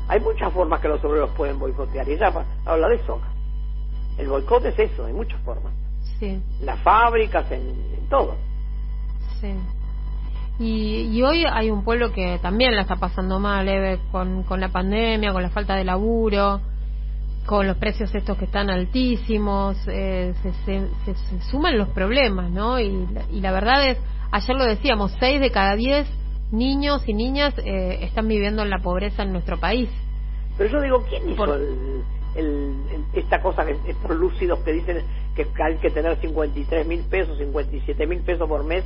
Hay 0.07 0.21
muchas 0.21 0.53
formas 0.53 0.81
que 0.81 0.87
los 0.87 1.05
obreros 1.05 1.31
pueden 1.31 1.59
boicotear 1.59 2.09
y 2.09 2.13
ella 2.13 2.33
habla 2.65 2.89
de 2.89 2.95
eso. 2.95 3.21
El 4.19 4.29
boicot 4.29 4.65
es 4.67 4.79
eso, 4.79 5.05
hay 5.05 5.13
muchas 5.13 5.41
formas. 5.43 5.73
Sí, 6.21 6.41
las 6.61 6.79
fábricas, 6.79 7.51
en, 7.51 7.61
en 7.99 8.09
todo. 8.09 8.37
sí. 9.41 9.53
Y, 10.61 11.09
y 11.11 11.23
hoy 11.23 11.45
hay 11.51 11.71
un 11.71 11.83
pueblo 11.83 12.13
que 12.13 12.39
también 12.43 12.77
la 12.77 12.83
está 12.83 12.97
pasando 12.97 13.41
mal, 13.41 13.67
Eve, 13.67 13.99
con, 14.13 14.43
con 14.45 14.61
la 14.61 14.69
pandemia, 14.69 15.33
con 15.33 15.43
la 15.43 15.49
falta 15.49 15.75
de 15.75 15.85
laburo, 15.85 16.61
con 17.47 17.67
los 17.67 17.77
precios 17.79 18.15
estos 18.15 18.37
que 18.39 18.45
están 18.45 18.71
altísimos, 18.71 19.77
eh, 19.89 20.35
se, 20.43 20.53
se, 20.65 20.89
se, 21.05 21.15
se 21.15 21.41
suman 21.51 21.77
los 21.79 21.89
problemas, 21.89 22.51
¿no? 22.51 22.79
Y, 22.79 23.07
la- 23.13 23.25
y 23.33 23.41
la 23.41 23.51
verdad 23.53 23.89
es, 23.89 23.99
ayer 24.31 24.57
lo 24.57 24.65
decíamos, 24.65 25.13
seis 25.19 25.41
de 25.41 25.51
cada 25.51 25.75
diez 25.75 26.07
niños 26.53 27.03
y 27.09 27.15
niñas 27.15 27.55
eh, 27.59 27.99
están 28.03 28.29
viviendo 28.29 28.63
en 28.63 28.71
la 28.71 28.79
pobreza 28.79 29.23
en 29.23 29.33
nuestro 29.33 29.59
país. 29.59 29.89
Pero 30.59 30.71
yo 30.71 30.81
digo, 30.83 31.05
¿quién 31.09 31.29
hizo 31.31 31.37
Por- 31.45 31.57
el, 31.57 32.03
el- 32.37 33.05
esta 33.15 33.41
cosa, 33.41 33.65
que 33.65 33.77
estos 33.91 34.11
lúcidos 34.17 34.61
que 34.61 34.73
dicen 34.73 35.03
que 35.35 35.47
hay 35.63 35.77
que 35.79 35.91
tener 35.91 36.17
53 36.21 36.87
mil 36.87 37.01
pesos, 37.05 37.39
57 37.39 38.07
mil 38.07 38.21
pesos 38.21 38.47
por 38.49 38.65
mes 38.65 38.85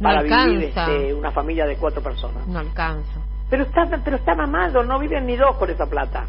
No 0.00 0.04
para 0.08 0.22
vivir 0.22 0.36
alcanza. 0.66 0.92
este, 0.94 1.14
una 1.14 1.30
familia 1.32 1.66
de 1.66 1.76
cuatro 1.76 2.02
personas? 2.02 2.46
No 2.46 2.58
alcanza. 2.60 3.20
Pero 3.50 3.64
está, 3.64 3.86
pero 4.04 4.16
está 4.16 4.34
mamado, 4.34 4.84
no 4.84 4.98
viven 4.98 5.26
ni 5.26 5.36
dos 5.36 5.56
con 5.56 5.68
esa 5.70 5.86
plata. 5.86 6.26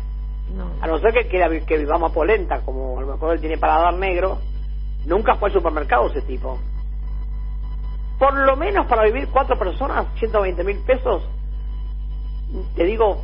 No. 0.56 0.72
A 0.82 0.88
no 0.88 1.00
ser 1.00 1.14
que, 1.14 1.28
quiera- 1.28 1.50
que 1.66 1.78
vivamos 1.78 2.12
a 2.12 2.14
polenta, 2.14 2.62
como 2.62 2.98
a 2.98 3.02
lo 3.02 3.14
mejor 3.14 3.34
él 3.36 3.40
tiene 3.40 3.58
paladar 3.58 3.94
negro, 3.96 4.40
nunca 5.06 5.36
fue 5.36 5.50
al 5.50 5.54
supermercado 5.54 6.08
ese 6.08 6.22
tipo. 6.24 6.60
Por 8.18 8.34
lo 8.38 8.56
menos 8.58 8.86
para 8.88 9.04
vivir 9.04 9.30
cuatro 9.32 9.58
personas, 9.58 10.08
120 10.18 10.64
mil 10.64 10.78
pesos, 10.80 11.24
te 12.76 12.84
digo, 12.84 13.24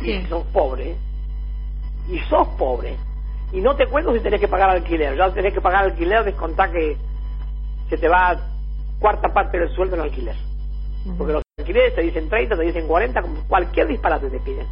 Sí. 0.00 0.12
y 0.12 0.26
sos 0.26 0.44
pobre, 0.52 0.96
y 2.08 2.18
sos 2.20 2.46
pobre, 2.58 2.96
y 3.52 3.60
no 3.60 3.74
te 3.74 3.86
cuento 3.88 4.12
si 4.14 4.20
tenés 4.20 4.40
que 4.40 4.46
pagar 4.48 4.70
alquiler, 4.70 5.16
ya 5.16 5.32
tenés 5.32 5.52
que 5.52 5.60
pagar 5.60 5.84
alquiler, 5.84 6.24
descontá 6.24 6.70
que 6.70 6.96
se 7.88 7.96
te 7.98 8.08
va 8.08 8.36
cuarta 9.00 9.32
parte 9.32 9.58
del 9.58 9.70
sueldo 9.70 9.96
en 9.96 10.02
alquiler. 10.02 10.36
Porque 11.16 11.32
los 11.32 11.42
alquileres 11.58 11.94
te 11.94 12.02
dicen 12.02 12.28
30, 12.28 12.56
te 12.56 12.62
dicen 12.62 12.86
40, 12.86 13.22
como 13.22 13.42
cualquier 13.48 13.88
disparate 13.88 14.28
te 14.30 14.38
piden. 14.40 14.66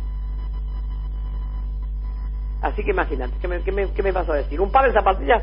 Así 2.62 2.82
que 2.82 2.90
imagínate, 2.90 3.34
¿qué 3.40 3.48
me, 3.48 3.60
qué, 3.62 3.72
me, 3.72 3.90
¿qué 3.92 4.02
me 4.02 4.12
vas 4.12 4.28
a 4.28 4.34
decir? 4.34 4.60
Un 4.60 4.70
par 4.70 4.86
de 4.86 4.92
zapatillas 4.92 5.42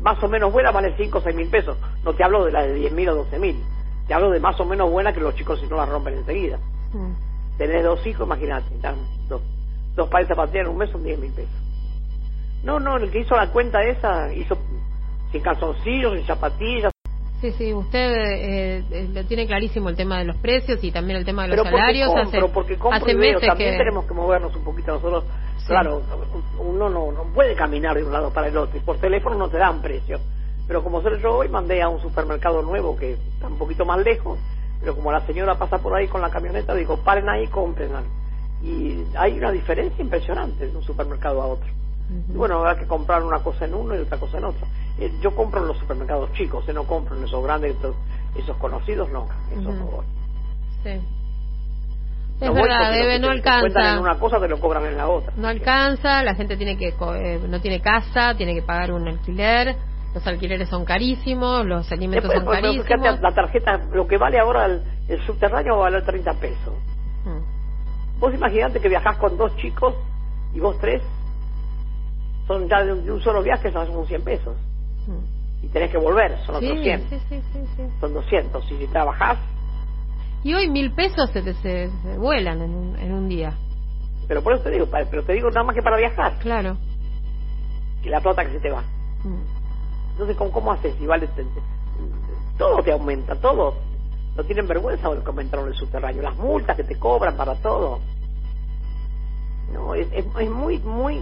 más 0.00 0.22
o 0.22 0.28
menos 0.28 0.52
buenas 0.52 0.72
vale 0.72 0.94
5 0.96 1.18
o 1.18 1.20
6 1.20 1.36
mil 1.36 1.48
pesos. 1.48 1.76
No 2.04 2.14
te 2.14 2.24
hablo 2.24 2.44
de 2.44 2.52
las 2.52 2.66
de 2.66 2.74
10 2.74 2.92
mil 2.92 3.08
o 3.08 3.14
12 3.16 3.38
mil. 3.38 3.56
Te 4.06 4.14
hablo 4.14 4.30
de 4.30 4.40
más 4.40 4.58
o 4.60 4.64
menos 4.64 4.90
buenas 4.90 5.14
que 5.14 5.20
los 5.20 5.34
chicos 5.34 5.60
si 5.60 5.66
no 5.66 5.76
las 5.76 5.88
rompen 5.88 6.14
enseguida. 6.14 6.58
Mm. 6.92 7.56
Tenés 7.56 7.84
dos 7.84 8.06
hijos, 8.06 8.26
imagínate, 8.26 8.66
dos, 9.28 9.40
dos 9.94 10.08
pares 10.08 10.28
de 10.28 10.34
zapatillas 10.34 10.66
en 10.66 10.72
un 10.72 10.78
mes 10.78 10.90
son 10.90 11.04
10 11.04 11.18
mil 11.18 11.32
pesos. 11.32 11.54
No, 12.64 12.80
no, 12.80 12.96
el 12.96 13.10
que 13.10 13.20
hizo 13.20 13.36
la 13.36 13.50
cuenta 13.50 13.82
esa 13.84 14.32
hizo 14.32 14.58
sin 15.30 15.42
calzoncillos, 15.42 16.14
sin 16.14 16.26
zapatillas. 16.26 16.92
Sí, 17.40 17.52
sí, 17.52 17.74
usted 17.74 18.14
eh, 18.14 18.84
eh, 18.90 19.08
lo 19.12 19.24
tiene 19.26 19.46
clarísimo 19.46 19.90
el 19.90 19.96
tema 19.96 20.18
de 20.18 20.24
los 20.24 20.36
precios 20.36 20.82
y 20.82 20.90
también 20.90 21.18
el 21.18 21.26
tema 21.26 21.42
de 21.42 21.48
los 21.48 21.56
pero 21.56 21.64
porque 21.64 21.78
salarios. 21.78 22.08
compro, 22.08 22.38
hace 22.40 22.54
porque 22.54 22.76
compro 22.78 23.02
hace 23.02 23.12
y 23.12 23.14
veo, 23.16 23.40
también 23.40 23.72
que... 23.72 23.78
tenemos 23.78 24.06
que 24.06 24.14
movernos 24.14 24.56
un 24.56 24.64
poquito 24.64 24.92
nosotros. 24.92 25.24
Claro, 25.66 26.02
uno 26.58 26.90
no, 26.90 27.12
no 27.12 27.24
puede 27.34 27.54
caminar 27.54 27.96
de 27.96 28.04
un 28.04 28.12
lado 28.12 28.30
para 28.32 28.48
el 28.48 28.56
otro 28.56 28.76
y 28.76 28.80
por 28.80 28.98
teléfono 28.98 29.36
no 29.36 29.48
te 29.48 29.58
dan 29.58 29.80
precio. 29.80 30.20
Pero 30.66 30.82
como 30.82 31.02
sé 31.02 31.10
yo 31.22 31.36
hoy 31.36 31.48
mandé 31.48 31.82
a 31.82 31.88
un 31.88 32.00
supermercado 32.00 32.62
nuevo 32.62 32.96
que 32.96 33.12
está 33.12 33.48
un 33.48 33.58
poquito 33.58 33.84
más 33.84 33.98
lejos, 34.02 34.38
pero 34.80 34.94
como 34.94 35.12
la 35.12 35.24
señora 35.26 35.56
pasa 35.56 35.78
por 35.78 35.94
ahí 35.94 36.08
con 36.08 36.20
la 36.20 36.30
camioneta, 36.30 36.74
digo, 36.74 36.98
paren 36.98 37.28
ahí 37.28 37.44
y 37.44 37.48
compren. 37.48 37.90
Y 38.62 39.04
hay 39.16 39.36
una 39.38 39.50
diferencia 39.50 40.02
impresionante 40.02 40.66
de 40.66 40.76
un 40.76 40.82
supermercado 40.82 41.42
a 41.42 41.46
otro. 41.46 41.68
Y 42.28 42.36
bueno, 42.36 42.58
habrá 42.58 42.76
que 42.78 42.86
comprar 42.86 43.22
una 43.22 43.42
cosa 43.42 43.64
en 43.64 43.74
uno 43.74 43.94
y 43.94 43.98
otra 43.98 44.18
cosa 44.18 44.38
en 44.38 44.44
otro. 44.44 44.66
Eh, 44.98 45.12
yo 45.20 45.34
compro 45.34 45.62
en 45.62 45.68
los 45.68 45.78
supermercados 45.78 46.32
chicos, 46.34 46.68
eh, 46.68 46.72
no 46.72 46.84
compro 46.84 47.16
en 47.16 47.24
esos 47.24 47.42
grandes, 47.42 47.76
esos, 47.76 47.96
esos 48.36 48.56
conocidos, 48.58 49.08
no, 49.10 49.26
esos 49.50 49.66
Ujú. 49.66 49.72
no 49.74 49.84
voy. 49.86 50.04
Sí. 50.82 51.00
No 52.40 52.48
Es 52.48 52.54
verdad, 52.54 52.92
debe, 52.92 53.18
no 53.20 53.30
alcanza. 53.30 53.94
en 53.94 53.98
una 54.00 54.18
cosa 54.18 54.40
te 54.40 54.48
lo 54.48 54.58
cobran 54.58 54.84
en 54.86 54.96
la 54.96 55.08
otra. 55.08 55.32
No 55.36 55.48
alcanza, 55.48 56.22
la 56.22 56.34
gente 56.34 56.56
tiene 56.56 56.76
que 56.76 56.88
eh, 56.88 57.40
no 57.48 57.60
tiene 57.60 57.80
casa, 57.80 58.34
tiene 58.36 58.54
que 58.54 58.62
pagar 58.62 58.92
un 58.92 59.06
alquiler, 59.08 59.76
los 60.14 60.26
alquileres 60.26 60.68
son 60.68 60.84
carísimos, 60.84 61.64
los 61.64 61.90
alimentos 61.92 62.24
Después, 62.30 62.38
son 62.38 62.44
por 62.44 62.54
ejemplo, 62.54 62.84
carísimos. 62.84 63.02
fíjate, 63.02 63.22
la 63.22 63.34
tarjeta, 63.34 63.80
lo 63.92 64.06
que 64.06 64.18
vale 64.18 64.38
ahora 64.38 64.66
el, 64.66 64.82
el 65.08 65.20
subterráneo 65.26 65.74
va 65.76 65.86
a 65.86 65.90
valer 65.90 66.04
30 66.04 66.34
pesos. 66.34 66.74
Mm. 67.24 68.18
Vos 68.20 68.34
imaginate 68.34 68.80
que 68.80 68.88
viajás 68.88 69.16
con 69.16 69.36
dos 69.36 69.56
chicos 69.56 69.94
y 70.54 70.60
vos 70.60 70.76
tres, 70.80 71.02
son 72.46 72.68
ya 72.68 72.84
de 72.84 72.92
un, 72.92 73.04
de 73.04 73.12
un 73.12 73.20
solo 73.22 73.42
viaje, 73.42 73.72
son 73.72 74.06
100 74.06 74.22
pesos. 74.22 74.56
Mm. 75.06 75.64
Y 75.64 75.68
tenés 75.68 75.90
que 75.90 75.98
volver, 75.98 76.36
son 76.44 76.60
Sí, 76.60 76.66
otros 76.66 76.82
100. 76.82 77.00
sí, 77.08 77.18
sí, 77.28 77.42
sí, 77.52 77.58
sí. 77.76 77.82
Son 78.00 78.12
200. 78.12 78.70
Y 78.72 78.76
si 78.78 78.86
trabajás, 78.88 79.38
Y 80.44 80.54
hoy 80.54 80.68
mil 80.70 80.92
pesos 80.92 81.30
se, 81.32 81.42
te- 81.42 81.54
se, 81.54 81.90
se 81.90 82.18
vuelan 82.18 82.60
en 82.62 82.74
un, 82.74 82.96
en 82.98 83.12
un 83.12 83.28
día. 83.28 83.54
pero 84.28 84.42
por 84.42 84.54
eso 84.54 84.62
te 84.62 84.70
digo, 84.70 84.86
pa- 84.86 85.04
pero 85.10 85.24
te 85.24 85.32
digo 85.32 85.48
nada 85.50 85.64
más 85.64 85.74
que 85.74 85.82
para 85.82 85.96
viajar, 85.96 86.38
Claro. 86.38 86.76
y 88.02 88.08
la 88.08 88.20
plata 88.20 88.44
que 88.44 88.52
se 88.52 88.60
te 88.60 88.70
va. 88.70 88.82
Mm. 89.24 89.42
Entonces, 90.12 90.36
¿cómo, 90.36 90.52
cómo 90.52 90.72
haces? 90.72 90.94
Si 90.98 91.06
vale, 91.06 91.26
te- 91.28 91.42
te- 91.44 91.60
todo 92.58 92.82
te 92.82 92.92
aumenta, 92.92 93.34
todo. 93.36 93.74
No 94.36 94.44
tienen 94.44 94.66
vergüenza 94.68 95.08
de 95.08 95.16
lo 95.16 95.22
que 95.22 95.28
aumentaron 95.28 95.68
el 95.68 95.74
subterráneo. 95.74 96.22
Las 96.22 96.36
multas 96.36 96.76
que 96.76 96.84
te 96.84 96.96
cobran 96.98 97.36
para 97.36 97.54
todo. 97.56 98.00
No, 99.72 99.94
es, 99.94 100.06
es, 100.12 100.24
es 100.38 100.50
muy, 100.50 100.78
muy... 100.80 101.20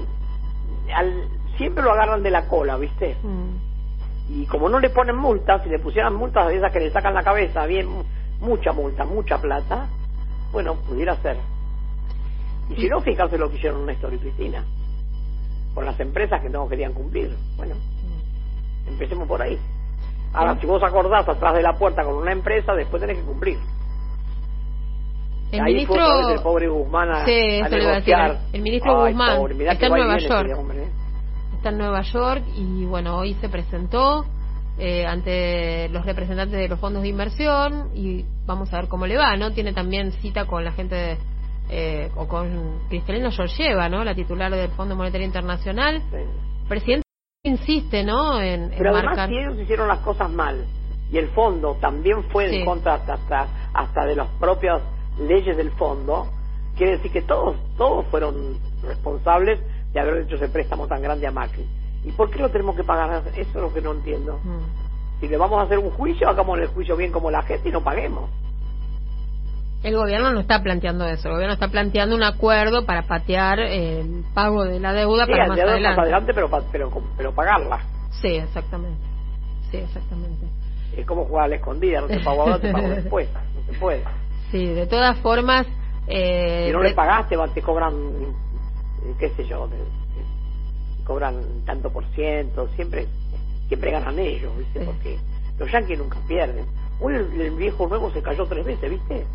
Al, 0.94 1.28
siempre 1.56 1.82
lo 1.85 1.92
agarran 1.92 2.22
de 2.22 2.30
la 2.30 2.46
cola, 2.48 2.76
¿viste? 2.76 3.16
Mm. 3.22 4.32
Y 4.42 4.46
como 4.46 4.68
no 4.68 4.78
le 4.80 4.90
ponen 4.90 5.16
multas, 5.16 5.62
si 5.62 5.68
le 5.68 5.78
pusieran 5.78 6.14
multas 6.14 6.48
de 6.48 6.56
esas 6.56 6.72
que 6.72 6.80
le 6.80 6.90
sacan 6.90 7.14
la 7.14 7.22
cabeza, 7.22 7.66
bien, 7.66 7.88
mucha 8.42 8.72
multa, 8.72 9.05
mucha 9.05 9.38
plata, 9.40 9.88
bueno, 10.52 10.74
pudiera 10.74 11.16
ser. 11.22 11.38
Y 12.68 12.74
si 12.76 12.88
no, 12.88 13.00
fijarse 13.00 13.38
lo 13.38 13.48
que 13.48 13.57
hicieron 13.57 13.87
Néstor 13.87 14.12
y 14.14 14.18
Cristina. 14.18 14.64
Con 15.74 15.87
las 15.87 15.98
empresas 16.00 16.40
que 16.42 16.50
no 16.50 16.68
querían 16.68 16.92
cumplir. 16.92 17.35
Bueno, 17.57 17.74
Empecemos 18.87 19.26
por 19.28 19.40
ahí. 19.40 19.59
Ahora, 20.35 20.59
si 20.61 20.66
vos 20.66 20.83
acordás 20.83 21.26
atrás 21.28 21.55
de 21.55 21.62
la 21.62 21.74
puerta 21.74 22.02
con 22.02 22.14
una 22.14 22.33
empresa, 22.33 22.74
después 22.74 23.00
tenés 23.00 23.18
que 23.18 23.24
cumplir. 23.24 23.59
El 25.52 25.61
ahí 25.61 25.72
ministro... 25.74 25.94
fue 25.94 26.05
otra 26.05 26.16
vez 26.26 26.37
el 26.37 26.42
pobre 26.42 26.68
Guzmán 26.68 27.11
a, 27.11 27.24
Sí, 27.24 27.62
negociar. 27.70 28.38
El 28.52 28.62
ministro 28.62 29.05
Ay, 29.05 29.12
Guzmán 29.12 29.37
pobre, 29.38 29.68
está 29.70 29.87
en 29.87 29.92
Nueva 29.92 30.18
York. 30.18 30.59
hombre, 30.59 30.83
¿eh? 30.85 30.90
está 31.57 31.68
en 31.68 31.78
Nueva 31.78 32.00
York 32.02 32.42
y 32.57 32.85
bueno, 32.87 33.18
hoy 33.18 33.35
se 33.35 33.48
presentó 33.48 34.24
eh, 34.78 35.06
ante 35.06 35.88
los 35.90 36.04
representantes 36.06 36.58
de 36.58 36.68
los 36.68 36.80
fondos 36.80 37.02
de 37.02 37.08
inversión 37.08 37.90
y 37.94 38.24
vamos 38.46 38.72
a 38.72 38.78
ver 38.80 38.88
cómo 38.88 39.06
le 39.06 39.16
va, 39.16 39.37
¿no? 39.37 39.52
Tiene 39.52 39.72
también 39.72 40.12
cita 40.12 40.46
con 40.46 40.64
la 40.64 40.72
gente 40.72 40.94
de, 40.94 41.18
eh, 41.70 42.11
o 42.16 42.26
con 42.26 42.80
Cristalina 42.88 43.30
Georgieva, 43.30 43.88
¿no? 43.88 44.04
La 44.04 44.14
titular 44.14 44.50
del 44.50 44.70
Fondo 44.70 44.96
Monetario 44.96 45.26
Internacional. 45.26 46.02
Sí. 46.11 46.16
Presidente 46.68 47.06
insiste, 47.44 48.04
¿no? 48.04 48.40
En, 48.40 48.64
en 48.64 48.78
Pero 48.78 48.90
además, 48.94 49.16
marcar. 49.16 49.28
si 49.28 49.37
ellos 49.37 49.58
hicieron 49.58 49.88
las 49.88 49.98
cosas 49.98 50.30
mal 50.30 50.64
y 51.11 51.18
el 51.18 51.28
fondo 51.28 51.76
también 51.80 52.22
fue 52.30 52.48
Sí. 52.48 52.56
en 52.56 52.64
contra 52.64 52.94
hasta, 52.94 53.14
hasta, 53.14 53.48
hasta 53.74 54.04
de 54.06 54.16
las 54.16 54.28
propias 54.40 54.80
leyes 55.18 55.56
del 55.56 55.70
fondo, 55.72 56.28
quiere 56.76 56.92
decir 56.92 57.12
que 57.12 57.22
todos, 57.22 57.56
todos 57.76 58.06
fueron 58.06 58.58
responsables 58.82 59.61
de 59.92 60.00
haber 60.00 60.22
hecho 60.22 60.37
ese 60.37 60.48
préstamo 60.48 60.87
tan 60.87 61.02
grande 61.02 61.26
a 61.26 61.30
Macri. 61.30 61.66
¿Y 62.04 62.12
por 62.12 62.30
qué 62.30 62.38
lo 62.40 62.50
tenemos 62.50 62.76
que 62.76 62.84
pagar? 62.84 63.22
Eso 63.28 63.40
es 63.40 63.54
lo 63.54 63.72
que 63.72 63.80
no 63.80 63.92
entiendo. 63.92 64.38
Mm. 64.42 65.20
Si 65.20 65.28
le 65.28 65.36
vamos 65.36 65.60
a 65.60 65.62
hacer 65.64 65.78
un 65.78 65.90
juicio, 65.90 66.28
hagamos 66.28 66.58
el 66.58 66.66
juicio 66.68 66.96
bien 66.96 67.12
como 67.12 67.30
la 67.30 67.42
gente 67.42 67.68
y 67.68 67.72
no 67.72 67.82
paguemos. 67.82 68.28
El 69.82 69.96
gobierno 69.96 70.32
no 70.32 70.40
está 70.40 70.62
planteando 70.62 71.04
eso, 71.06 71.28
el 71.28 71.34
gobierno 71.34 71.54
está 71.54 71.68
planteando 71.68 72.14
un 72.14 72.22
acuerdo 72.22 72.86
para 72.86 73.02
patear 73.02 73.58
el 73.58 74.24
pago 74.32 74.64
de 74.64 74.78
la 74.78 74.92
deuda 74.92 75.26
Sí, 75.26 75.32
para 75.32 75.48
más 75.48 75.58
adelante. 75.58 75.88
más 75.88 75.98
adelante, 75.98 76.34
pero, 76.34 76.50
pero, 76.70 76.90
pero 77.16 77.32
pagarla. 77.32 77.80
Sí, 78.20 78.28
exactamente. 78.36 79.00
Sí, 79.70 79.78
exactamente. 79.78 80.46
Es 80.96 81.06
como 81.06 81.24
jugar 81.24 81.46
a 81.46 81.48
la 81.48 81.56
escondida, 81.56 82.00
no 82.00 82.06
te 82.06 82.20
pago 82.20 82.42
ahora, 82.42 82.60
te 82.60 82.72
pago 82.72 82.88
después. 82.88 83.28
No 83.54 83.72
se 83.72 83.78
puede. 83.78 84.04
Sí, 84.50 84.66
de 84.66 84.86
todas 84.86 85.16
formas. 85.18 85.66
Eh, 86.08 86.66
Si 86.66 86.72
no 86.72 86.82
le 86.82 86.94
pagaste, 86.94 87.36
te 87.54 87.62
cobran, 87.62 87.94
qué 89.18 89.30
sé 89.30 89.44
yo, 89.44 89.68
cobran 91.04 91.64
tanto 91.64 91.90
por 91.92 92.04
ciento, 92.14 92.68
siempre 92.76 93.06
siempre 93.68 93.90
ganan 93.90 94.18
ellos, 94.18 94.56
¿viste? 94.58 94.80
Sí. 94.80 94.84
Porque 94.86 95.18
los 95.58 95.70
yanquis 95.72 95.98
nunca 95.98 96.18
pierden. 96.28 96.66
Hoy 97.00 97.14
el, 97.14 97.40
el 97.40 97.50
viejo 97.56 97.86
nuevo 97.88 98.10
se 98.10 98.20
cayó 98.22 98.44
tres 98.46 98.64
veces, 98.64 98.90
¿viste? 98.90 99.26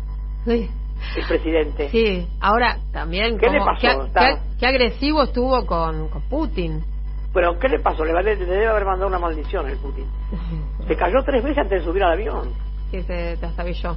Sí. 0.44 0.70
El 1.16 1.26
presidente. 1.26 1.88
Sí, 1.90 2.28
ahora 2.40 2.78
también. 2.92 3.38
¿Qué 3.38 3.48
le 3.50 3.58
pasó? 3.58 3.80
Qué, 3.80 4.06
Está- 4.06 4.20
qué- 4.34 4.40
qué 4.58 4.66
agresivo 4.66 5.22
estuvo 5.24 5.64
con, 5.66 6.08
con 6.08 6.22
Putin. 6.22 6.82
Pero 7.34 7.58
¿qué 7.58 7.68
le 7.68 7.78
pasó? 7.80 8.04
Le, 8.04 8.12
le 8.22 8.36
debe 8.36 8.66
haber 8.66 8.84
mandado 8.84 9.06
una 9.08 9.18
maldición 9.18 9.66
al 9.66 9.76
Putin. 9.76 10.06
Se 10.88 10.96
cayó 10.96 11.22
tres 11.24 11.42
veces 11.42 11.58
antes 11.58 11.80
de 11.80 11.84
subir 11.84 12.02
al 12.02 12.12
avión. 12.12 12.52
Que 12.90 13.02
se 13.02 13.36
trastabilló. 13.36 13.96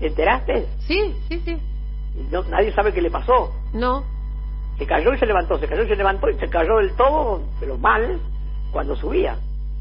¿Te 0.00 0.08
enteraste? 0.08 0.66
Sí, 0.80 1.14
sí, 1.28 1.40
sí. 1.44 1.58
No- 2.30 2.42
nadie 2.44 2.72
sabe 2.74 2.92
qué 2.92 3.00
le 3.00 3.10
pasó. 3.10 3.52
No. 3.72 4.04
Se 4.78 4.86
cayó 4.86 5.12
y 5.14 5.18
se 5.18 5.26
levantó, 5.26 5.58
se 5.58 5.66
cayó 5.68 5.82
y 5.84 5.88
se 5.88 5.96
levantó 5.96 6.28
y 6.30 6.34
se 6.34 6.48
cayó 6.48 6.76
del 6.78 6.92
todo, 6.94 7.42
pero 7.60 7.78
mal, 7.78 8.18
cuando 8.72 8.96
subía. 8.96 9.36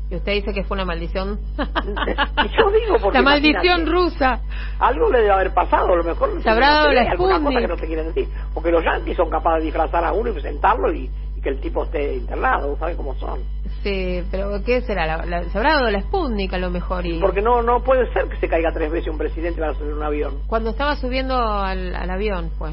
Y 0.10 0.16
usted 0.16 0.34
dice 0.34 0.54
que 0.54 0.64
fue 0.66 0.76
una 0.76 0.84
maldición. 0.86 1.40
Yo 1.58 2.72
digo 2.72 2.98
porque 3.02 3.18
La 3.20 3.24
maldición 3.24 3.86
rusa. 3.90 4.42
Algo 4.80 5.10
le 5.10 5.20
debe 5.20 5.32
haber 5.32 5.54
pasado, 5.54 5.94
a 5.94 5.96
lo 5.96 6.04
mejor 6.04 6.42
Se 6.44 6.50
habrá 6.50 6.72
dado 6.72 6.92
la 6.92 7.02
alguna 7.12 7.40
cosa 7.42 7.60
que 7.60 7.68
no 7.68 7.76
te 7.78 7.88
quieren 7.88 8.08
decir. 8.08 8.28
Porque 8.54 8.72
los 8.72 8.84
yanquis 8.84 9.16
son 9.16 9.30
capaces 9.30 9.60
de 9.60 9.66
disfrazar 9.68 10.04
a 10.04 10.12
uno 10.12 10.30
y 10.30 10.34
presentarlo 10.34 10.92
y, 10.94 11.10
y 11.38 11.42
que 11.42 11.50
el 11.50 11.62
tipo 11.62 11.86
esté 11.86 12.16
internado, 12.16 12.78
¿saben 12.78 12.98
cómo 12.98 13.16
son? 13.16 13.40
Sí, 13.84 14.22
pero 14.30 14.62
¿qué 14.66 14.82
será? 14.82 15.06
La- 15.08 15.26
la- 15.26 15.44
se 15.50 15.58
habrá 15.58 15.76
dado 15.76 15.90
la 15.90 16.02
Sputnik 16.02 16.54
a 16.54 16.58
lo 16.58 16.70
mejor. 16.72 17.06
Y 17.06 17.20
Porque 17.22 17.42
no 17.42 17.62
no 17.64 17.82
puede 17.82 18.12
ser 18.12 18.28
que 18.28 18.36
se 18.36 18.50
caiga 18.50 18.72
tres 18.74 18.92
veces 18.92 19.08
un 19.10 19.18
presidente 19.18 19.62
para 19.62 19.74
subir 19.76 19.94
un 19.94 20.04
avión. 20.04 20.40
cuando 20.48 20.72
estaba 20.72 20.98
subiendo 20.98 21.36
al, 21.38 21.96
al 21.96 22.10
avión 22.10 22.52
fue. 22.60 22.72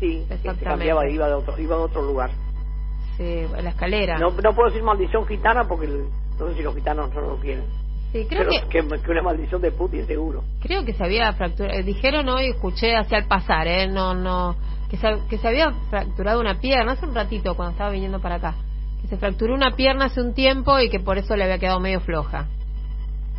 Sí, 0.00 0.24
se 0.28 0.54
cambiaba, 0.64 1.08
iba 1.08 1.26
de 1.26 1.34
otro, 1.34 1.58
iba 1.58 1.76
de 1.76 1.82
otro 1.82 2.02
lugar. 2.02 2.30
Sí, 3.16 3.44
a 3.56 3.62
la 3.62 3.70
escalera. 3.70 4.18
No, 4.18 4.30
no 4.30 4.54
puedo 4.54 4.68
decir 4.68 4.82
maldición 4.82 5.26
gitana 5.26 5.64
porque 5.66 5.86
el- 5.86 6.06
no 6.38 6.48
sé 6.48 6.54
si 6.56 6.62
los 6.62 6.74
gitanos 6.74 7.12
no 7.12 7.20
lo 7.22 7.36
quieren. 7.38 7.64
Sí, 8.12 8.24
creo 8.28 8.46
Pero 8.48 8.50
que, 8.68 8.80
que, 8.88 9.00
que 9.02 9.10
una 9.10 9.22
maldición 9.22 9.60
de 9.60 9.72
Putin 9.72 10.06
seguro. 10.06 10.44
creo 10.60 10.84
que 10.84 10.94
se 10.94 11.04
había 11.04 11.32
fracturado. 11.32 11.82
Dijeron 11.82 12.28
hoy, 12.28 12.46
escuché 12.46 12.96
hacia 12.96 13.18
el 13.18 13.26
pasar, 13.26 13.66
¿eh? 13.66 13.88
No, 13.88 14.14
no. 14.14 14.56
Que 14.88 14.96
se, 14.96 15.18
que 15.28 15.36
se 15.36 15.48
había 15.48 15.72
fracturado 15.90 16.40
una 16.40 16.58
pierna 16.60 16.92
hace 16.92 17.04
un 17.04 17.14
ratito 17.14 17.54
cuando 17.54 17.72
estaba 17.72 17.90
viniendo 17.90 18.20
para 18.20 18.36
acá. 18.36 18.54
Que 19.02 19.08
se 19.08 19.16
fracturó 19.18 19.52
una 19.54 19.72
pierna 19.76 20.06
hace 20.06 20.20
un 20.22 20.32
tiempo 20.32 20.78
y 20.80 20.88
que 20.88 21.00
por 21.00 21.18
eso 21.18 21.36
le 21.36 21.44
había 21.44 21.58
quedado 21.58 21.80
medio 21.80 22.00
floja. 22.00 22.46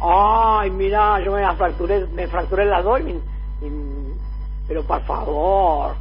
Ay, 0.02 0.69
mira, 0.72 1.19
yo 1.24 1.32
me 1.34 1.56
fracturé, 1.56 2.06
me 2.08 2.28
fracturé 2.28 2.65
las 2.65 2.84
dos 2.84 3.00
y, 3.02 3.65
y- 3.65 4.13
pero 4.67 4.84
por 4.84 5.02
favor, 5.04 5.95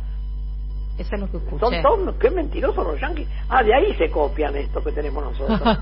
Eso 0.99 1.15
es 1.15 1.21
lo 1.21 1.27
que 1.27 1.39
son 1.39 1.43
escuché. 1.55 1.83
todos, 1.83 2.15
qué 2.17 2.31
mentirosos 2.31 2.85
los 2.85 3.01
yanquis. 3.01 3.29
Ah, 3.49 3.63
de 3.63 3.73
ahí 3.75 3.95
se 3.95 4.11
copian 4.11 4.57
esto 4.57 4.83
que 4.83 4.93
tenemos 4.93 5.23
nosotros. 5.25 5.61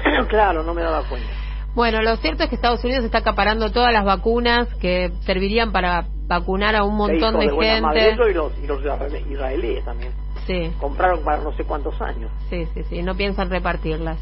claro, 0.28 0.62
no 0.62 0.72
me 0.74 0.82
daba 0.82 1.02
cuenta. 1.08 1.28
Bueno, 1.74 2.02
lo 2.02 2.16
cierto 2.16 2.42
es 2.42 2.48
que 2.48 2.56
Estados 2.56 2.82
Unidos 2.82 3.04
está 3.04 3.18
acaparando 3.18 3.70
todas 3.70 3.92
las 3.92 4.04
vacunas 4.04 4.66
que 4.80 5.12
servirían 5.24 5.70
para 5.72 6.06
vacunar 6.26 6.74
a 6.74 6.84
un 6.84 6.96
montón 6.96 7.38
de, 7.38 7.46
de 7.46 7.80
madre 7.80 8.00
gente. 8.00 8.14
eso 8.14 8.28
y 8.28 8.34
los, 8.34 8.58
y 8.58 8.66
los 8.66 8.80
israelí- 8.82 9.30
israelíes 9.30 9.84
también. 9.84 10.12
Sí, 10.46 10.72
Compraron 10.80 11.22
para 11.22 11.42
no 11.42 11.52
sé 11.52 11.64
cuántos 11.64 12.00
años. 12.00 12.30
sí, 12.48 12.66
sí, 12.74 12.82
sí. 12.88 13.02
No 13.02 13.14
piensan 13.14 13.50
repartirlas. 13.50 14.18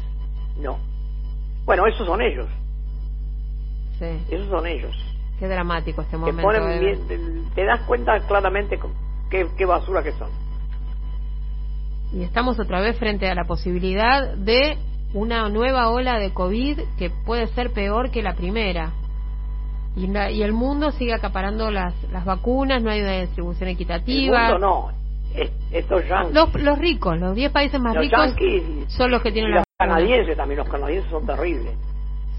No. 0.57 0.77
Bueno, 1.65 1.87
esos 1.87 2.05
son 2.05 2.21
ellos. 2.21 2.47
Sí. 3.97 4.19
Esos 4.29 4.47
son 4.49 4.67
ellos. 4.67 4.95
Qué 5.39 5.47
dramático 5.47 6.01
este 6.01 6.17
momento. 6.17 6.41
ponen 6.41 6.83
¿eh? 6.83 6.97
te 7.55 7.63
das 7.65 7.81
cuenta 7.81 8.19
claramente 8.27 8.77
qué, 9.29 9.47
qué 9.57 9.65
basura 9.65 10.03
que 10.03 10.11
son. 10.13 10.29
Y 12.11 12.23
estamos 12.23 12.59
otra 12.59 12.81
vez 12.81 12.97
frente 12.97 13.29
a 13.29 13.35
la 13.35 13.43
posibilidad 13.43 14.33
de 14.35 14.77
una 15.13 15.47
nueva 15.49 15.89
ola 15.89 16.17
de 16.19 16.31
COVID 16.33 16.79
que 16.97 17.09
puede 17.25 17.47
ser 17.47 17.71
peor 17.71 18.09
que 18.11 18.23
la 18.23 18.33
primera. 18.33 18.91
Y, 19.95 20.07
la- 20.07 20.31
y 20.31 20.41
el 20.43 20.53
mundo 20.53 20.91
sigue 20.91 21.13
acaparando 21.13 21.71
las, 21.71 21.93
las 22.11 22.25
vacunas, 22.25 22.81
no 22.81 22.89
hay 22.91 23.01
una 23.01 23.19
distribución 23.21 23.69
El 23.69 23.75
equitativa. 23.75 24.49
mundo 24.51 24.59
no. 24.59 24.91
Es- 25.35 25.51
estos 25.71 26.07
yanquis. 26.07 26.33
Los, 26.33 26.53
los 26.55 26.77
ricos, 26.79 27.19
los 27.19 27.35
10 27.35 27.51
países 27.51 27.79
más 27.79 27.93
los 27.95 28.03
ricos 28.03 28.33
son 28.87 29.11
los 29.11 29.21
que 29.21 29.29
y 29.29 29.33
tienen 29.33 29.51
los 29.51 29.59
las 29.59 29.65
vacunas. 29.77 29.97
canadienses 29.99 30.37
también. 30.37 30.59
Los 30.59 30.69
canadienses 30.69 31.11
son 31.11 31.25
terribles. 31.25 31.73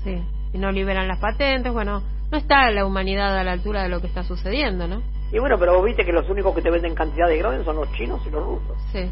Sí, 0.03 0.21
y 0.53 0.59
no 0.59 0.73
liberan 0.73 1.07
las 1.07 1.19
patentes. 1.21 1.73
Bueno, 1.73 2.03
no 2.33 2.39
está 2.39 2.71
la 2.73 2.85
humanidad 2.87 3.37
a 3.39 3.45
la 3.45 3.53
altura 3.53 3.83
de 3.85 3.89
lo 3.89 4.01
que 4.01 4.09
está 4.09 4.25
sucediendo, 4.25 4.89
¿no? 4.89 5.03
Y 5.33 5.39
bueno, 5.39 5.59
pero 5.59 5.75
vos 5.77 5.85
viste 5.85 6.05
que 6.05 6.13
los 6.13 6.29
únicos 6.29 6.55
que 6.55 6.63
te 6.63 6.71
venden 6.71 6.95
cantidad 6.95 7.29
de 7.29 7.39
grande 7.39 7.65
son 7.65 7.77
los 7.77 7.91
chinos 7.93 8.21
y 8.27 8.31
los 8.31 8.45
rusos. 8.45 8.77
Sí, 8.93 9.11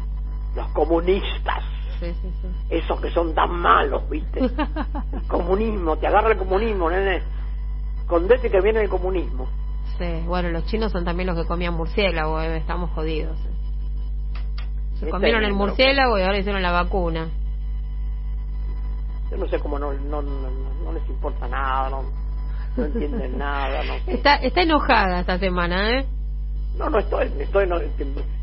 Los 0.55 0.67
comunistas. 0.69 1.63
sí, 1.99 2.13
sí. 2.21 2.31
sí. 2.41 2.47
Esos 2.69 2.99
que 2.99 3.09
son 3.11 3.33
tan 3.33 3.51
malos, 3.51 4.09
viste. 4.09 4.39
El 4.41 5.23
comunismo, 5.27 5.97
te 5.97 6.07
agarra 6.07 6.31
el 6.31 6.37
comunismo, 6.37 6.89
nene. 6.89 7.21
Condete 8.07 8.49
que 8.49 8.59
viene 8.61 8.81
el 8.81 8.89
comunismo. 8.89 9.47
Sí, 9.97 10.23
bueno, 10.25 10.49
los 10.49 10.65
chinos 10.65 10.91
son 10.91 11.05
también 11.05 11.27
los 11.27 11.37
que 11.37 11.45
comían 11.47 11.73
murciélago, 11.75 12.41
eh, 12.41 12.57
estamos 12.57 12.89
jodidos. 12.91 13.37
eh. 13.39 13.49
Se 14.99 15.05
Es 15.05 15.11
comieron 15.11 15.43
el 15.45 15.53
murciélago 15.53 16.17
y 16.19 16.21
ahora 16.23 16.37
hicieron 16.37 16.61
la 16.61 16.71
vacuna. 16.71 17.27
Yo 19.31 19.37
no 19.37 19.47
sé 19.47 19.59
cómo 19.59 19.77
no, 19.79 19.93
no, 19.93 20.21
no, 20.21 20.39
no- 20.49 20.73
no 20.83 20.91
les 20.93 21.07
importa 21.07 21.47
nada, 21.47 21.89
no, 21.89 22.03
no 22.77 22.85
entienden 22.85 23.37
nada, 23.37 23.83
no 23.83 23.93
sé. 24.05 24.13
Está, 24.13 24.35
está 24.35 24.61
enojada 24.61 25.19
esta 25.21 25.37
semana, 25.39 25.99
¿eh? 25.99 26.05
No, 26.77 26.89
no 26.89 26.99
estoy, 26.99 27.31
estoy 27.39 27.67
no- 27.67 27.77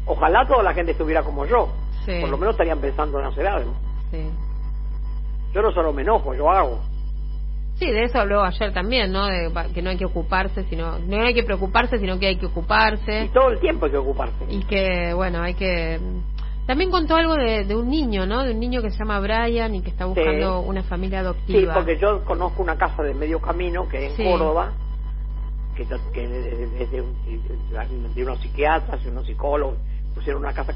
ojalá 0.06 0.46
toda 0.46 0.62
la 0.62 0.74
gente 0.74 0.92
estuviera 0.92 1.22
como 1.22 1.46
yo. 1.46 1.72
Sí. 2.04 2.18
Por 2.20 2.30
lo 2.30 2.38
menos 2.38 2.54
estarían 2.54 2.80
pensando 2.80 3.18
en 3.20 3.26
hacer 3.26 3.46
algo. 3.46 3.74
Sí. 4.10 4.30
Yo 5.54 5.62
no 5.62 5.72
solo 5.72 5.92
me 5.92 6.02
enojo, 6.02 6.34
yo 6.34 6.50
hago. 6.50 6.80
Sí, 7.76 7.86
de 7.90 8.04
eso 8.04 8.18
habló 8.20 8.42
ayer 8.42 8.72
también, 8.72 9.12
¿no? 9.12 9.26
De 9.26 9.50
que 9.74 9.82
no 9.82 9.90
hay 9.90 9.96
que 9.98 10.06
ocuparse, 10.06 10.64
sino 10.64 10.98
no 10.98 11.22
hay 11.24 11.34
que 11.34 11.42
preocuparse, 11.42 11.98
sino 11.98 12.18
que 12.18 12.26
hay 12.28 12.36
que 12.36 12.46
Y 12.46 12.48
ocuparse 12.48 13.30
todo 13.34 13.48
el 13.50 13.60
tiempo 13.60 13.84
hay 13.86 13.90
que 13.92 13.98
ocuparse. 13.98 14.44
y 14.48 14.64
que, 14.64 15.12
bueno, 15.14 15.42
hay 15.42 15.54
que 15.54 15.98
también 16.66 16.90
contó 16.90 17.14
algo 17.16 17.34
de, 17.34 17.64
de 17.64 17.76
un 17.76 17.88
niño, 17.88 18.26
¿no? 18.26 18.42
De 18.44 18.52
un 18.52 18.60
niño 18.60 18.82
que 18.82 18.90
se 18.90 18.98
llama 18.98 19.20
Brian 19.20 19.74
y 19.74 19.82
que 19.82 19.90
está 19.90 20.04
buscando 20.06 20.60
una 20.60 20.82
familia 20.82 21.20
Sí, 21.20 21.24
adoptiva. 21.24 21.74
porque 21.74 21.98
yo 21.98 22.24
conozco 22.24 22.62
una 22.62 22.76
casa 22.76 23.02
de 23.02 23.14
medio 23.14 23.40
camino 23.40 23.88
que 23.88 24.06
es 24.06 24.10
en 24.12 24.16
Sí. 24.16 24.24
Córdoba, 24.24 24.72
que, 25.76 25.86
que 26.12 26.24
es 26.82 26.90
de, 26.90 27.00
un- 27.02 28.14
de 28.14 28.22
unos 28.22 28.40
psiquiatras 28.40 29.00
y 29.04 29.08
unos 29.08 29.26
psicólogos, 29.26 29.76
pusieron 30.14 30.42
una 30.42 30.52
casa 30.52 30.72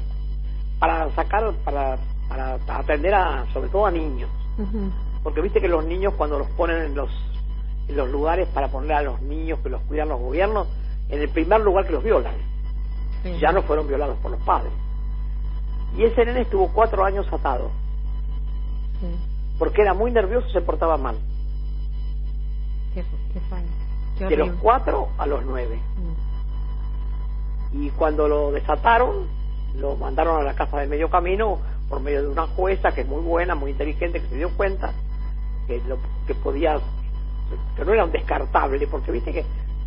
para 0.79 1.09
sacar, 1.11 1.51
para, 1.65 1.97
para 2.29 2.57
atender 2.79 3.13
a, 3.13 3.45
sobre 3.53 3.69
todo 3.69 3.85
a 3.85 3.91
niños. 3.91 4.29
Porque 5.23 5.41
viste 5.41 5.59
que 5.61 5.67
los 5.67 5.85
niños 5.85 6.13
cuando 6.15 6.39
los 6.39 6.47
ponen 6.51 6.83
en 6.83 6.95
los, 6.95 7.09
en 7.87 7.95
los 7.97 8.09
lugares 8.09 8.47
para 8.53 8.67
poner 8.69 8.93
a 8.93 9.01
los 9.01 9.21
niños 9.21 9.59
que 9.59 9.69
los 9.69 9.81
cuidan 9.83 10.09
los 10.09 10.19
gobiernos, 10.19 10.67
en 11.09 11.19
el 11.21 11.29
primer 11.29 11.61
lugar 11.61 11.85
que 11.85 11.91
los 11.93 12.03
violan, 12.03 12.33
Sí. 13.23 13.37
ya 13.39 13.51
no 13.51 13.61
fueron 13.63 13.87
violados 13.87 14.17
por 14.19 14.31
los 14.31 14.41
padres. 14.41 14.71
Y 15.97 16.03
ese 16.03 16.25
nene 16.25 16.41
estuvo 16.41 16.71
cuatro 16.71 17.03
años 17.03 17.27
atado, 17.31 17.69
Sí. 18.99 19.07
porque 19.59 19.81
era 19.81 19.93
muy 19.93 20.11
nervioso 20.11 20.47
y 20.47 20.51
se 20.53 20.61
portaba 20.61 20.97
mal. 20.97 21.17
Qué, 22.93 23.03
qué. 23.33 23.39
Qué 24.17 24.25
De 24.27 24.37
los 24.37 24.51
cuatro 24.61 25.09
a 25.17 25.25
los 25.25 25.43
nueve. 25.45 25.79
Mm. 27.73 27.83
Y 27.83 27.89
cuando 27.91 28.27
lo 28.27 28.51
desataron, 28.51 29.27
lo 29.75 29.95
mandaron 29.95 30.39
a 30.39 30.43
la 30.43 30.53
casa 30.53 30.79
de 30.79 30.87
medio 30.87 31.09
camino 31.09 31.59
por 31.89 32.01
medio 32.01 32.21
de 32.21 32.27
una 32.29 32.47
jueza 32.47 32.91
que 32.93 33.01
es 33.01 33.07
muy 33.07 33.21
buena, 33.21 33.55
muy 33.55 33.71
inteligente, 33.71 34.21
que 34.21 34.27
se 34.27 34.35
dio 34.35 34.49
cuenta 34.55 34.93
que, 35.67 35.81
lo, 35.87 35.97
que 36.27 36.35
podía, 36.35 36.79
que 37.75 37.85
no 37.85 37.93
era 37.93 38.05
un 38.05 38.11
descartable, 38.11 38.87
porque 38.87 39.11
viste 39.11 39.33
que 39.33 39.45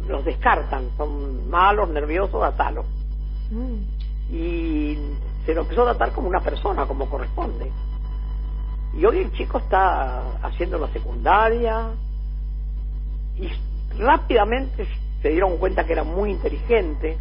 los 0.08 0.24
descartan, 0.24 0.90
son 0.96 1.48
malos, 1.48 1.88
nerviosos, 1.90 2.42
atalos. 2.42 2.86
Mm. 3.50 4.34
Y 4.34 4.98
se 5.44 5.54
lo 5.54 5.62
empezó 5.62 5.82
a 5.82 5.94
tratar 5.94 6.12
como 6.12 6.28
una 6.28 6.40
persona, 6.40 6.86
como 6.86 7.08
corresponde. 7.08 7.70
Y 8.94 9.04
hoy 9.04 9.18
el 9.18 9.32
chico 9.32 9.58
está 9.58 10.38
haciendo 10.42 10.78
la 10.78 10.88
secundaria 10.88 11.90
y 13.36 13.48
rápidamente 13.98 14.86
se 15.20 15.28
dieron 15.30 15.56
cuenta 15.58 15.84
que 15.84 15.92
era 15.92 16.04
muy 16.04 16.30
inteligente, 16.30 17.18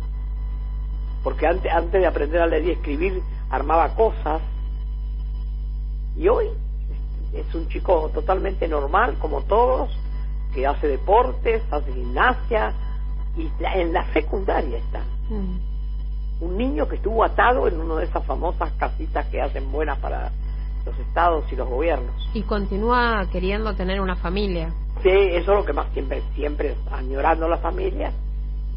porque 1.24 1.48
antes, 1.48 1.72
antes 1.72 2.02
de 2.02 2.08
aprender 2.08 2.42
a 2.42 2.48
leer 2.48 2.66
y 2.66 2.72
escribir 2.72 3.22
armaba 3.50 3.96
cosas. 3.96 4.42
Y 6.16 6.28
hoy 6.28 6.48
es 7.34 7.56
un 7.56 7.68
chico 7.70 8.12
totalmente 8.14 8.68
normal, 8.68 9.18
como 9.20 9.42
todos, 9.44 9.90
que 10.54 10.68
hace 10.68 10.88
deportes, 10.88 11.64
hace 11.72 11.92
gimnasia, 11.92 12.74
y 13.36 13.50
en 13.74 13.94
la 13.94 14.06
secundaria 14.14 14.78
está 14.78 15.02
Mm. 15.30 15.73
Un 16.44 16.58
niño 16.58 16.88
que 16.88 16.98
estuvo 16.98 17.24
atado 17.24 17.68
en 17.68 17.80
una 17.80 17.96
de 17.96 18.06
esas 18.06 18.26
famosas 18.26 18.72
casitas 18.74 19.26
que 19.28 19.42
hacen 19.42 19.72
buenas 19.72 19.98
para 20.00 20.32
los 20.86 20.98
estados 21.00 21.46
y 21.52 21.56
los 21.56 21.70
gobiernos. 21.70 22.30
Y 22.34 22.44
continúa 22.44 23.26
queriendo 23.32 23.74
tener 23.76 24.02
una 24.02 24.16
familia. 24.16 24.74
Sí, 25.02 25.10
eso 25.10 25.52
es 25.52 25.58
lo 25.58 25.66
que 25.66 25.74
más 25.74 25.88
siempre, 25.94 26.22
siempre 26.36 26.76
añorando 26.92 27.48
la 27.48 27.58
familia 27.58 28.12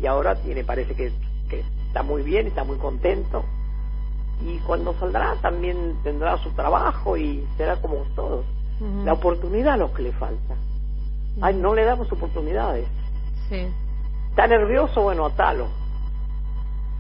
y 0.01 0.07
ahora 0.07 0.37
tiene, 0.37 0.65
parece 0.65 0.95
que, 0.95 1.13
que 1.49 1.65
está 1.87 2.03
muy 2.03 2.23
bien, 2.23 2.47
está 2.47 2.65
muy 2.65 2.79
contento 2.79 3.45
y 4.45 4.59
cuando 4.59 4.95
saldrá 4.95 5.35
también 5.41 5.97
tendrá 6.03 6.37
su 6.39 6.51
trabajo 6.51 7.17
y 7.17 7.47
será 7.57 7.77
como 7.77 7.97
todos. 8.15 8.45
La 9.05 9.15
oportunidad 9.15 9.75
es 9.75 9.81
lo 9.81 9.95
que 9.95 10.03
le 10.03 10.13
falta. 10.13 10.55
Ay, 11.41 11.55
no 11.55 11.75
le 11.75 11.85
damos 11.85 12.13
oportunidades. 12.13 12.87
Sí. 13.49 13.67
Está 14.29 14.47
nervioso, 14.47 15.01
bueno, 15.01 15.25
atalo. 15.25 15.69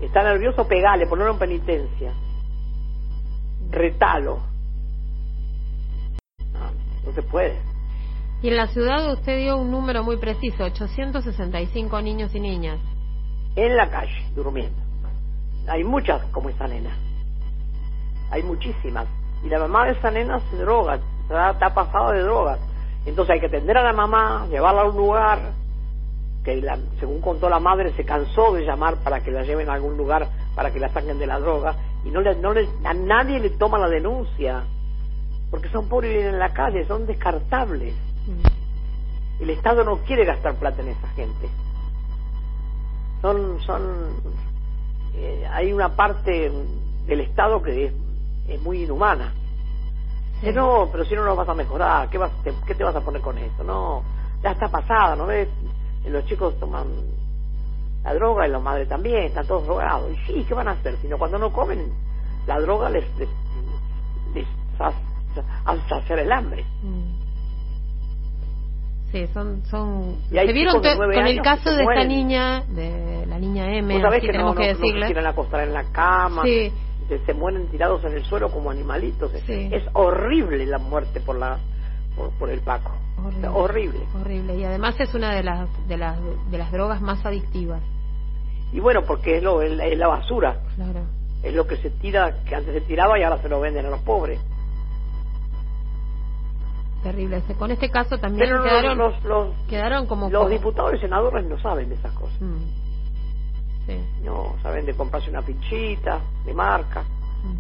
Está 0.01 0.23
nervioso, 0.23 0.67
pegale, 0.69 1.07
ponerlo 1.07 1.33
en 1.33 1.39
penitencia. 1.39 2.13
Retalo. 3.71 4.41
No, 6.53 6.73
no 7.05 7.13
se 7.13 7.23
puede. 7.23 7.59
Y 8.43 8.49
en 8.49 8.57
la 8.57 8.67
ciudad 8.69 9.11
usted 9.13 9.39
dio 9.39 9.57
un 9.57 9.71
número 9.71 10.05
muy 10.05 10.19
preciso, 10.19 10.65
865 10.65 12.03
niños 12.03 12.35
y 12.35 12.41
niñas. 12.41 12.79
En 13.57 13.75
la 13.75 13.89
calle, 13.89 14.27
durmiendo. 14.35 14.79
Hay 15.69 15.83
muchas 15.83 16.23
como 16.27 16.51
esa 16.51 16.69
nena. 16.69 16.95
Hay 18.31 18.43
muchísimas. 18.43 19.07
Y 19.43 19.49
la 19.49 19.61
mamá 19.61 19.87
de 19.87 19.93
esa 19.93 20.11
nena 20.11 20.41
se 20.51 20.57
droga, 20.57 20.99
está, 21.23 21.53
está 21.53 21.73
pasada 21.73 22.13
de 22.13 22.23
drogas. 22.23 22.61
Entonces 23.07 23.35
hay 23.35 23.41
que 23.41 23.47
atender 23.47 23.79
a 23.79 23.83
la 23.83 23.93
mamá, 23.93 24.47
llevarla 24.51 24.83
a 24.83 24.91
un 24.91 24.97
lugar, 24.97 25.39
que 26.47 26.63
la, 26.63 26.79
según 27.01 27.21
contó 27.21 27.49
la 27.49 27.59
madre 27.59 27.93
se 27.97 28.05
cansó 28.05 28.53
de 28.53 28.65
llamar 28.65 29.03
para 29.03 29.21
que 29.21 29.33
la 29.33 29.43
lleven 29.43 29.69
a 29.69 29.75
algún 29.75 29.97
lugar 29.97 30.29
para 30.55 30.71
que 30.71 30.79
la 30.79 30.89
saquen 30.91 31.19
de 31.19 31.27
la 31.27 31.41
droga 31.41 31.75
y 32.05 32.11
no 32.11 32.21
le, 32.21 32.37
no 32.37 32.53
le, 32.53 32.69
a 32.85 32.95
nadie 32.95 33.41
le 33.41 33.51
toma 33.51 33.79
la 33.79 33.89
denuncia 33.89 34.63
porque 35.51 35.69
son 35.71 35.89
pobres 35.89 36.13
y 36.13 36.17
viven 36.19 36.35
en 36.35 36.39
la 36.39 36.53
calle, 36.53 36.87
son 36.87 37.05
descartables. 37.05 37.95
Mm. 38.27 39.43
El 39.43 39.51
Estado 39.51 39.83
no 39.85 39.99
quiere 39.99 40.25
gastar 40.25 40.55
plata 40.55 40.83
en 40.83 40.89
esa 40.89 41.09
gente. 41.09 41.49
Son, 43.23 43.61
son, 43.61 43.83
eh, 45.17 45.47
hay 45.53 45.73
una 45.73 45.97
parte 45.97 46.53
del 47.07 47.21
Estado 47.21 47.61
que 47.61 47.87
es, 47.87 47.93
es 48.49 48.63
muy 48.63 48.85
inhumana. 48.85 49.33
Sí. 50.41 50.53
No, 50.53 50.89
pero 50.93 51.05
si 51.05 51.15
no 51.15 51.25
lo 51.25 51.35
vas 51.35 51.49
a 51.49 51.55
mejorar, 51.55 52.09
¿qué, 52.09 52.19
vas, 52.19 52.31
te, 52.45 52.53
¿qué 52.67 52.75
te 52.75 52.85
vas 52.85 52.95
a 52.95 53.01
poner 53.01 53.21
con 53.21 53.37
esto? 53.37 53.65
No, 53.65 54.03
ya 54.43 54.53
está 54.53 54.69
pasada, 54.69 55.17
¿no 55.17 55.27
ves? 55.27 55.49
Los 56.09 56.25
chicos 56.27 56.59
toman 56.61 56.87
la 58.05 58.15
droga 58.15 58.47
y 58.47 58.51
los 58.51 58.63
madres 58.63 58.89
también, 58.89 59.25
están 59.25 59.47
todos 59.47 59.65
drogados. 59.65 60.11
Y 60.13 60.17
sí, 60.27 60.45
¿qué 60.47 60.55
van 60.55 60.69
a 60.69 60.73
hacer? 60.73 60.97
Sino 61.03 61.19
cuando 61.19 61.39
no 61.39 61.53
comen, 61.53 61.93
la 62.47 62.61
droga 62.61 62.89
les, 62.91 63.05
les, 63.19 63.29
les 64.35 64.47
hace 64.79 64.97
hace 65.65 65.89
saciar 65.89 66.19
el 66.21 66.33
hambre. 66.33 66.65
Mm. 66.83 67.17
Sí, 69.13 69.27
son, 69.33 69.63
son. 69.67 70.17
Se 70.31 70.53
vieron 70.53 70.83
con 70.83 71.27
el 71.27 71.41
caso 71.43 71.75
de 71.75 71.83
esta 71.83 72.05
niña, 72.05 72.63
de 72.69 73.25
la 73.27 73.39
niña 73.39 73.73
M, 73.77 73.95
así 74.05 74.21
que 74.21 74.27
no, 74.27 74.33
tenemos 74.33 74.55
no, 74.55 74.61
que 74.61 74.69
no 74.73 74.75
se 74.77 74.83
decirle. 74.83 75.07
quieren 75.07 75.27
acostar 75.27 75.61
en 75.63 75.73
la 75.73 75.85
cama, 75.93 76.43
Sí. 76.43 76.73
se, 77.09 77.19
se 77.25 77.35
mueren 77.35 77.69
tirados 77.69 78.05
en 78.05 78.15
el 78.15 78.25
suelo 78.25 78.51
como 78.51 78.71
animalitos. 78.71 79.31
Sí. 79.47 79.69
Es 79.73 79.85
horrible 79.93 80.67
la 80.67 80.79
muerte 80.79 81.21
por 81.21 81.37
la 81.39 81.59
por, 82.17 82.31
por 82.33 82.51
el 82.51 82.61
Paco. 82.61 82.93
Horrible. 83.25 83.49
horrible. 83.49 84.01
Horrible. 84.21 84.57
Y 84.57 84.65
además 84.65 84.95
es 84.99 85.15
una 85.15 85.33
de 85.35 85.43
las, 85.43 85.69
de 85.89 85.97
las, 85.97 86.19
de 86.51 86.59
las 86.59 86.71
drogas 86.73 87.01
más 87.01 87.25
adictivas. 87.25 87.81
Y 88.73 88.81
bueno, 88.81 89.03
porque 89.07 89.37
es, 89.39 89.43
lo, 89.43 89.63
es, 89.63 89.71
la, 89.73 89.87
es 89.87 89.97
la 89.99 90.09
basura, 90.09 90.61
Claro. 90.75 91.01
es 91.43 91.55
lo 91.55 91.67
que 91.67 91.77
se 91.77 91.91
tira, 91.91 92.43
que 92.45 92.55
antes 92.55 92.75
se 92.75 92.81
tiraba 92.83 93.19
y 93.19 93.23
ahora 93.23 93.41
se 93.41 93.49
lo 93.49 93.61
venden 93.61 93.87
a 93.87 93.91
los 93.91 94.01
pobres. 94.01 94.41
Terrible. 97.03 97.37
Este- 97.39 97.55
Con 97.55 97.71
este 97.71 97.91
caso 97.91 98.19
también 98.19 98.49
Pero 98.49 98.63
quedaron, 98.65 98.99
los, 98.99 99.23
los, 99.25 99.55
quedaron 99.69 100.07
como. 100.07 100.29
los 100.29 100.39
como- 100.43 100.51
diputados 100.51 100.95
y 100.95 100.99
senadores 100.99 101.47
no 101.47 101.59
saben 101.61 101.89
de 101.89 101.95
esas 101.95 102.13
cosas. 102.13 102.41
Mm. 102.41 103.87
Sí. 103.87 104.01
No 104.25 104.57
saben 104.63 104.85
de 104.85 104.95
comprarse 104.95 105.31
una 105.31 105.43
pinchita, 105.43 106.19
de 106.45 106.53
marca. 106.53 107.03
Mm. 107.45 107.57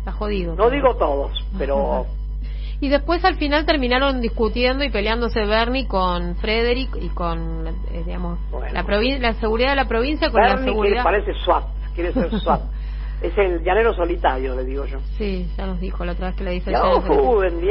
Está 0.00 0.12
jodido. 0.12 0.56
No 0.56 0.68
digo 0.70 0.96
todos, 0.96 1.46
pero 1.56 2.06
Y 2.82 2.88
después 2.88 3.22
al 3.24 3.36
final 3.36 3.66
terminaron 3.66 4.20
discutiendo 4.22 4.82
y 4.84 4.90
peleándose 4.90 5.44
Bernie 5.44 5.86
con 5.86 6.36
Frederick 6.36 6.96
y 7.00 7.08
con, 7.10 7.66
eh, 7.68 8.02
digamos, 8.06 8.38
Bueno. 8.50 8.72
la, 8.72 9.18
la 9.18 9.34
seguridad 9.34 9.70
de 9.70 9.76
la 9.76 9.84
provincia 9.86 10.30
con 10.30 10.40
la 10.40 10.48
Bernie 10.54 10.64
que 10.66 10.70
seguridad. 10.72 11.02
parece 11.04 11.34
SWAT, 11.44 11.64
quiere 11.94 12.12
ser 12.12 12.30
SWAT. 12.40 12.62
es 13.20 13.36
el 13.36 13.62
llanero 13.62 13.92
solitario, 13.94 14.54
le 14.54 14.64
digo 14.64 14.86
yo. 14.86 14.98
Sí, 15.18 15.46
ya 15.58 15.66
nos 15.66 15.78
dijo 15.78 16.04
la 16.06 16.12
otra 16.12 16.28
vez 16.28 16.36
que 16.36 16.44
le 16.44 16.50
dice. 16.52 16.70
Ya, 16.72 16.80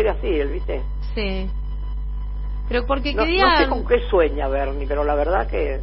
así, 0.07 0.27
él, 0.27 0.49
¿viste? 0.49 0.83
Sí. 1.15 1.49
Pero 2.67 2.85
porque 2.85 3.13
No, 3.15 3.23
quería. 3.23 3.45
no 3.47 3.57
sé 3.57 3.67
con 3.67 3.87
qué 3.87 3.99
sueña 4.09 4.47
Bernie, 4.47 4.85
pero 4.87 5.03
la 5.03 5.15
verdad 5.15 5.47
que 5.47 5.79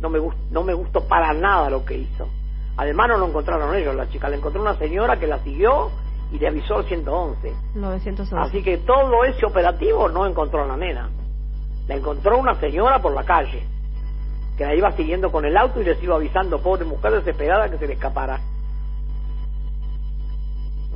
no 0.00 0.08
me, 0.08 0.18
gust- 0.18 0.38
no 0.50 0.62
me 0.62 0.72
gustó 0.72 1.06
para 1.06 1.34
nada 1.34 1.68
lo 1.68 1.84
que 1.84 1.98
hizo. 1.98 2.28
Además 2.78 3.08
no 3.08 3.18
lo 3.18 3.26
encontraron 3.28 3.76
ellos, 3.76 3.94
la 3.94 4.08
chica. 4.08 4.28
Le 4.30 4.36
encontró 4.36 4.62
una 4.62 4.74
señora 4.78 5.18
que 5.18 5.26
la 5.26 5.38
siguió 5.40 5.90
y 6.32 6.38
le 6.38 6.48
avisó 6.48 6.76
al 6.78 6.84
111. 6.84 7.52
911. 7.74 8.36
Así 8.36 8.62
que 8.62 8.78
todo 8.78 9.24
ese 9.24 9.46
operativo 9.46 10.08
no 10.08 10.26
encontró 10.26 10.62
a 10.64 10.66
la 10.66 10.76
nena. 10.76 11.08
La 11.86 11.96
encontró 11.96 12.38
una 12.38 12.54
señora 12.56 13.00
por 13.00 13.14
la 13.14 13.24
calle, 13.24 13.62
que 14.56 14.64
la 14.64 14.74
iba 14.74 14.90
siguiendo 14.92 15.30
con 15.30 15.44
el 15.44 15.56
auto 15.56 15.80
y 15.80 15.84
les 15.84 16.02
iba 16.02 16.16
avisando, 16.16 16.60
pobre 16.60 16.84
mujer 16.84 17.12
desesperada, 17.12 17.70
que 17.70 17.78
se 17.78 17.86
le 17.86 17.94
escapara. 17.94 18.40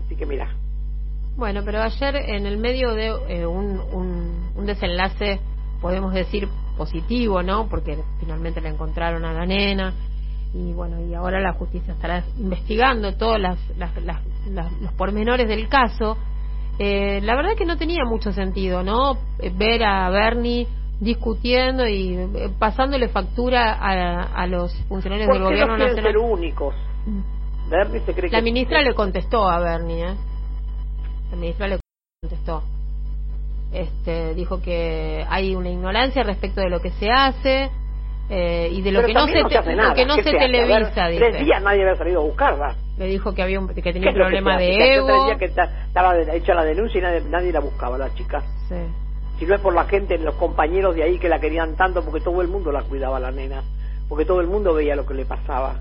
Así 0.04 0.16
que 0.16 0.24
mira, 0.24 0.48
Bueno, 1.36 1.62
pero 1.64 1.82
ayer 1.82 2.16
en 2.16 2.46
el 2.46 2.56
medio 2.56 2.94
de 2.94 3.08
eh, 3.28 3.46
un, 3.46 3.80
un, 3.92 4.52
un 4.56 4.66
desenlace, 4.66 5.40
podemos 5.80 6.14
decir 6.14 6.48
positivo, 6.78 7.42
¿no? 7.42 7.68
Porque 7.68 7.98
finalmente 8.18 8.60
la 8.60 8.70
encontraron 8.70 9.24
a 9.24 9.32
la 9.32 9.44
nena 9.44 9.92
y 10.54 10.72
bueno, 10.72 11.00
y 11.04 11.14
ahora 11.14 11.40
la 11.40 11.52
justicia 11.52 11.92
estará 11.92 12.24
investigando 12.38 13.14
todos 13.14 13.38
las, 13.38 13.58
las, 13.76 13.94
las- 14.02 14.22
las- 14.50 14.72
los 14.80 14.92
pormenores 14.94 15.46
del 15.48 15.68
caso. 15.68 16.16
Eh, 16.78 17.20
la 17.22 17.34
verdad 17.36 17.56
que 17.56 17.64
no 17.64 17.76
tenía 17.76 18.04
mucho 18.04 18.32
sentido, 18.32 18.82
¿no? 18.82 19.18
Eh, 19.40 19.50
Ver 19.54 19.82
a 19.84 20.08
Bernie 20.10 20.66
discutiendo 21.00 21.86
y 21.86 22.14
eh, 22.16 22.50
pasándole 22.58 23.08
factura 23.08 23.72
a, 23.74 24.22
a 24.22 24.46
los 24.46 24.74
funcionarios 24.88 25.26
¿por 25.26 25.34
del 25.34 25.42
qué 25.42 25.48
gobierno 25.48 25.72
no 25.76 25.84
quieren 25.84 25.94
ser 25.96 26.04
nacional. 26.14 26.30
únicos? 26.38 26.74
Bernie 27.68 28.00
se 28.00 28.14
cree 28.14 28.30
La 28.30 28.38
que... 28.38 28.44
ministra 28.44 28.82
le 28.82 28.94
contestó 28.94 29.48
a 29.48 29.58
Bernie, 29.60 30.04
¿eh? 30.10 30.14
La 31.30 31.36
ministra 31.36 31.68
le 31.68 31.78
contestó. 32.22 32.62
Este, 33.72 34.34
dijo 34.34 34.62
que 34.62 35.26
hay 35.28 35.54
una 35.54 35.68
ignorancia 35.68 36.22
respecto 36.22 36.60
de 36.62 36.70
lo 36.70 36.80
que 36.80 36.90
se 36.92 37.10
hace 37.10 37.70
eh, 38.30 38.68
y 38.70 38.82
de 38.82 38.92
lo 38.92 38.98
Pero 39.00 39.06
que 39.08 39.14
no 39.14 39.26
se, 39.26 39.40
lo 39.42 39.48
que 39.94 40.04
no 40.06 40.16
¿Qué 40.16 40.22
se 40.22 40.32
ver, 40.32 40.40
televisa, 40.40 41.08
Tres 41.08 41.44
días 41.44 41.62
nadie 41.62 41.82
había 41.82 41.96
salido 41.96 42.20
a 42.20 42.24
buscarla. 42.24 42.74
Le 42.98 43.06
dijo 43.06 43.32
que 43.34 43.42
había 43.42 43.58
un, 43.60 43.68
que 43.68 43.80
¿Qué 43.80 43.92
tenía 43.92 44.10
un 44.10 44.14
problema 44.14 44.56
de 44.58 44.96
ego. 44.96 45.06
tres 45.06 45.24
días 45.26 45.38
que 45.38 45.48
ta- 45.48 45.84
estaba 45.86 46.18
hecha 46.20 46.54
la 46.54 46.64
denuncia 46.64 46.98
y 46.98 47.02
nadie, 47.02 47.22
nadie 47.22 47.52
la 47.52 47.60
buscaba, 47.60 47.96
la 47.96 48.12
chica. 48.14 48.42
Sí. 48.68 48.74
Si 49.38 49.46
no 49.46 49.54
es 49.54 49.60
por 49.60 49.72
la 49.74 49.84
gente, 49.84 50.18
los 50.18 50.34
compañeros 50.34 50.94
de 50.96 51.04
ahí 51.04 51.18
que 51.18 51.28
la 51.28 51.38
querían 51.38 51.76
tanto, 51.76 52.02
porque 52.04 52.20
todo 52.20 52.42
el 52.42 52.48
mundo 52.48 52.72
la 52.72 52.82
cuidaba 52.82 53.20
la 53.20 53.30
nena, 53.30 53.62
porque 54.08 54.24
todo 54.24 54.40
el 54.40 54.48
mundo 54.48 54.74
veía 54.74 54.96
lo 54.96 55.06
que 55.06 55.14
le 55.14 55.24
pasaba. 55.24 55.76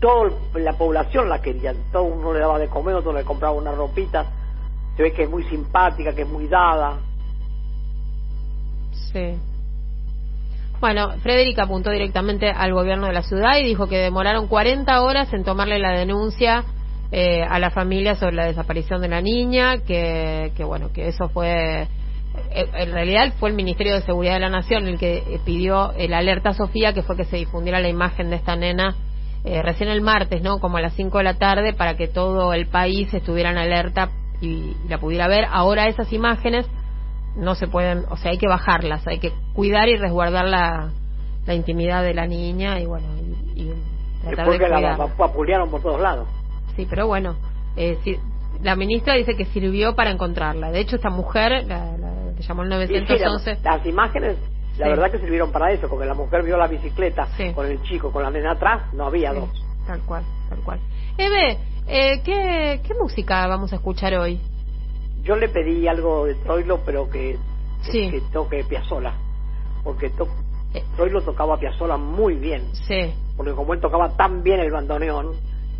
Toda 0.00 0.30
la 0.54 0.72
población 0.72 1.28
la 1.28 1.40
quería, 1.42 1.74
todo 1.92 2.04
uno 2.04 2.32
le 2.32 2.38
daba 2.40 2.58
de 2.58 2.68
comer, 2.68 2.94
otro 2.94 3.12
le 3.12 3.24
compraba 3.24 3.54
una 3.54 3.72
ropita. 3.72 4.24
Se 4.96 5.02
ve 5.02 5.12
que 5.12 5.24
es 5.24 5.30
muy 5.30 5.42
simpática, 5.44 6.14
que 6.14 6.22
es 6.22 6.28
muy 6.28 6.46
dada. 6.48 6.98
Sí. 9.12 9.36
Bueno, 10.82 11.12
Frederick 11.22 11.56
apuntó 11.60 11.92
directamente 11.92 12.50
al 12.50 12.74
gobierno 12.74 13.06
de 13.06 13.12
la 13.12 13.22
ciudad 13.22 13.56
y 13.56 13.62
dijo 13.62 13.86
que 13.86 13.98
demoraron 13.98 14.48
40 14.48 15.00
horas 15.00 15.32
en 15.32 15.44
tomarle 15.44 15.78
la 15.78 15.92
denuncia 15.92 16.64
eh, 17.12 17.44
a 17.48 17.60
la 17.60 17.70
familia 17.70 18.16
sobre 18.16 18.34
la 18.34 18.46
desaparición 18.46 19.00
de 19.00 19.06
la 19.06 19.20
niña, 19.20 19.78
que, 19.86 20.50
que 20.56 20.64
bueno, 20.64 20.92
que 20.92 21.06
eso 21.06 21.28
fue, 21.28 21.82
eh, 21.82 21.86
en 22.74 22.90
realidad 22.90 23.32
fue 23.38 23.50
el 23.50 23.54
Ministerio 23.54 23.94
de 23.94 24.02
Seguridad 24.02 24.34
de 24.34 24.40
la 24.40 24.48
Nación 24.48 24.88
el 24.88 24.98
que 24.98 25.22
pidió 25.44 25.92
el 25.92 26.12
alerta 26.14 26.48
a 26.48 26.54
Sofía, 26.54 26.92
que 26.92 27.04
fue 27.04 27.16
que 27.16 27.26
se 27.26 27.36
difundiera 27.36 27.78
la 27.78 27.88
imagen 27.88 28.30
de 28.30 28.36
esta 28.36 28.56
nena 28.56 28.96
eh, 29.44 29.62
recién 29.62 29.88
el 29.88 30.00
martes, 30.00 30.42
¿no? 30.42 30.58
Como 30.58 30.78
a 30.78 30.80
las 30.80 30.94
5 30.94 31.16
de 31.18 31.24
la 31.24 31.34
tarde, 31.34 31.74
para 31.74 31.96
que 31.96 32.08
todo 32.08 32.54
el 32.54 32.66
país 32.66 33.14
estuviera 33.14 33.52
en 33.52 33.58
alerta 33.58 34.10
y 34.40 34.74
la 34.88 34.98
pudiera 34.98 35.28
ver. 35.28 35.44
Ahora 35.48 35.86
esas 35.86 36.12
imágenes 36.12 36.66
no 37.36 37.54
se 37.54 37.66
pueden, 37.66 38.04
o 38.10 38.16
sea, 38.16 38.30
hay 38.32 38.38
que 38.38 38.48
bajarlas, 38.48 39.06
hay 39.06 39.18
que 39.18 39.32
cuidar 39.54 39.88
y 39.88 39.96
resguardar 39.96 40.44
la, 40.46 40.90
la 41.46 41.54
intimidad 41.54 42.02
de 42.02 42.14
la 42.14 42.26
niña 42.26 42.78
y 42.80 42.86
bueno, 42.86 43.06
y, 43.54 43.62
y 43.62 43.72
tratar 44.22 44.36
Después 44.46 44.58
de 44.58 44.64
que 44.66 44.70
la 44.70 44.96
vapulearon 45.18 45.70
por 45.70 45.82
todos 45.82 46.00
lados. 46.00 46.28
Sí, 46.76 46.86
pero 46.88 47.06
bueno, 47.06 47.36
eh, 47.76 47.98
sí, 48.04 48.18
la 48.62 48.76
ministra 48.76 49.14
dice 49.14 49.34
que 49.36 49.44
sirvió 49.46 49.94
para 49.94 50.10
encontrarla. 50.10 50.70
De 50.70 50.80
hecho, 50.80 50.96
esta 50.96 51.10
mujer, 51.10 51.64
la, 51.66 51.96
la 51.96 52.12
que 52.36 52.42
llamó 52.42 52.62
el 52.62 52.68
Y 52.84 52.86
sí, 52.86 52.94
la- 52.94 53.00
911, 53.00 53.58
las 53.62 53.86
imágenes, 53.86 54.36
la 54.78 54.88
verdad 54.88 55.10
que 55.10 55.18
sirvieron 55.18 55.50
para 55.52 55.72
eso, 55.72 55.88
porque 55.88 56.06
la 56.06 56.14
mujer 56.14 56.42
vio 56.44 56.56
la 56.56 56.66
bicicleta 56.66 57.28
con 57.54 57.66
el 57.66 57.82
chico, 57.82 58.10
con 58.12 58.22
la 58.22 58.30
nena 58.30 58.52
atrás, 58.52 58.92
no 58.94 59.06
había 59.06 59.32
dos. 59.32 59.48
tal 59.86 60.00
cual, 60.02 60.22
tal 60.48 60.58
cual. 60.60 60.80
Eve, 61.18 61.58
eh, 61.88 62.22
¿qué, 62.24 62.80
¿qué 62.86 62.94
música 62.94 63.46
vamos 63.48 63.72
a 63.72 63.76
escuchar 63.76 64.14
hoy? 64.14 64.40
Yo 65.22 65.36
le 65.36 65.48
pedí 65.48 65.86
algo 65.88 66.26
de 66.26 66.34
Troilo, 66.36 66.80
pero 66.84 67.08
que, 67.08 67.38
que- 67.84 67.92
Sí. 67.92 68.10
que 68.10 68.20
toque 68.32 68.64
Piazzola, 68.64 69.14
porque 69.84 70.10
to 70.10 70.26
Eh. 70.74 70.82
Troilo 70.96 71.20
tocaba 71.22 71.58
Piazzola 71.58 71.96
muy 71.98 72.34
bien, 72.34 72.70
Sí, 72.74 73.12
porque 73.36 73.52
como 73.52 73.74
él 73.74 73.80
tocaba 73.80 74.08
tan 74.16 74.42
bien 74.42 74.58
el 74.60 74.70
bandoneón, 74.70 75.32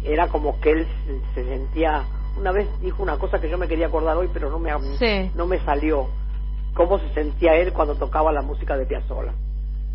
era 0.05 0.28
como 0.28 0.61
que 0.61 0.70
él 0.72 0.86
se, 1.07 1.20
se 1.34 1.49
sentía... 1.49 2.05
Una 2.38 2.51
vez 2.53 2.68
dijo 2.80 3.03
una 3.03 3.18
cosa 3.18 3.38
que 3.40 3.49
yo 3.49 3.57
me 3.59 3.68
quería 3.68 3.86
acordar 3.86 4.16
hoy, 4.16 4.28
pero 4.32 4.51
no 4.51 4.59
me, 4.59 4.70
Sí. 4.99 5.30
no 5.34 5.47
me 5.47 5.59
salió. 5.61 6.09
Cómo 6.74 6.99
se 6.99 7.09
sentía 7.14 7.55
él 7.57 7.72
cuando 7.72 7.95
tocaba 7.95 8.32
la 8.32 8.43
música 8.43 8.76
de 8.76 8.86
Piazzola. 8.86 9.32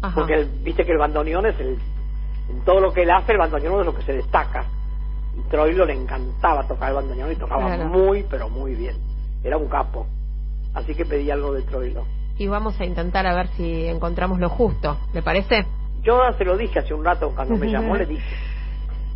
ajá. 0.02 0.14
Porque 0.16 0.34
el- 0.36 0.50
viste 0.64 0.86
que 0.86 0.92
el 0.92 0.98
bandoneón 1.00 1.46
es 1.48 1.60
el... 1.60 1.78
En 2.50 2.62
todo 2.64 2.80
lo 2.80 2.94
que 2.94 3.02
él 3.04 3.12
hace, 3.12 3.32
el 3.34 3.38
bandoneón 3.40 3.80
es 3.82 3.86
lo 3.88 3.96
que 3.96 4.04
se 4.04 4.14
destaca. 4.14 4.66
Y 5.38 5.42
Troilo 5.50 5.86
le 5.86 5.94
encantaba 5.94 6.66
tocar 6.68 6.90
el 6.90 6.96
bandoneón 6.96 7.32
y 7.32 7.36
tocaba 7.36 7.66
Claro. 7.76 7.86
muy, 7.90 8.24
pero 8.30 8.48
muy 8.50 8.74
bien. 8.76 8.96
Era 9.44 9.58
un 9.58 9.68
capo. 9.68 10.08
Así 10.74 10.94
que 10.96 11.06
pedí 11.06 11.32
algo 11.32 11.54
de 11.54 11.64
Troilo. 11.64 12.06
Y 12.38 12.48
vamos 12.48 12.80
a 12.80 12.86
intentar 12.86 13.26
a 13.26 13.34
ver 13.34 13.48
si 13.58 13.88
encontramos 13.88 14.40
lo 14.40 14.50
justo, 14.50 14.98
¿le 15.14 15.22
parece? 15.22 15.66
Yo 16.04 16.22
se 16.38 16.46
lo 16.46 16.56
dije 16.56 16.80
hace 16.80 16.94
un 16.94 17.04
rato, 17.04 17.32
cuando 17.36 17.56
me 17.58 17.68
llamó 17.72 17.96
le 17.96 18.06
dije. 18.06 18.24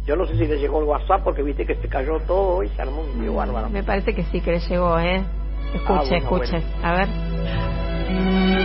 Yo 0.06 0.16
no 0.16 0.26
sé 0.26 0.36
si 0.36 0.48
le 0.48 0.58
llegó 0.58 0.80
el 0.80 0.86
WhatsApp 0.86 1.24
porque 1.24 1.44
viste 1.44 1.66
que 1.66 1.76
se 1.76 1.88
cayó 1.88 2.20
todo 2.22 2.64
y 2.64 2.70
se 2.70 2.82
armó 2.82 3.02
un 3.02 3.22
lío 3.22 3.36
bárbaro. 3.36 3.70
Me 3.70 3.84
parece 3.84 4.16
que 4.16 4.24
sí 4.24 4.42
que 4.42 4.52
le 4.54 4.60
llegó, 4.60 4.98
¿eh? 4.98 5.24
Escuche, 5.76 5.86
Ah, 5.88 6.02
bueno, 6.02 6.16
escuche. 6.18 6.60
bueno. 6.60 6.88
A 6.88 6.94
ver. 6.96 8.61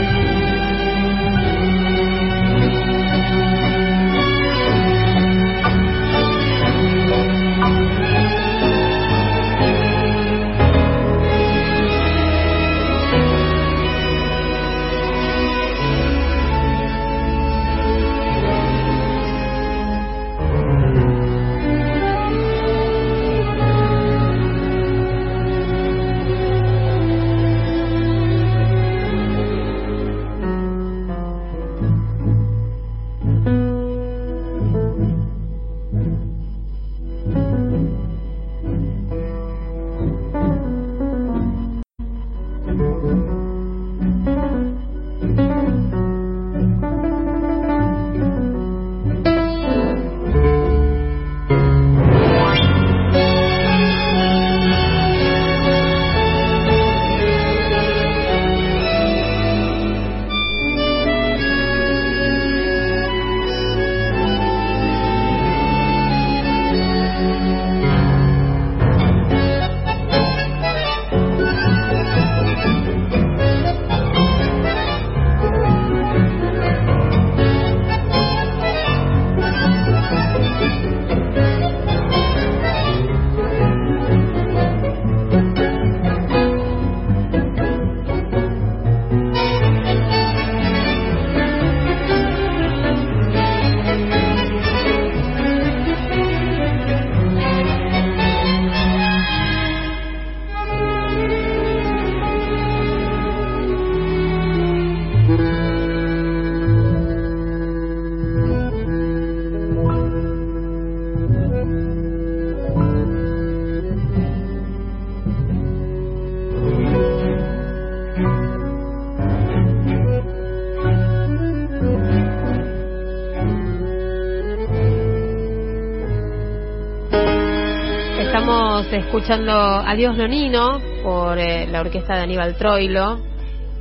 Escuchando 129.17 129.51
Adiós 129.51 130.15
Nonino 130.15 130.79
por 131.03 131.39
eh, 131.39 131.67
la 131.69 131.81
orquesta 131.81 132.17
de 132.17 132.21
Aníbal 132.25 132.55
Troilo 132.57 133.19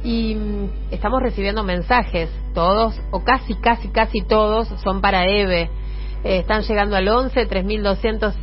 y 0.01 0.33
mm, 0.33 0.69
estamos 0.91 1.21
recibiendo 1.21 1.61
mensajes, 1.61 2.29
todos 2.53 2.97
o 3.11 3.21
casi, 3.25 3.53
casi, 3.55 3.89
casi 3.89 4.21
todos 4.21 4.69
son 4.81 5.01
para 5.01 5.25
Eve. 5.25 5.69
Eh, 6.23 6.37
están 6.37 6.61
llegando 6.61 6.95
al 6.95 7.05
11 7.09 7.47
3200 7.47 8.33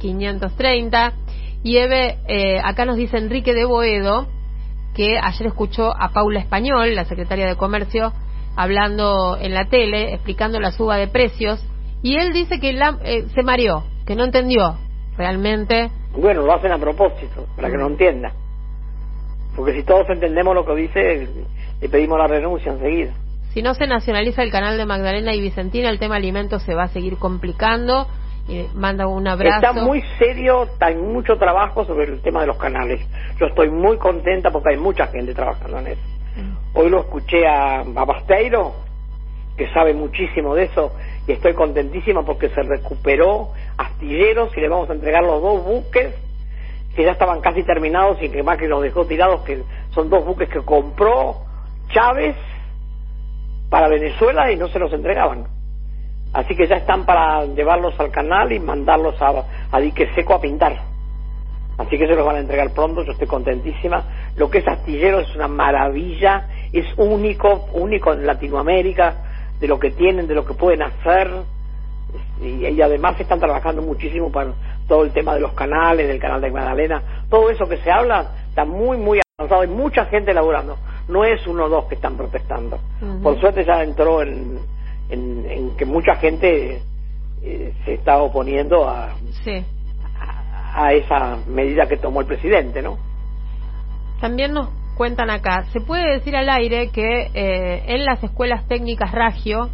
530 0.00 1.12
y 1.62 1.76
Eve, 1.76 2.18
eh, 2.26 2.60
acá 2.64 2.84
nos 2.84 2.96
dice 2.96 3.16
Enrique 3.18 3.54
de 3.54 3.64
Boedo 3.64 4.26
que 4.96 5.18
ayer 5.22 5.46
escuchó 5.46 5.94
a 5.96 6.08
Paula 6.08 6.40
Español, 6.40 6.96
la 6.96 7.04
secretaria 7.04 7.46
de 7.46 7.54
Comercio, 7.54 8.12
hablando 8.56 9.38
en 9.40 9.54
la 9.54 9.68
tele, 9.68 10.14
explicando 10.14 10.58
la 10.58 10.72
suba 10.72 10.96
de 10.96 11.06
precios 11.06 11.64
y 12.02 12.16
él 12.16 12.32
dice 12.32 12.58
que 12.58 12.72
la- 12.72 12.98
eh, 13.04 13.26
se 13.36 13.44
mareó, 13.44 13.84
que 14.04 14.16
no 14.16 14.24
entendió 14.24 14.78
realmente. 15.16 15.92
Bueno, 16.16 16.42
lo 16.42 16.52
hacen 16.52 16.72
a 16.72 16.78
propósito, 16.78 17.46
para 17.56 17.70
que 17.70 17.76
no 17.76 17.86
entienda. 17.86 18.32
Porque 19.54 19.72
si 19.74 19.82
todos 19.82 20.08
entendemos 20.08 20.54
lo 20.54 20.64
que 20.64 20.74
dice, 20.74 21.28
le 21.80 21.88
pedimos 21.88 22.18
la 22.18 22.26
renuncia 22.26 22.72
enseguida. 22.72 23.12
Si 23.52 23.62
no 23.62 23.74
se 23.74 23.86
nacionaliza 23.86 24.42
el 24.42 24.50
canal 24.50 24.76
de 24.76 24.86
Magdalena 24.86 25.34
y 25.34 25.40
Vicentina, 25.40 25.90
el 25.90 25.98
tema 25.98 26.16
alimentos 26.16 26.62
se 26.62 26.74
va 26.74 26.84
a 26.84 26.88
seguir 26.88 27.16
complicando. 27.18 28.06
Y 28.48 28.66
manda 28.74 29.06
un 29.06 29.28
abrazo. 29.28 29.66
Está 29.66 29.84
muy 29.84 30.02
serio, 30.18 30.66
hay 30.80 30.96
mucho 30.96 31.36
trabajo 31.36 31.84
sobre 31.84 32.06
el 32.06 32.20
tema 32.20 32.40
de 32.40 32.48
los 32.48 32.56
canales. 32.56 33.00
Yo 33.38 33.46
estoy 33.46 33.70
muy 33.70 33.96
contenta 33.98 34.50
porque 34.50 34.70
hay 34.70 34.80
mucha 34.80 35.06
gente 35.08 35.34
trabajando 35.34 35.78
en 35.78 35.86
eso. 35.88 36.02
Hoy 36.74 36.90
lo 36.90 37.00
escuché 37.00 37.46
a, 37.46 37.80
a 37.80 38.04
Basteiro, 38.04 38.74
que 39.56 39.68
sabe 39.72 39.94
muchísimo 39.94 40.54
de 40.54 40.64
eso, 40.64 40.92
y 41.26 41.32
estoy 41.32 41.54
contentísima 41.54 42.22
porque 42.24 42.48
se 42.50 42.62
recuperó 42.62 43.50
astilleros 43.76 44.56
y 44.56 44.60
le 44.60 44.68
vamos 44.68 44.90
a 44.90 44.94
entregar 44.94 45.22
los 45.22 45.40
dos 45.42 45.64
buques 45.64 46.14
que 46.94 47.04
ya 47.04 47.12
estaban 47.12 47.40
casi 47.40 47.62
terminados 47.62 48.20
y 48.20 48.28
que 48.30 48.42
Macri 48.42 48.66
los 48.66 48.82
dejó 48.82 49.06
tirados, 49.06 49.42
que 49.42 49.62
son 49.90 50.10
dos 50.10 50.24
buques 50.24 50.48
que 50.48 50.60
compró 50.60 51.36
Chávez 51.88 52.36
para 53.68 53.88
Venezuela 53.88 54.50
y 54.50 54.56
no 54.56 54.68
se 54.68 54.78
los 54.78 54.92
entregaban. 54.92 55.46
Así 56.32 56.54
que 56.54 56.66
ya 56.66 56.76
están 56.76 57.04
para 57.04 57.44
llevarlos 57.44 57.98
al 57.98 58.10
canal 58.10 58.52
y 58.52 58.60
mandarlos 58.60 59.20
a, 59.20 59.44
a 59.70 59.80
Dique 59.80 60.12
Seco 60.14 60.34
a 60.34 60.40
pintar. 60.40 60.90
Así 61.78 61.96
que 61.96 62.06
se 62.06 62.14
los 62.14 62.26
van 62.26 62.36
a 62.36 62.40
entregar 62.40 62.70
pronto, 62.72 63.02
yo 63.04 63.12
estoy 63.12 63.26
contentísima. 63.26 64.04
Lo 64.36 64.50
que 64.50 64.58
es 64.58 64.68
astillero 64.68 65.20
es 65.20 65.34
una 65.34 65.48
maravilla, 65.48 66.46
es 66.72 66.86
único, 66.98 67.68
único 67.72 68.12
en 68.12 68.26
Latinoamérica, 68.26 69.29
de 69.60 69.68
lo 69.68 69.78
que 69.78 69.90
tienen, 69.90 70.26
de 70.26 70.34
lo 70.34 70.44
que 70.44 70.54
pueden 70.54 70.82
hacer. 70.82 71.30
Y, 72.42 72.66
y 72.66 72.82
además 72.82 73.20
están 73.20 73.38
trabajando 73.38 73.82
muchísimo 73.82 74.32
para 74.32 74.52
todo 74.88 75.04
el 75.04 75.12
tema 75.12 75.34
de 75.34 75.40
los 75.40 75.52
canales, 75.52 76.08
del 76.08 76.18
canal 76.18 76.40
de 76.40 76.50
Magdalena. 76.50 77.02
Todo 77.28 77.50
eso 77.50 77.68
que 77.68 77.76
se 77.78 77.90
habla 77.90 78.30
está 78.48 78.64
muy, 78.64 78.96
muy 78.96 79.20
avanzado. 79.38 79.60
Hay 79.62 79.68
mucha 79.68 80.06
gente 80.06 80.32
laburando. 80.34 80.76
No 81.08 81.24
es 81.24 81.46
uno 81.46 81.64
o 81.64 81.68
dos 81.68 81.84
que 81.86 81.94
están 81.96 82.16
protestando. 82.16 82.78
Por 83.22 83.38
suerte 83.40 83.64
ya 83.64 83.82
entró 83.82 84.22
en, 84.22 84.58
en, 85.10 85.44
en 85.48 85.76
que 85.76 85.84
mucha 85.84 86.16
gente 86.16 86.82
eh, 87.42 87.74
se 87.84 87.94
está 87.94 88.18
oponiendo 88.18 88.88
a, 88.88 89.14
Sí. 89.44 89.64
a, 90.18 90.84
a 90.86 90.92
esa 90.92 91.38
medida 91.46 91.86
que 91.86 91.96
tomó 91.96 92.20
el 92.20 92.26
presidente, 92.26 92.80
¿no? 92.82 92.98
También 94.20 94.52
nos 94.52 94.68
cuentan 95.00 95.30
acá, 95.30 95.64
se 95.72 95.80
puede 95.80 96.12
decir 96.12 96.36
al 96.36 96.50
aire 96.50 96.90
que 96.90 97.30
eh, 97.32 97.84
en 97.86 98.04
las 98.04 98.22
escuelas 98.22 98.68
técnicas 98.68 99.10
Ragio, 99.12 99.70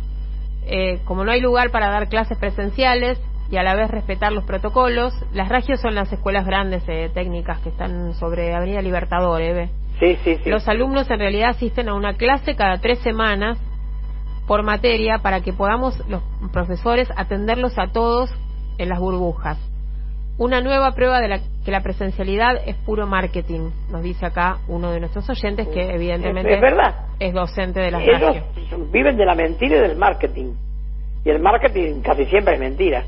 eh, 0.66 1.00
como 1.04 1.24
no 1.24 1.32
hay 1.32 1.40
lugar 1.40 1.72
para 1.72 1.90
dar 1.90 2.08
clases 2.08 2.38
presenciales 2.38 3.20
y 3.50 3.56
a 3.56 3.64
la 3.64 3.74
vez 3.74 3.90
respetar 3.90 4.30
los 4.30 4.44
protocolos, 4.44 5.12
las 5.32 5.48
Ragios 5.48 5.80
son 5.80 5.96
las 5.96 6.12
escuelas 6.12 6.46
grandes 6.46 6.84
eh, 6.86 7.10
técnicas 7.12 7.58
que 7.58 7.70
están 7.70 8.14
sobre 8.14 8.54
Avenida 8.54 8.80
Libertador, 8.82 9.42
Eve. 9.42 9.70
Sí, 9.98 10.16
sí, 10.22 10.36
sí. 10.44 10.48
Los 10.48 10.68
alumnos 10.68 11.10
en 11.10 11.18
realidad 11.18 11.48
asisten 11.48 11.88
a 11.88 11.94
una 11.94 12.14
clase 12.14 12.54
cada 12.54 12.78
tres 12.78 13.00
semanas 13.00 13.58
por 14.46 14.62
materia 14.62 15.18
para 15.24 15.40
que 15.40 15.52
podamos 15.52 16.00
los 16.08 16.22
profesores 16.52 17.08
atenderlos 17.16 17.76
a 17.80 17.88
todos 17.88 18.30
en 18.78 18.90
las 18.90 19.00
burbujas. 19.00 19.58
Una 20.38 20.60
nueva 20.60 20.92
prueba 20.92 21.20
de 21.20 21.28
la, 21.28 21.40
que 21.64 21.70
la 21.70 21.80
presencialidad 21.80 22.56
es 22.66 22.76
puro 22.76 23.06
marketing, 23.06 23.70
nos 23.90 24.02
dice 24.02 24.26
acá 24.26 24.58
uno 24.68 24.90
de 24.90 25.00
nuestros 25.00 25.28
oyentes 25.30 25.66
que 25.68 25.94
evidentemente 25.94 26.54
Es 26.54 26.60
verdad. 26.60 27.06
es 27.18 27.32
docente 27.32 27.80
de 27.80 27.90
las 27.90 28.02
Ellos 28.02 28.44
viven 28.92 29.16
de 29.16 29.24
la 29.24 29.34
mentira 29.34 29.78
y 29.78 29.80
del 29.80 29.96
marketing. 29.96 30.52
Y 31.24 31.30
el 31.30 31.40
marketing 31.40 32.02
casi 32.02 32.26
siempre 32.26 32.54
es 32.54 32.60
mentira. 32.60 33.02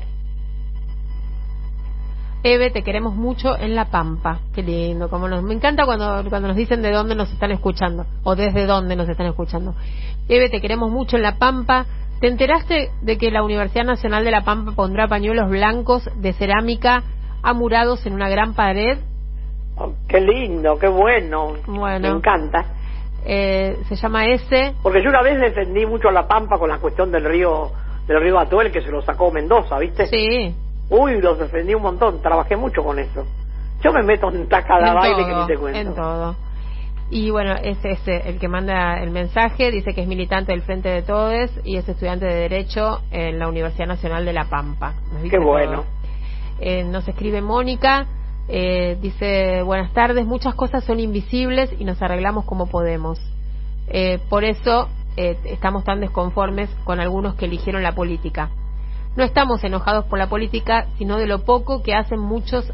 Eve, 2.41 2.71
te 2.71 2.83
queremos 2.83 3.15
mucho 3.15 3.57
en 3.57 3.75
La 3.75 3.85
Pampa. 3.85 4.39
Qué 4.55 4.63
lindo, 4.63 5.09
como 5.09 5.27
nos, 5.27 5.43
me 5.43 5.53
encanta 5.53 5.85
cuando, 5.85 6.23
cuando 6.29 6.47
nos 6.47 6.57
dicen 6.57 6.81
de 6.81 6.91
dónde 6.91 7.13
nos 7.13 7.31
están 7.31 7.51
escuchando 7.51 8.05
o 8.23 8.35
desde 8.35 8.65
dónde 8.65 8.95
nos 8.95 9.07
están 9.07 9.27
escuchando. 9.27 9.75
Eve, 10.29 10.49
te 10.49 10.61
queremos 10.61 10.89
mucho 10.89 11.17
en 11.17 11.23
La 11.23 11.35
Pampa. 11.37 11.85
¿Te 12.21 12.27
enteraste 12.27 12.91
de 13.01 13.17
que 13.17 13.29
la 13.31 13.43
Universidad 13.43 13.85
Nacional 13.85 14.25
de 14.25 14.31
La 14.31 14.41
Pampa 14.41 14.71
pondrá 14.71 15.07
pañuelos 15.07 15.49
blancos 15.49 16.09
de 16.15 16.33
cerámica 16.33 17.03
amurados 17.41 18.05
en 18.05 18.13
una 18.13 18.29
gran 18.29 18.53
pared? 18.53 18.97
Oh, 19.77 19.93
qué 20.07 20.19
lindo, 20.19 20.77
qué 20.77 20.87
bueno. 20.87 21.53
Bueno. 21.65 21.99
Me 21.99 22.15
encanta. 22.15 22.65
Eh, 23.25 23.77
se 23.87 23.95
llama 23.95 24.25
ese. 24.25 24.73
Porque 24.81 25.03
yo 25.03 25.09
una 25.09 25.21
vez 25.21 25.39
defendí 25.39 25.85
mucho 25.85 26.09
a 26.09 26.11
La 26.11 26.27
Pampa 26.27 26.57
con 26.57 26.69
la 26.69 26.79
cuestión 26.79 27.11
del 27.11 27.25
río 27.25 27.71
del 28.07 28.21
río 28.21 28.39
Atuel 28.39 28.71
que 28.71 28.81
se 28.81 28.89
lo 28.89 29.01
sacó 29.01 29.31
Mendoza, 29.31 29.77
¿viste? 29.77 30.07
Sí. 30.07 30.55
Uy, 30.89 31.21
los 31.21 31.37
defendí 31.37 31.75
un 31.75 31.83
montón, 31.83 32.21
trabajé 32.21 32.55
mucho 32.55 32.83
con 32.83 32.97
eso. 32.97 33.25
Yo 33.83 33.93
me 33.93 34.01
meto 34.01 34.29
en 34.31 34.49
taca 34.49 34.77
de 34.77 34.93
baile 34.93 35.15
todo, 35.15 35.27
que 35.27 35.35
ni 35.35 35.47
te 35.47 35.57
cuento. 35.57 35.79
En 35.79 35.95
todo. 35.95 36.35
Y 37.11 37.29
bueno, 37.31 37.55
es 37.55 37.77
ese 37.83 38.29
el 38.29 38.39
que 38.39 38.47
manda 38.47 39.01
el 39.01 39.11
mensaje, 39.11 39.71
dice 39.71 39.93
que 39.93 40.01
es 40.01 40.07
militante 40.07 40.51
del 40.51 40.61
Frente 40.61 40.89
de 40.89 41.01
Todes 41.01 41.51
y 41.63 41.77
es 41.77 41.87
estudiante 41.87 42.25
de 42.25 42.35
Derecho 42.35 43.01
en 43.11 43.39
la 43.39 43.47
Universidad 43.47 43.87
Nacional 43.87 44.25
de 44.25 44.33
La 44.33 44.45
Pampa. 44.45 44.93
Qué 45.29 45.39
bueno. 45.39 45.83
todo. 45.83 45.98
Eh, 46.59 46.83
nos 46.83 47.07
escribe 47.07 47.41
Mónica, 47.41 48.07
eh, 48.47 48.97
dice, 49.01 49.61
buenas 49.63 49.93
tardes, 49.93 50.25
muchas 50.25 50.55
cosas 50.55 50.83
son 50.83 50.99
invisibles 50.99 51.71
y 51.79 51.85
nos 51.85 52.01
arreglamos 52.01 52.45
como 52.45 52.67
podemos. 52.67 53.19
Eh, 53.87 54.19
por 54.29 54.43
eso 54.43 54.89
eh, 55.17 55.37
estamos 55.45 55.83
tan 55.83 55.99
desconformes 55.99 56.69
con 56.83 56.99
algunos 56.99 57.35
que 57.35 57.45
eligieron 57.45 57.83
la 57.83 57.93
política. 57.93 58.49
No 59.15 59.23
estamos 59.23 59.63
enojados 59.63 60.05
por 60.05 60.17
la 60.17 60.29
política, 60.29 60.87
sino 60.97 61.17
de 61.17 61.27
lo 61.27 61.43
poco 61.43 61.83
que 61.83 61.93
hacen 61.93 62.19
muchos 62.19 62.71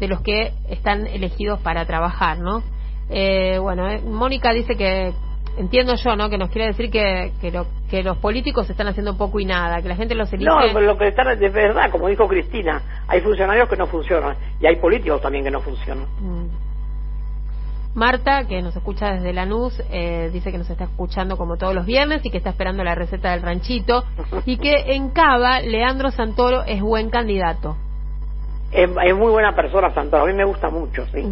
de 0.00 0.08
los 0.08 0.20
que 0.22 0.52
están 0.68 1.06
elegidos 1.06 1.60
para 1.60 1.84
trabajar, 1.86 2.38
¿no? 2.38 2.62
Eh, 3.10 3.58
bueno, 3.58 3.88
eh, 3.88 4.00
Mónica 4.00 4.52
dice 4.52 4.76
que 4.76 5.12
entiendo 5.56 5.94
yo, 5.96 6.16
¿no? 6.16 6.28
Que 6.28 6.38
nos 6.38 6.50
quiere 6.50 6.68
decir 6.68 6.90
que 6.90 7.32
que, 7.40 7.50
lo- 7.50 7.66
que 7.90 8.02
los 8.02 8.18
políticos 8.18 8.68
están 8.70 8.88
haciendo 8.88 9.16
poco 9.16 9.40
y 9.40 9.44
nada, 9.44 9.80
que 9.82 9.88
la 9.88 9.96
gente 9.96 10.14
los 10.14 10.32
elige. 10.32 10.48
No, 10.50 10.58
pero 10.72 10.80
lo 10.80 10.98
que 10.98 11.08
están 11.08 11.38
de 11.38 11.48
verdad, 11.48 11.90
como 11.90 12.08
dijo 12.08 12.26
Cristina, 12.28 12.82
hay 13.06 13.20
funcionarios 13.20 13.68
que 13.68 13.76
no 13.76 13.86
funcionan 13.86 14.36
y 14.60 14.66
hay 14.66 14.76
políticos 14.76 15.20
también 15.20 15.44
que 15.44 15.50
no 15.50 15.60
funcionan. 15.60 16.06
Mm. 16.20 16.48
Marta, 17.94 18.44
que 18.48 18.60
nos 18.60 18.74
escucha 18.74 19.12
desde 19.12 19.32
Lanús, 19.32 19.80
eh, 19.88 20.28
dice 20.32 20.50
que 20.50 20.58
nos 20.58 20.68
está 20.68 20.82
escuchando 20.84 21.36
como 21.36 21.56
todos 21.56 21.76
los 21.76 21.86
viernes 21.86 22.26
y 22.26 22.30
que 22.30 22.38
está 22.38 22.50
esperando 22.50 22.82
la 22.82 22.96
receta 22.96 23.30
del 23.30 23.42
ranchito 23.42 24.02
y 24.46 24.56
que 24.56 24.94
en 24.96 25.10
Cava 25.10 25.60
Leandro 25.60 26.10
Santoro 26.10 26.64
es 26.64 26.80
buen 26.82 27.10
candidato. 27.10 27.76
Es, 28.72 28.90
es 29.04 29.14
muy 29.14 29.30
buena 29.30 29.54
persona, 29.54 29.94
Santoro, 29.94 30.24
a 30.24 30.26
mí 30.26 30.32
me 30.32 30.44
gusta 30.44 30.68
mucho, 30.70 31.06
sí. 31.12 31.22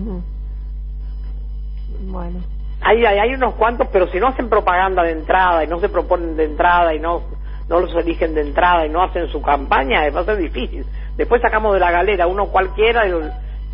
Bueno, 2.04 2.38
Hay, 2.84 3.04
hay, 3.04 3.18
hay 3.18 3.34
unos 3.34 3.54
cuantos, 3.54 3.88
pero 3.92 4.08
si 4.08 4.18
no 4.18 4.28
hacen 4.28 4.48
propaganda 4.48 5.02
de 5.02 5.12
entrada 5.12 5.64
y 5.64 5.68
no 5.68 5.80
se 5.80 5.88
proponen 5.88 6.36
de 6.36 6.44
entrada 6.44 6.94
y 6.94 7.00
no, 7.00 7.22
no 7.68 7.80
los 7.80 7.94
eligen 7.94 8.34
de 8.34 8.42
entrada 8.42 8.86
y 8.86 8.90
no 8.90 9.02
hacen 9.02 9.28
su 9.28 9.40
campaña, 9.40 10.08
va 10.10 10.20
a 10.20 10.24
ser 10.24 10.36
difícil. 10.36 10.84
Después 11.16 11.40
sacamos 11.40 11.74
de 11.74 11.80
la 11.80 11.90
galera 11.90 12.26
uno 12.26 12.46
cualquiera 12.46 13.06
y, 13.06 13.12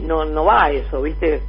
no, 0.03 0.25
no 0.25 0.45
va 0.45 0.65
a 0.65 0.71
eso, 0.71 1.03
¿viste? 1.03 1.43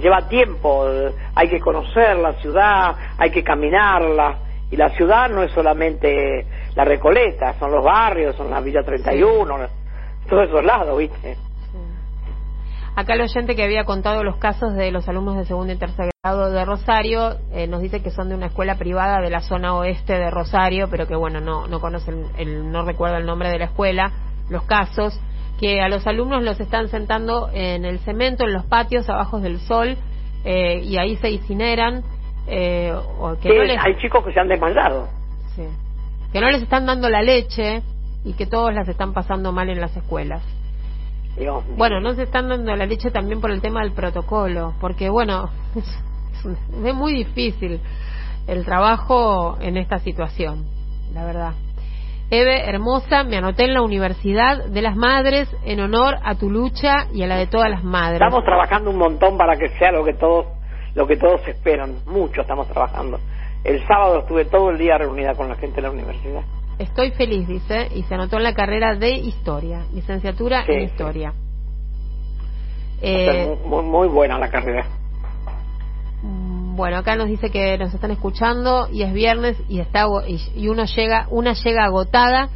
Lleva 0.00 0.28
tiempo, 0.28 0.86
hay 1.34 1.48
que 1.48 1.60
conocer 1.60 2.16
la 2.16 2.34
ciudad, 2.34 2.94
hay 3.18 3.30
que 3.30 3.42
caminarla. 3.42 4.36
Y 4.70 4.76
la 4.76 4.90
ciudad 4.90 5.28
no 5.28 5.42
es 5.42 5.50
solamente 5.52 6.46
la 6.76 6.84
Recoleta, 6.84 7.54
son 7.58 7.72
los 7.72 7.84
barrios, 7.84 8.36
son 8.36 8.50
la 8.50 8.60
Villa 8.60 8.82
31, 8.82 9.58
todos 10.28 10.48
esos 10.48 10.64
lados, 10.64 10.96
¿viste? 10.96 11.36
Acá 13.00 13.14
el 13.14 13.22
oyente 13.22 13.56
que 13.56 13.64
había 13.64 13.84
contado 13.84 14.22
los 14.22 14.36
casos 14.36 14.74
de 14.74 14.90
los 14.90 15.08
alumnos 15.08 15.36
de 15.36 15.44
segundo 15.44 15.72
y 15.72 15.76
tercer 15.76 16.10
grado 16.22 16.50
de 16.50 16.64
Rosario 16.64 17.36
eh, 17.52 17.66
nos 17.66 17.80
dice 17.80 18.02
que 18.02 18.10
son 18.10 18.28
de 18.28 18.34
una 18.34 18.46
escuela 18.46 18.76
privada 18.76 19.20
de 19.20 19.30
la 19.30 19.40
zona 19.40 19.74
oeste 19.74 20.12
de 20.12 20.30
Rosario, 20.30 20.88
pero 20.90 21.06
que 21.06 21.16
bueno, 21.16 21.40
no, 21.40 21.66
no 21.66 21.80
conocen, 21.80 22.26
el, 22.36 22.70
no 22.70 22.84
recuerda 22.84 23.18
el 23.18 23.26
nombre 23.26 23.48
de 23.48 23.58
la 23.58 23.64
escuela, 23.66 24.12
los 24.50 24.64
casos, 24.64 25.18
que 25.58 25.80
a 25.80 25.88
los 25.88 26.06
alumnos 26.06 26.42
los 26.42 26.60
están 26.60 26.88
sentando 26.88 27.48
en 27.52 27.84
el 27.84 28.00
cemento, 28.00 28.44
en 28.44 28.52
los 28.52 28.64
patios, 28.66 29.08
abajo 29.08 29.40
del 29.40 29.60
sol, 29.60 29.96
eh, 30.44 30.80
y 30.84 30.98
ahí 30.98 31.16
se 31.16 31.30
incineran, 31.30 32.02
eh, 32.46 32.92
o 33.18 33.36
que 33.40 33.48
Sí, 33.48 33.54
no 33.56 33.64
les... 33.64 33.78
hay 33.78 33.96
chicos 33.96 34.24
que 34.24 34.32
se 34.32 34.40
han 34.40 34.48
desmayado. 34.48 35.08
Sí. 35.56 35.62
Que 36.32 36.40
no 36.40 36.50
les 36.50 36.62
están 36.62 36.86
dando 36.86 37.08
la 37.08 37.22
leche 37.22 37.82
y 38.24 38.34
que 38.34 38.46
todos 38.46 38.74
las 38.74 38.88
están 38.88 39.12
pasando 39.12 39.52
mal 39.52 39.70
en 39.70 39.80
las 39.80 39.96
escuelas. 39.96 40.42
Bueno, 41.76 42.00
no 42.00 42.14
se 42.14 42.24
están 42.24 42.48
dando 42.48 42.74
la 42.76 42.86
leche 42.86 43.10
también 43.10 43.40
por 43.40 43.50
el 43.50 43.60
tema 43.60 43.82
del 43.82 43.92
protocolo, 43.92 44.74
porque 44.80 45.08
bueno, 45.08 45.50
es 46.84 46.94
muy 46.94 47.12
difícil 47.14 47.80
el 48.46 48.64
trabajo 48.64 49.56
en 49.60 49.76
esta 49.76 49.98
situación, 49.98 50.66
la 51.14 51.24
verdad. 51.24 51.52
Eve, 52.30 52.68
hermosa, 52.68 53.24
me 53.24 53.36
anoté 53.36 53.64
en 53.64 53.74
la 53.74 53.82
Universidad 53.82 54.66
de 54.66 54.82
las 54.82 54.94
Madres 54.94 55.48
en 55.64 55.80
honor 55.80 56.16
a 56.22 56.36
tu 56.36 56.48
lucha 56.48 57.06
y 57.12 57.22
a 57.22 57.26
la 57.26 57.36
de 57.36 57.48
todas 57.48 57.68
las 57.68 57.82
madres. 57.82 58.20
Estamos 58.20 58.44
trabajando 58.44 58.90
un 58.90 58.98
montón 58.98 59.36
para 59.36 59.56
que 59.56 59.68
sea 59.78 59.90
lo 59.90 60.04
que 60.04 60.14
todos 60.14 60.46
lo 60.94 61.06
que 61.06 61.16
todos 61.16 61.46
esperan. 61.46 61.96
Mucho 62.06 62.42
estamos 62.42 62.68
trabajando. 62.68 63.18
El 63.64 63.84
sábado 63.86 64.20
estuve 64.20 64.44
todo 64.44 64.70
el 64.70 64.78
día 64.78 64.98
reunida 64.98 65.34
con 65.34 65.48
la 65.48 65.56
gente 65.56 65.76
de 65.76 65.82
la 65.82 65.90
universidad. 65.90 66.42
Estoy 66.80 67.10
feliz, 67.10 67.46
dice, 67.46 67.88
y 67.94 68.04
se 68.04 68.14
anotó 68.14 68.38
en 68.38 68.42
la 68.42 68.54
carrera 68.54 68.94
de 68.94 69.10
Historia, 69.10 69.84
licenciatura 69.92 70.64
Sí, 70.64 70.72
en 70.72 70.78
sí. 70.78 70.84
Historia. 70.86 71.34
Sea, 73.00 73.42
Eh, 73.44 73.58
muy, 73.66 73.82
muy 73.84 74.08
buena 74.08 74.38
la 74.38 74.48
carrera. 74.48 74.86
Mm, 76.22 76.76
Bueno, 76.76 76.96
acá 76.96 77.16
nos 77.16 77.28
dice 77.28 77.50
que 77.50 77.76
nos 77.76 77.92
están 77.92 78.12
escuchando 78.12 78.88
y 78.90 79.02
es 79.02 79.12
viernes 79.12 79.58
y 79.68 79.80
está 79.80 80.06
y, 80.56 80.68
uno 80.68 80.84
llega, 80.86 81.26
una 81.28 81.52
llega 81.52 81.84
agotada, 81.84 82.48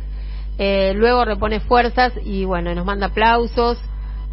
eh, 0.56 0.94
luego 0.96 1.26
repone 1.26 1.60
fuerzas 1.60 2.14
y 2.24 2.46
bueno, 2.46 2.74
nos 2.74 2.86
manda 2.86 3.08
aplausos. 3.08 3.78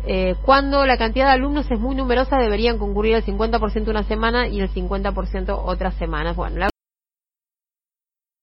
Eh, 0.08 0.36
cuando 0.46 0.86
la 0.86 0.98
cantidad 0.98 1.26
de 1.26 1.32
alumnos 1.34 1.70
es 1.70 1.80
muy 1.82 1.96
numerosa 1.96 2.38
deberían 2.38 2.78
concurrir 2.78 3.16
el 3.16 3.26
50% 3.26 3.90
una 3.90 4.04
semana 4.04 4.48
y 4.48 4.62
el 4.62 4.70
50% 4.70 5.62
otras 5.66 5.96
semanas. 5.96 6.38
Bueno, 6.38 6.60
la 6.60 6.70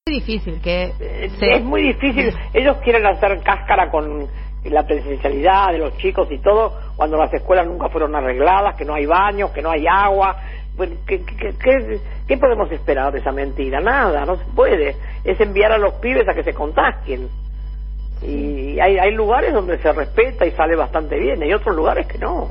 difícil 0.08 0.60
que 0.60 0.92
se- 1.38 1.52
Es 1.54 1.62
muy 1.64 1.82
difícil. 1.82 2.32
Ellos 2.52 2.76
quieren 2.78 3.06
hacer 3.06 3.40
cáscara 3.42 3.90
con 3.90 4.26
la 4.64 4.86
presencialidad 4.86 5.72
de 5.72 5.78
los 5.78 5.96
chicos 5.98 6.28
y 6.30 6.38
todo, 6.38 6.76
cuando 6.96 7.16
las 7.16 7.32
escuelas 7.32 7.66
nunca 7.66 7.88
fueron 7.88 8.14
arregladas, 8.14 8.74
que 8.76 8.84
no 8.84 8.94
hay 8.94 9.06
baños, 9.06 9.50
que 9.52 9.62
no 9.62 9.70
hay 9.70 9.86
agua. 9.86 10.36
¿Qué, 11.06 11.24
qué, 11.24 11.54
qué- 11.58 12.00
qué 12.26 12.36
podemos 12.36 12.70
esperar 12.70 13.12
de 13.12 13.18
esa 13.20 13.32
mentira? 13.32 13.80
Nada, 13.80 14.24
no 14.24 14.36
se 14.36 14.44
puede. 14.54 14.96
Es 15.24 15.40
enviar 15.40 15.72
a 15.72 15.78
los 15.78 15.94
pibes 15.94 16.28
a 16.28 16.34
que 16.34 16.44
se 16.44 16.54
contagien. 16.54 17.28
Y 18.22 18.78
hay, 18.80 18.98
hay 18.98 19.12
lugares 19.12 19.52
donde 19.54 19.78
se 19.78 19.92
respeta 19.92 20.44
y 20.46 20.50
sale 20.52 20.74
bastante 20.76 21.18
bien, 21.18 21.42
hay 21.42 21.52
otros 21.52 21.74
lugares 21.74 22.06
que 22.06 22.18
no. 22.18 22.48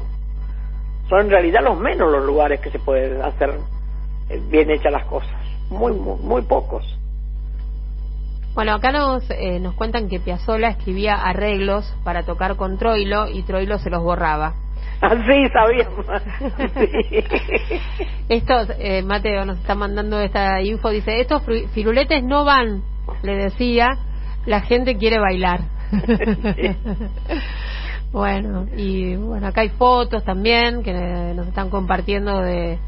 Son 1.09 1.19
en 1.21 1.29
realidad 1.29 1.61
los 1.63 1.77
menos 1.79 2.11
los 2.11 2.25
lugares 2.25 2.59
que 2.59 2.69
se 2.69 2.79
pueden 2.79 3.21
hacer 3.21 3.53
bien 4.49 4.71
hechas 4.71 4.91
las 4.91 5.05
cosas. 5.05 5.31
Muy, 5.69 5.93
muy, 5.93 6.17
muy 6.21 6.41
pocos. 6.43 6.96
Bueno, 8.57 8.73
acá 8.73 8.91
nos, 8.91 9.23
eh, 9.29 9.59
nos 9.59 9.75
cuentan 9.75 10.09
que 10.09 10.19
Piazzolla 10.19 10.69
escribía 10.69 11.13
arreglos 11.13 11.85
para 12.03 12.23
tocar 12.23 12.55
con 12.55 12.79
Troilo 12.79 13.29
y 13.29 13.43
Troilo 13.43 13.77
se 13.77 13.91
los 13.91 14.01
borraba. 14.01 14.55
Así 14.99 15.47
sabíamos. 15.53 16.07
Sí. 16.73 17.23
Estos, 18.29 18.71
eh, 18.79 19.03
Mateo 19.03 19.45
nos 19.45 19.59
está 19.59 19.75
mandando 19.75 20.19
esta 20.19 20.59
info, 20.63 20.89
dice, 20.89 21.21
estos 21.21 21.43
firuletes 21.71 22.23
no 22.23 22.45
van, 22.45 22.81
le 23.21 23.35
decía, 23.35 23.99
la 24.47 24.61
gente 24.61 24.97
quiere 24.97 25.19
bailar. 25.19 25.61
Sí. 26.55 26.75
bueno, 28.11 28.65
y 28.75 29.17
bueno, 29.17 29.45
acá 29.45 29.61
hay 29.61 29.69
fotos 29.69 30.23
también 30.23 30.81
que 30.81 30.93
eh, 30.93 31.33
nos 31.35 31.47
están 31.47 31.69
compartiendo 31.69 32.39
de, 32.39 32.79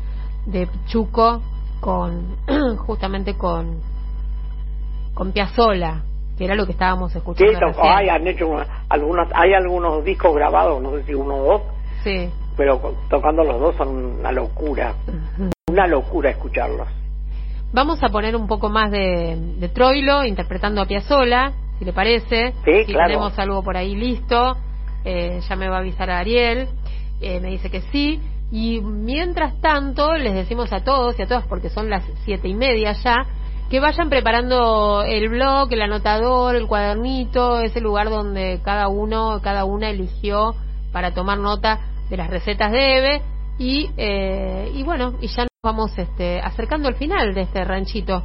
de 0.48 0.68
Chuco 0.88 1.44
con, 1.80 2.38
justamente 2.88 3.36
con, 3.36 3.88
con 5.20 5.34
Piazzola, 5.34 6.02
que 6.38 6.46
era 6.46 6.56
lo 6.56 6.66
que 6.66 6.72
estábamos 6.72 7.12
Sí, 7.12 7.18
escuchando 7.18 7.60
recién. 7.60 7.86
hay, 7.86 8.08
han 8.08 8.26
hecho 8.26 8.48
una- 8.48 8.86
algunas, 8.88 9.28
hay 9.36 9.54
algunos 9.54 10.02
discos 10.06 10.34
grabados, 10.34 10.82
no 10.82 10.92
sé 10.92 11.04
si 11.04 11.14
uno 11.14 11.36
o 11.36 11.44
dos, 11.44 11.62
Sí. 12.06 12.30
pero 12.56 12.80
tocando 13.10 13.44
los 13.44 13.60
dos 13.60 13.76
son 13.76 13.90
una 14.20 14.32
locura, 14.32 14.94
una 15.68 15.88
locura 15.88 16.30
escucharlos. 16.30 16.88
Vamos 17.74 18.02
a 18.02 18.08
poner 18.08 18.34
un 18.38 18.48
poco 18.48 18.70
más 18.70 18.92
de, 18.92 19.36
de 19.58 19.68
Troilo 19.68 20.24
interpretando 20.24 20.82
a 20.82 20.86
Piazzola, 20.86 21.52
si 21.80 21.84
le 21.84 21.92
parece. 21.92 22.54
Sí, 22.64 22.86
si 22.86 22.94
claro. 22.94 23.10
tenemos 23.10 23.38
algo 23.38 23.62
por 23.62 23.76
ahí 23.76 23.94
listo, 23.96 24.56
eh, 25.04 25.42
ya 25.50 25.56
me 25.58 25.68
va 25.68 25.76
a 25.76 25.80
avisar 25.80 26.10
a 26.10 26.20
Ariel. 26.20 26.70
Eh, 27.20 27.42
me 27.42 27.50
dice 27.50 27.70
que 27.70 27.82
sí. 27.92 28.22
Y 28.52 28.80
mientras 28.80 29.60
tanto, 29.60 30.14
les 30.16 30.34
decimos 30.34 30.72
a 30.72 30.84
todos 30.86 31.20
y 31.20 31.24
a 31.24 31.28
todas, 31.28 31.46
porque 31.46 31.70
son 31.70 31.90
las 31.90 32.04
siete 32.24 32.48
y 32.48 32.54
media 32.56 32.94
ya, 32.94 33.26
que 33.70 33.80
vayan 33.80 34.10
preparando 34.10 35.04
el 35.04 35.30
blog, 35.30 35.72
el 35.72 35.82
anotador, 35.82 36.56
el 36.56 36.68
cuadernito, 36.68 37.60
ese 37.60 37.82
lugar 37.82 38.10
donde 38.10 38.60
cada 38.64 38.88
uno, 38.88 39.40
cada 39.44 39.64
una 39.66 39.90
eligió 39.90 40.56
para 40.92 41.14
tomar 41.14 41.38
nota 41.38 41.80
de 42.10 42.18
las 42.18 42.30
recetas 42.30 42.72
de 42.72 42.98
Eve. 42.98 43.22
Y, 43.60 43.92
eh, 43.98 44.72
y 44.74 44.84
bueno, 44.84 45.16
y 45.22 45.28
ya 45.28 45.44
nos 45.44 45.50
vamos 45.62 45.92
este, 45.98 46.40
acercando 46.40 46.88
al 46.88 46.96
final 46.96 47.34
de 47.34 47.42
este 47.42 47.64
ranchito. 47.64 48.24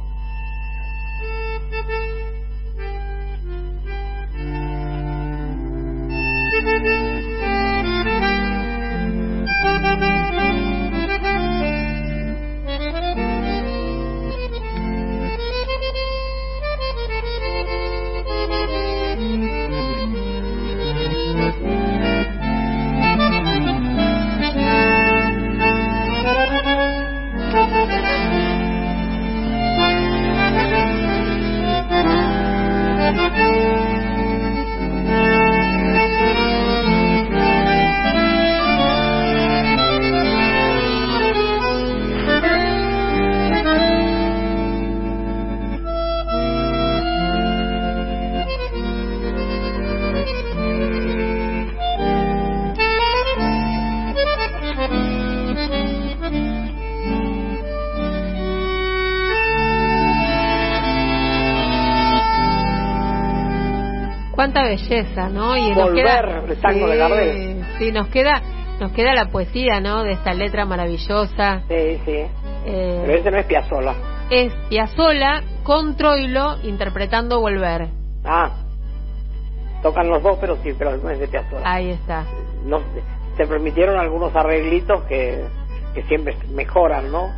Belleza, 64.65 65.29
¿no? 65.29 65.55
Y 65.57 65.69
nos 65.69 65.75
Volver, 65.89 66.03
queda, 66.05 66.43
el 66.47 66.57
tango 66.61 66.87
de 66.87 66.93
sí, 66.93 66.97
Gardel. 66.99 67.65
sí, 67.79 67.91
nos 67.91 68.07
queda, 68.09 68.41
nos 68.79 68.91
queda 68.91 69.13
la 69.13 69.25
poesía, 69.29 69.79
¿no? 69.79 70.03
De 70.03 70.11
esta 70.11 70.33
letra 70.33 70.65
maravillosa. 70.65 71.61
Sí, 71.67 71.99
sí. 72.05 72.25
Eh, 72.67 73.03
Pero 73.05 73.13
ese 73.19 73.31
no 73.31 73.37
es 73.37 73.45
Piazzolla. 73.45 73.93
es 74.29 74.53
Piazzolla 74.69 75.43
con 75.63 75.95
Troilo 75.95 76.57
interpretando 76.63 77.39
Volver. 77.39 77.89
Ah. 78.23 78.51
Tocan 79.83 80.09
los 80.09 80.23
dos, 80.23 80.37
pero 80.41 80.57
sí, 80.63 80.73
pero 80.77 80.97
no 80.97 81.09
es 81.09 81.19
de 81.19 81.27
Piazzolla. 81.27 81.61
Ahí 81.63 81.91
está. 81.91 82.25
No, 82.65 82.79
se 83.37 83.45
permitieron 83.45 83.99
algunos 83.99 84.35
arreglitos 84.35 85.03
que, 85.03 85.45
que 85.93 86.01
siempre 86.03 86.35
mejoran, 86.51 87.11
¿no? 87.11 87.29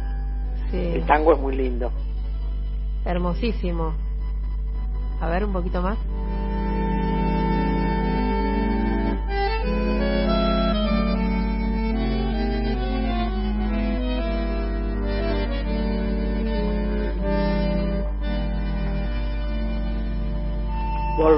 Sí, 0.72 0.92
El 0.96 1.06
tango 1.06 1.34
es 1.34 1.40
muy 1.40 1.56
lindo. 1.56 1.92
hermosísimo. 3.06 3.94
A 5.22 5.30
ver 5.30 5.44
un 5.46 5.54
poquito 5.54 5.82
más. 5.82 5.98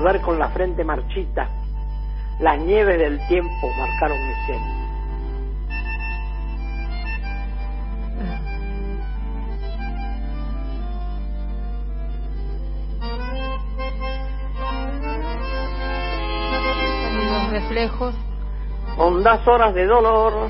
Volver 0.09 0.21
con 0.21 0.39
la 0.39 0.49
frente 0.49 0.83
marchita. 0.83 1.47
Las 2.39 2.57
nieves 2.59 2.97
del 2.97 3.19
tiempo 3.27 3.69
marcaron 3.77 4.17
mi 4.17 4.33
ser. 4.47 4.57
Los 17.31 17.51
reflejos. 17.51 18.15
Hondas 18.97 19.47
horas 19.47 19.75
de 19.75 19.85
dolor. 19.85 20.49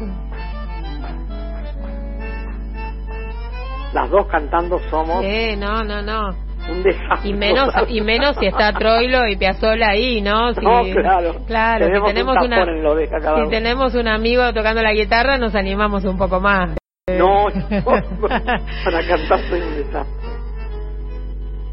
Las 3.91 4.09
dos 4.09 4.25
cantando 4.27 4.79
somos 4.89 5.21
Sí, 5.21 5.57
no, 5.57 5.83
no, 5.83 6.01
no. 6.01 6.48
Un 6.71 6.83
desastre. 6.83 7.29
Y 7.29 7.33
menos, 7.33 7.69
y 7.87 8.01
menos 8.01 8.35
si 8.37 8.45
está 8.47 8.71
Troilo 8.73 9.27
y 9.27 9.35
Piazzolla 9.37 9.89
ahí, 9.89 10.21
¿no? 10.21 10.53
Si, 10.53 10.61
No, 10.61 10.81
claro. 11.01 11.35
Claro, 11.47 11.85
Tenemos 11.85 12.07
si 12.09 12.13
tenemos 12.13 12.37
un 12.37 12.43
una, 12.45 12.65
si 12.65 13.41
uno. 13.41 13.49
tenemos 13.49 13.95
amigo 13.95 14.53
tocando 14.53 14.81
la 14.81 14.93
guitarra, 14.93 15.37
nos 15.37 15.55
animamos 15.55 16.03
un 16.05 16.17
poco 16.17 16.39
más. 16.39 16.71
No, 17.17 17.47
no, 17.49 17.83
para 18.27 19.07
cantar 19.07 19.39
soy 19.49 19.61
un 19.61 19.75
desastre. 19.75 20.29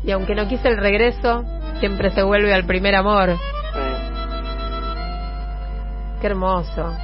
Y 0.04 0.10
aunque 0.12 0.34
no 0.34 0.46
quise 0.48 0.68
el 0.68 0.76
regreso, 0.78 1.44
siempre 1.80 2.10
se 2.10 2.22
vuelve 2.22 2.54
al 2.54 2.64
primer 2.64 2.94
amor. 2.94 3.30
Eh, 3.30 3.36
Qué 6.20 6.28
hermoso. 6.28 6.96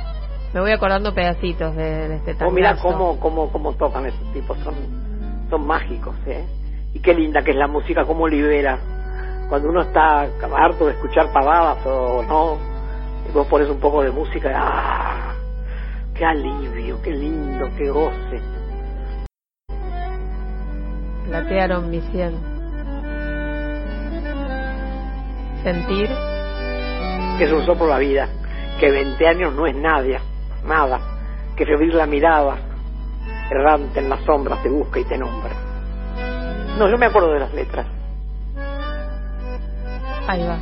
Me 0.55 0.61
voy 0.61 0.71
acordando 0.73 1.15
pedacitos 1.15 1.75
de, 1.77 2.09
de 2.09 2.17
este 2.17 2.33
Vos 2.35 2.43
Oh, 2.53 2.55
tangazo. 2.55 2.83
cómo, 2.83 3.19
cómo, 3.21 3.51
cómo 3.53 3.73
tocan 3.75 4.07
esos 4.07 4.33
tipos, 4.33 4.59
son, 4.59 4.75
son 5.51 5.67
mágicos, 5.67 6.15
¿eh? 6.27 6.45
Y 6.95 7.01
qué 7.01 7.15
linda 7.15 7.43
que 7.43 7.53
es 7.53 7.57
la 7.57 7.67
música, 7.67 8.05
cómo 8.05 8.29
libera. 8.29 8.79
Cuando 9.49 9.69
uno 9.69 9.83
está 9.83 10.23
harto 10.23 10.87
de 10.87 10.93
escuchar 10.93 11.33
pavadas 11.33 11.85
o 11.87 12.23
no, 12.23 12.59
y 13.29 13.33
vos 13.33 13.47
pones 13.47 13.69
un 13.69 13.79
poco 13.79 14.03
de 14.03 14.11
música, 14.11 14.51
¡ah! 14.55 15.35
¡Qué 16.15 16.25
alivio, 16.25 17.01
qué 17.03 17.11
lindo, 17.11 17.69
qué 17.77 17.89
goce! 17.91 18.41
Platearon 21.27 21.91
mi 21.91 22.01
cien. 22.01 22.35
Sentir. 25.63 26.09
Que 27.39 27.45
es 27.45 27.53
un 27.53 27.65
soplo 27.65 27.87
la 27.87 27.99
vida, 27.99 28.29
que 28.79 28.91
20 28.91 29.27
años 29.27 29.55
no 29.55 29.67
es 29.67 29.75
nadie, 29.75 30.19
nada, 30.67 31.01
que 31.57 31.65
febril 31.65 31.97
la 31.97 32.07
mirada, 32.07 32.57
errante 33.51 34.01
en 34.01 34.11
las 34.11 34.21
sombras 34.25 34.63
te 34.63 34.69
busca 34.69 35.01
y 35.01 35.05
te 35.05 35.17
nombra. 35.17 35.72
No, 36.83 36.89
yo 36.89 36.99
me 36.99 37.07
acuerdo 37.07 37.33
de 37.33 37.39
las 37.39 37.55
letras. 37.55 37.87
Ahí 40.27 40.45
va. 40.45 40.59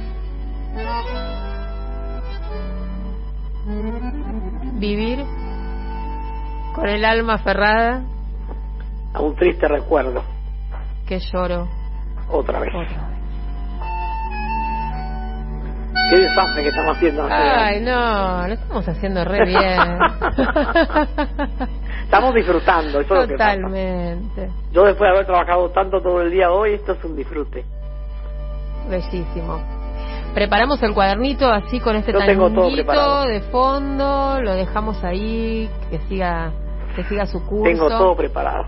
Vivir 4.75 5.25
con 6.75 6.87
el 6.91 7.07
alma 7.07 7.35
aferrada 7.35 8.03
A 9.14 9.21
un 9.21 9.35
triste 9.35 9.66
recuerdo, 9.66 10.23
que 11.07 11.21
lloro 11.21 11.66
otra 12.29 12.61
vez. 12.61 12.68
otra 12.68 12.81
vez. 12.81 12.91
Qué 16.11 16.16
desastre 16.18 16.62
que 16.64 16.68
estamos 16.68 16.97
haciendo. 16.99 17.29
Ay, 17.31 17.81
no, 17.81 18.47
lo 18.47 18.53
estamos 18.53 18.87
haciendo 18.89 19.25
re 19.25 19.47
bien. 19.47 19.99
Estamos 22.11 22.35
disfrutando, 22.35 23.01
eso 23.01 23.15
es 23.15 23.21
lo 23.21 23.29
que 23.29 23.37
pasa. 23.37 23.57
Yo 24.73 24.85
después 24.85 24.99
de 24.99 25.09
haber 25.11 25.27
trabajado 25.27 25.71
tanto 25.71 26.03
todo 26.03 26.23
el 26.23 26.33
día 26.33 26.51
hoy, 26.51 26.73
esto 26.73 26.91
es 26.95 27.05
un 27.05 27.15
disfrute. 27.15 27.65
Bellísimo. 28.89 29.63
Preparamos 30.35 30.83
el 30.83 30.93
cuadernito 30.93 31.49
así 31.49 31.79
con 31.79 31.95
este 31.95 32.13
tanguito 32.13 33.27
de 33.27 33.41
fondo, 33.53 34.41
lo 34.43 34.55
dejamos 34.55 35.05
ahí, 35.05 35.71
que 35.89 36.01
siga, 36.09 36.51
que 36.97 37.05
siga 37.05 37.27
su 37.27 37.47
curso. 37.47 37.63
Tengo 37.63 37.89
todo 37.89 38.17
preparado. 38.17 38.65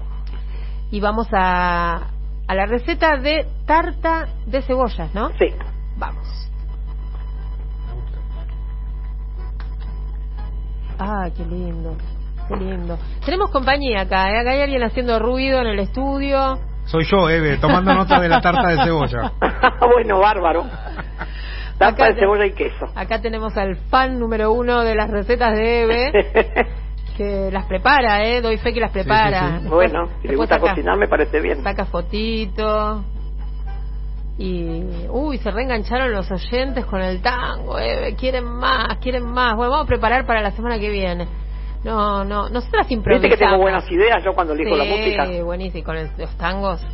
Y 0.92 1.00
vamos 1.00 1.26
a, 1.32 2.10
a 2.46 2.54
la 2.54 2.66
receta 2.66 3.16
de 3.16 3.48
tarta 3.66 4.28
de 4.46 4.62
cebollas, 4.62 5.12
¿no? 5.16 5.30
Sí. 5.30 5.52
Vamos. 5.96 6.48
Ah, 10.96 11.28
qué 11.36 11.44
lindo, 11.44 11.96
qué 12.58 12.64
lindo. 12.64 12.98
Tenemos 13.24 13.50
compañía 13.50 14.02
acá, 14.02 14.30
¿eh? 14.30 14.38
acá 14.40 14.50
hay 14.52 14.60
alguien 14.62 14.82
haciendo 14.82 15.18
ruido 15.18 15.60
en 15.60 15.66
el 15.68 15.78
estudio. 15.78 16.58
Soy 16.86 17.04
yo, 17.04 17.28
Eve, 17.30 17.58
tomando 17.58 17.94
nota 17.94 18.20
de 18.20 18.28
la 18.28 18.40
tarta 18.40 18.68
de 18.68 18.82
cebolla. 18.84 19.32
bueno, 19.94 20.18
bárbaro. 20.18 20.64
Acá 21.80 22.06
de 22.08 22.14
cebolla 22.14 22.46
y 22.46 22.52
queso. 22.52 22.86
Acá 22.94 23.20
tenemos 23.20 23.56
al 23.56 23.76
fan 23.90 24.18
número 24.18 24.52
uno 24.52 24.82
de 24.82 24.94
las 24.94 25.10
recetas 25.10 25.52
de 25.54 25.82
Eve, 25.82 26.12
que 27.16 27.50
las 27.52 27.66
prepara, 27.66 28.24
¿eh? 28.24 28.40
Doy 28.40 28.56
fe 28.58 28.72
que 28.72 28.80
las 28.80 28.92
prepara. 28.92 29.40
sí, 29.40 29.46
sí. 29.46 29.52
Después- 29.62 29.70
bueno, 29.92 30.08
si 30.22 30.28
le 30.28 30.36
gusta 30.36 30.56
saca- 30.56 30.70
cocinar 30.70 30.96
me 30.96 31.08
parece 31.08 31.40
bien. 31.40 31.62
Saca 31.62 31.84
fotito. 31.86 33.04
Y, 34.38 35.06
uy, 35.10 35.38
se 35.38 35.50
reengancharon 35.50 36.10
los 36.12 36.30
oyentes 36.30 36.84
con 36.86 37.02
el 37.02 37.20
tango, 37.20 37.78
Eve. 37.78 38.14
Quieren 38.16 38.44
más, 38.44 38.96
quieren 38.98 39.24
más. 39.26 39.54
Bueno, 39.56 39.70
vamos 39.72 39.84
a 39.84 39.88
preparar 39.88 40.24
para 40.26 40.40
la 40.40 40.52
semana 40.52 40.78
que 40.78 40.88
viene. 40.88 41.28
No, 41.84 42.24
no, 42.24 42.48
nosotras 42.48 42.90
improvisamos. 42.90 43.22
Viste 43.22 43.36
que 43.36 43.44
tengo 43.44 43.60
buenas 43.60 43.90
ideas 43.90 44.22
yo 44.24 44.32
cuando 44.34 44.52
elijo 44.54 44.76
la 44.76 44.84
Sí, 44.84 44.90
música. 44.90 45.44
buenísimo. 45.44 45.84
Con 45.84 45.96
el- 45.96 46.10
los 46.16 46.36
tangos. 46.36 46.86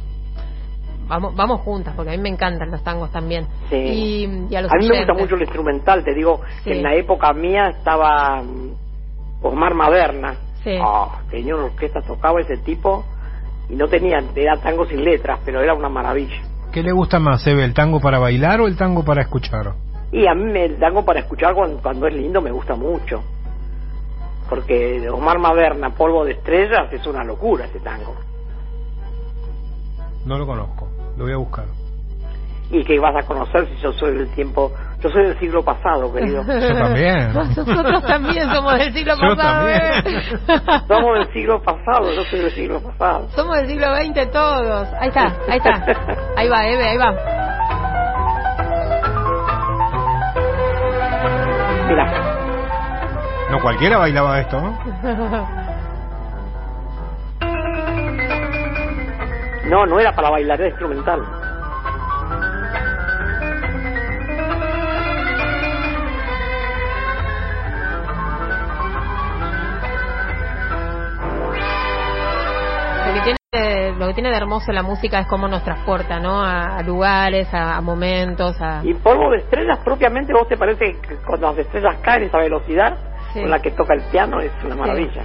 Vamos, 1.09 1.35
vamos 1.35 1.61
juntas, 1.63 1.95
porque 1.97 2.11
a 2.13 2.17
mí 2.17 2.23
me 2.23 2.29
encantan 2.29 2.71
los 2.71 2.83
tangos 2.85 3.11
también. 3.11 3.47
Sí. 3.71 3.77
Y, 3.77 4.47
y 4.51 4.57
a 4.57 4.63
los 4.63 4.71
A 4.73 4.77
mí 4.77 4.89
me 4.89 4.99
gusta 4.99 5.15
mucho 5.15 5.37
el 5.37 5.43
instrumental, 5.43 6.05
te 6.05 6.15
digo, 6.15 6.41
Sí. 6.59 6.65
que 6.71 6.77
en 6.77 6.83
la 6.83 6.95
época 6.95 7.33
mía 7.33 7.69
estaba 7.69 8.43
mm, 8.43 8.73
Osmar 9.43 9.75
Maderna. 9.75 10.35
Sí. 10.63 10.77
Ah, 10.83 11.21
tenía 11.31 11.55
una 11.55 11.65
orquesta, 11.67 12.03
tocaba 12.03 12.41
ese 12.41 12.59
tipo 12.59 13.05
y 13.71 13.77
no 13.77 13.89
tenía, 13.89 14.19
era 14.35 14.57
tango 14.59 14.85
sin 14.87 15.03
letras, 15.03 15.39
pero 15.45 15.63
era 15.63 15.73
una 15.73 15.89
maravilla. 15.89 16.43
¿Qué 16.73 16.83
le 16.83 16.93
gusta 16.93 17.19
más, 17.19 17.47
Eve, 17.47 17.65
el 17.65 17.73
tango 17.73 18.01
para 18.01 18.19
bailar 18.19 18.61
o 18.61 18.67
el 18.67 18.77
tango 18.77 19.03
para 19.03 19.23
escuchar? 19.23 19.73
Y 20.13 20.27
a 20.27 20.35
mí 20.35 20.45
me, 20.45 20.65
el 20.67 20.79
tango 20.79 21.05
para 21.07 21.21
escuchar 21.21 21.55
cuando, 21.55 21.81
cuando 21.81 22.07
es 22.07 22.15
lindo 22.15 22.43
me 22.43 22.51
gusta 22.51 22.75
mucho. 22.75 23.23
Porque 24.49 25.09
Omar 25.11 25.39
Maderna, 25.39 25.91
Polvo 25.91 26.25
de 26.25 26.33
Estrellas, 26.33 26.93
es 26.93 27.07
una 27.07 27.23
locura 27.25 27.67
ese 27.67 27.81
tango. 27.81 28.17
No 30.25 30.39
lo 30.39 30.47
conozco, 30.47 30.89
lo 31.17 31.25
voy 31.25 31.33
a 31.33 31.37
buscar. 31.37 31.65
Y 32.71 32.85
que 32.85 32.99
vas 32.99 33.17
a 33.17 33.27
conocer 33.27 33.67
si 33.69 33.77
yo 33.83 33.93
soy 33.95 34.15
del 34.15 34.29
tiempo, 34.35 34.71
yo 35.01 35.09
soy 35.09 35.25
del 35.25 35.39
siglo 35.39 35.65
pasado, 35.65 36.13
querido. 36.13 36.43
Yo 36.47 36.75
también. 36.75 37.33
Nosotros 37.35 38.05
también 38.05 38.51
somos 38.53 38.75
del 38.79 38.93
siglo 38.93 39.15
Yo 39.15 39.37
pasado. 39.37 39.67
también. 39.67 40.17
¿eh? 40.17 40.81
Somos 40.89 41.15
del 41.19 41.33
siglo 41.33 41.63
pasado, 41.63 42.13
yo 42.13 42.25
soy 42.25 42.41
del 42.41 42.51
siglo 42.53 42.81
pasado. 42.81 43.29
Somos 43.31 43.57
del 43.57 43.69
siglo 43.69 43.87
XX 43.97 44.31
todos. 44.31 44.89
Ahí 45.01 45.09
está, 45.09 45.27
ahí 45.49 45.57
está. 45.57 45.85
Ahí 46.37 46.49
va, 46.49 46.67
Eve, 46.67 46.89
ahí 46.89 46.97
va. 46.99 47.13
Mira, 51.89 52.28
No 53.51 53.63
cualquiera 53.63 53.97
bailaba 53.97 54.41
esto, 54.41 54.61
¿no? 54.61 54.79
no, 59.71 59.87
no 59.87 59.99
era 59.99 60.15
para 60.15 60.29
bailar, 60.29 60.61
era 60.61 60.69
instrumental. 60.69 61.23
Tiene 73.25 73.39
lo 73.99 74.09
que 74.09 74.15
tiene 74.15 74.29
de 74.29 74.37
hermoso 74.37 74.73
la 74.73 74.83
música 74.83 75.21
es 75.21 75.27
cómo 75.27 75.49
nos 75.49 75.65
transporta, 75.65 76.21
¿no? 76.21 76.43
A, 76.43 76.77
a 76.77 76.83
lugares, 76.83 77.49
a, 77.55 77.79
a 77.79 77.81
momentos, 77.81 78.61
a... 78.61 78.83
Y 78.85 78.93
polvo 78.93 79.31
de 79.31 79.39
estrellas, 79.39 79.79
propiamente, 79.83 80.35
¿vos 80.35 80.47
te 80.49 80.59
parece 80.59 81.01
que 81.01 81.17
cuando 81.27 81.49
las 81.49 81.59
estrellas 81.59 81.97
caen 82.03 82.25
esa 82.25 82.37
velocidad 82.37 83.08
Sí. 83.39 83.43
con 83.43 83.51
la 83.51 83.61
que 83.61 83.71
toca 83.73 83.95
el 83.95 84.03
piano 84.11 84.41
es 84.41 84.53
una 84.65 84.75
Sí. 84.75 84.81
maravilla? 84.81 85.23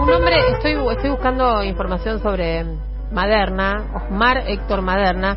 Un 0.00 0.10
hombre, 0.12 0.36
estoy, 0.52 0.72
estoy 0.92 1.10
buscando 1.10 1.62
información 1.64 2.20
sobre 2.20 2.64
Maderna, 3.12 3.84
Osmar 3.94 4.44
Héctor 4.46 4.82
Maderna, 4.82 5.36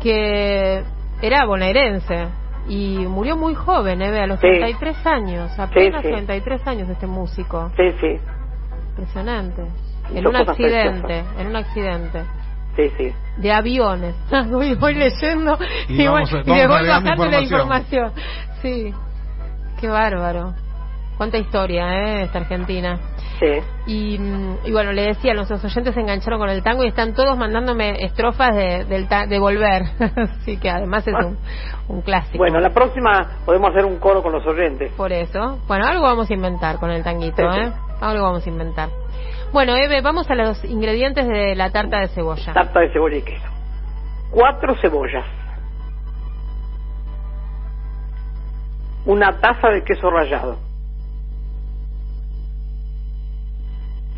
que 0.00 0.82
era 1.20 1.44
bonaerense 1.44 2.28
y 2.68 2.98
murió 3.08 3.36
muy 3.36 3.54
joven, 3.54 4.02
¿eh? 4.02 4.20
a 4.20 4.26
los 4.26 4.38
Sí. 4.40 4.46
33 4.48 5.06
años, 5.06 5.58
apenas 5.58 6.02
sí. 6.02 6.08
33 6.08 6.66
años 6.66 6.88
este 6.88 7.06
músico. 7.06 7.70
Sí, 7.76 7.90
sí, 8.00 8.18
Impresionante. 8.90 9.62
En 10.14 10.26
un 10.26 10.36
accidente, 10.36 11.24
en 11.38 11.46
un 11.46 11.56
accidente 11.56 12.22
sí, 12.76 12.90
sí. 12.98 13.12
de 13.38 13.52
aviones. 13.52 14.14
voy, 14.50 14.74
voy 14.74 14.94
leyendo 14.94 15.58
Y 15.88 16.02
y, 16.02 16.06
vamos- 16.06 16.30
voy, 16.30 16.40
y 16.44 16.44
vamos 16.50 16.56
le 16.58 16.66
voy 16.66 16.88
bajando 16.88 17.26
la 17.26 17.40
información. 17.40 18.06
información. 18.06 18.12
Sí, 18.60 18.94
qué 19.80 19.88
bárbaro. 19.88 20.54
Cuánta 21.16 21.38
historia, 21.38 21.94
¿eh? 21.94 22.22
Esta 22.24 22.38
Argentina. 22.40 22.98
Sí. 23.42 23.58
Y, 23.86 24.18
mm, 24.20 24.58
y 24.66 24.70
bueno, 24.72 24.92
le 24.92 25.02
decía, 25.02 25.34
nuestros 25.34 25.64
oyentes 25.64 25.94
se 25.94 26.00
engancharon 26.00 26.38
con 26.38 26.48
el 26.48 26.62
tango 26.62 26.84
y 26.84 26.88
están 26.88 27.12
todos 27.12 27.36
mandándome 27.36 27.96
estrofas 28.04 28.54
de, 28.54 28.84
del 28.84 29.08
ta- 29.08 29.26
de 29.26 29.38
Volver. 29.40 29.82
Así 30.16 30.58
que 30.58 30.70
además 30.70 31.04
es 31.08 31.14
un, 31.14 31.36
un 31.88 32.02
clásico. 32.02 32.38
Bueno, 32.38 32.60
la 32.60 32.70
próxima 32.70 33.38
podemos 33.44 33.70
hacer 33.70 33.84
un 33.84 33.98
coro 33.98 34.22
con 34.22 34.30
los 34.32 34.46
oyentes. 34.46 34.92
Por 34.92 35.12
eso. 35.12 35.58
Bueno, 35.66 35.86
algo 35.88 36.04
vamos 36.04 36.30
a 36.30 36.34
inventar 36.34 36.78
con 36.78 36.90
el 36.92 37.02
tanguito, 37.02 37.42
Sí, 37.42 37.58
sí. 37.58 37.60
¿eh? 37.66 37.72
Algo 38.00 38.22
vamos 38.22 38.46
a 38.46 38.48
inventar. 38.48 38.88
Bueno, 39.52 39.74
Eve, 39.76 40.00
vamos 40.02 40.30
a 40.30 40.34
los 40.36 40.64
ingredientes 40.64 41.26
de 41.26 41.56
la 41.56 41.70
tarta 41.70 41.98
de 41.98 42.08
cebolla. 42.08 42.52
Tarta 42.52 42.78
de 42.80 42.92
cebolla 42.92 43.16
y 43.16 43.22
queso. 43.22 43.48
Cuatro 44.30 44.74
cebollas. 44.80 45.26
Una 49.04 49.36
taza 49.40 49.68
de 49.68 49.82
queso 49.82 50.10
rallado. 50.10 50.58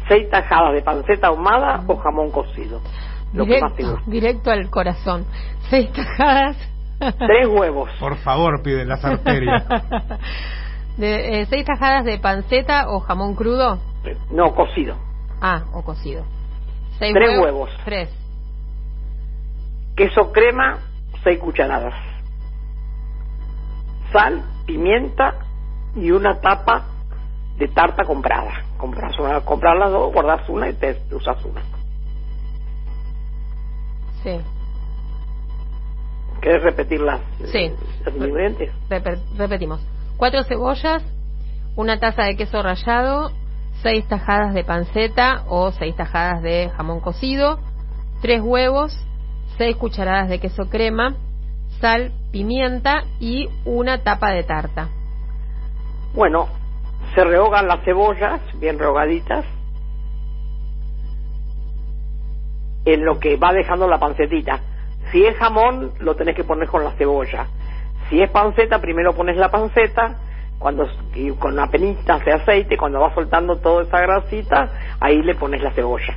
Seis 0.08 0.28
tajadas 0.30 0.74
de 0.74 0.82
panceta 0.82 1.28
ahumada 1.28 1.82
o 1.86 1.96
jamón 1.96 2.30
cocido. 2.30 2.80
Lo 3.32 3.46
que 3.46 3.60
más 3.60 3.74
te 3.74 3.82
directo, 3.82 4.10
directo 4.10 4.50
al 4.50 4.70
corazón. 4.70 5.26
Seis 5.70 5.90
tajadas. 5.92 6.56
Tres 6.98 7.48
huevos. 7.48 7.90
Por 7.98 8.16
favor, 8.18 8.62
pide 8.62 8.84
las 8.84 9.04
arterias. 9.04 9.64
de, 10.96 11.40
eh, 11.40 11.46
seis 11.46 11.64
tajadas 11.64 12.04
de 12.04 12.18
panceta 12.18 12.88
o 12.88 13.00
jamón 13.00 13.34
crudo. 13.34 13.80
No, 14.30 14.54
cocido. 14.54 14.96
Ah, 15.40 15.64
o 15.72 15.82
cocido. 15.82 16.24
Seis 16.98 17.12
Tres 17.12 17.38
huevos. 17.38 17.70
Tres. 17.84 18.08
Queso 19.96 20.32
crema, 20.32 20.78
seis 21.22 21.38
cucharadas. 21.38 21.94
Sal, 24.12 24.42
pimienta 24.66 25.34
y 25.96 26.10
una 26.10 26.40
tapa 26.40 26.93
de 27.56 27.68
tarta 27.68 28.04
comprada. 28.04 28.52
Compras 28.76 29.18
una, 29.18 29.40
compras 29.40 29.76
las 29.78 29.90
dos, 29.90 30.12
guardas 30.12 30.48
una 30.48 30.68
y 30.68 30.74
te 30.74 30.98
usas 31.12 31.42
una. 31.44 31.62
Sí. 34.22 34.40
¿Quieres 36.40 36.62
repetir 36.62 37.00
las, 37.00 37.20
Sí. 37.52 37.70
los 38.04 38.14
ingredientes? 38.16 38.70
Repe- 38.90 39.20
repetimos. 39.36 39.80
Cuatro 40.16 40.42
cebollas, 40.44 41.02
una 41.76 41.98
taza 41.98 42.22
de 42.24 42.36
queso 42.36 42.62
rallado, 42.62 43.30
seis 43.82 44.06
tajadas 44.08 44.54
de 44.54 44.64
panceta 44.64 45.44
o 45.48 45.72
seis 45.72 45.94
tajadas 45.96 46.42
de 46.42 46.70
jamón 46.76 47.00
cocido, 47.00 47.58
tres 48.20 48.40
huevos, 48.42 48.96
seis 49.58 49.76
cucharadas 49.76 50.28
de 50.28 50.38
queso 50.40 50.68
crema, 50.68 51.16
sal, 51.80 52.12
pimienta 52.30 53.04
y 53.20 53.48
una 53.64 54.02
tapa 54.02 54.30
de 54.32 54.42
tarta. 54.44 54.88
Bueno, 56.14 56.48
se 57.14 57.24
rehogan 57.24 57.68
las 57.68 57.84
cebollas, 57.84 58.40
bien 58.58 58.78
rehogaditas, 58.78 59.44
en 62.84 63.04
lo 63.04 63.18
que 63.18 63.36
va 63.36 63.52
dejando 63.52 63.88
la 63.88 63.98
pancetita. 63.98 64.60
Si 65.12 65.24
es 65.24 65.36
jamón, 65.36 65.92
lo 66.00 66.16
tenés 66.16 66.34
que 66.34 66.44
poner 66.44 66.68
con 66.68 66.84
la 66.84 66.92
cebolla. 66.92 67.46
Si 68.08 68.20
es 68.20 68.30
panceta, 68.30 68.80
primero 68.80 69.14
pones 69.14 69.36
la 69.36 69.50
panceta, 69.50 70.18
cuando 70.58 70.86
y 71.14 71.30
con 71.32 71.52
una 71.52 71.68
penita 71.68 72.18
de 72.18 72.32
aceite, 72.32 72.76
cuando 72.76 73.00
va 73.00 73.14
soltando 73.14 73.56
toda 73.56 73.82
esa 73.82 74.00
grasita, 74.00 74.96
ahí 75.00 75.22
le 75.22 75.34
pones 75.34 75.62
la 75.62 75.72
cebolla. 75.72 76.16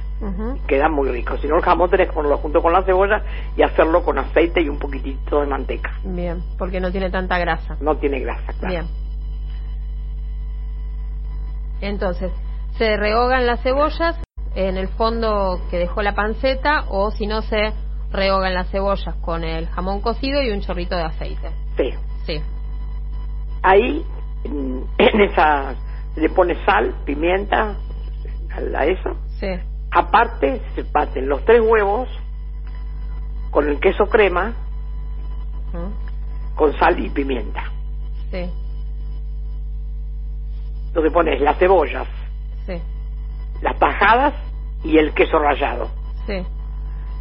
Queda 0.67 0.89
muy 0.89 1.09
rico. 1.09 1.37
Si 1.37 1.47
no, 1.47 1.57
el 1.57 1.61
jamón 1.61 1.89
tenés 1.89 2.07
que 2.07 2.13
ponerlo 2.13 2.37
junto 2.37 2.61
con 2.61 2.73
la 2.73 2.83
cebolla 2.83 3.21
y 3.55 3.61
hacerlo 3.61 4.03
con 4.03 4.17
aceite 4.17 4.61
y 4.61 4.69
un 4.69 4.79
poquitito 4.79 5.41
de 5.41 5.47
manteca. 5.47 5.91
Bien, 6.03 6.41
porque 6.57 6.79
no 6.79 6.91
tiene 6.91 7.09
tanta 7.09 7.37
grasa. 7.37 7.77
No 7.79 7.97
tiene 7.97 8.19
grasa, 8.19 8.53
claro. 8.53 8.67
Bien. 8.67 9.06
Entonces, 11.81 12.31
se 12.77 12.97
rehogan 12.97 13.45
las 13.45 13.61
cebollas 13.61 14.19
en 14.55 14.77
el 14.77 14.87
fondo 14.87 15.61
que 15.69 15.77
dejó 15.77 16.01
la 16.01 16.15
panceta 16.15 16.85
o 16.89 17.11
si 17.11 17.27
no 17.27 17.41
se 17.41 17.73
rehogan 18.11 18.53
las 18.53 18.69
cebollas 18.69 19.15
con 19.15 19.43
el 19.43 19.67
jamón 19.67 20.01
cocido 20.01 20.41
y 20.41 20.51
un 20.51 20.61
chorrito 20.61 20.95
de 20.95 21.03
aceite. 21.03 21.51
Sí. 21.77 21.93
Sí. 22.25 22.41
ahí 23.63 24.05
en 24.43 24.85
en 24.97 25.21
esa 25.21 25.75
le 26.15 26.29
pones 26.29 26.57
sal, 26.65 26.95
pimienta, 27.05 27.75
a 28.75 28.85
eso. 28.85 29.15
Sí. 29.39 29.47
Aparte 29.91 30.61
se 30.75 30.83
parten 30.83 31.29
los 31.29 31.45
tres 31.45 31.61
huevos 31.61 32.09
con 33.51 33.69
el 33.69 33.79
queso 33.79 34.05
crema, 34.07 34.53
¿Mm? 35.73 36.55
con 36.55 36.73
sal 36.79 36.99
y 36.99 37.09
pimienta. 37.09 37.65
Sí. 38.31 38.49
Entonces 40.97 41.13
pones 41.13 41.39
las 41.41 41.59
cebollas, 41.59 42.07
Sí. 42.65 42.81
las 43.61 43.77
tajadas 43.77 44.33
y 44.83 44.97
el 44.97 45.13
queso 45.13 45.37
rallado, 45.37 45.91
Sí. 46.25 46.43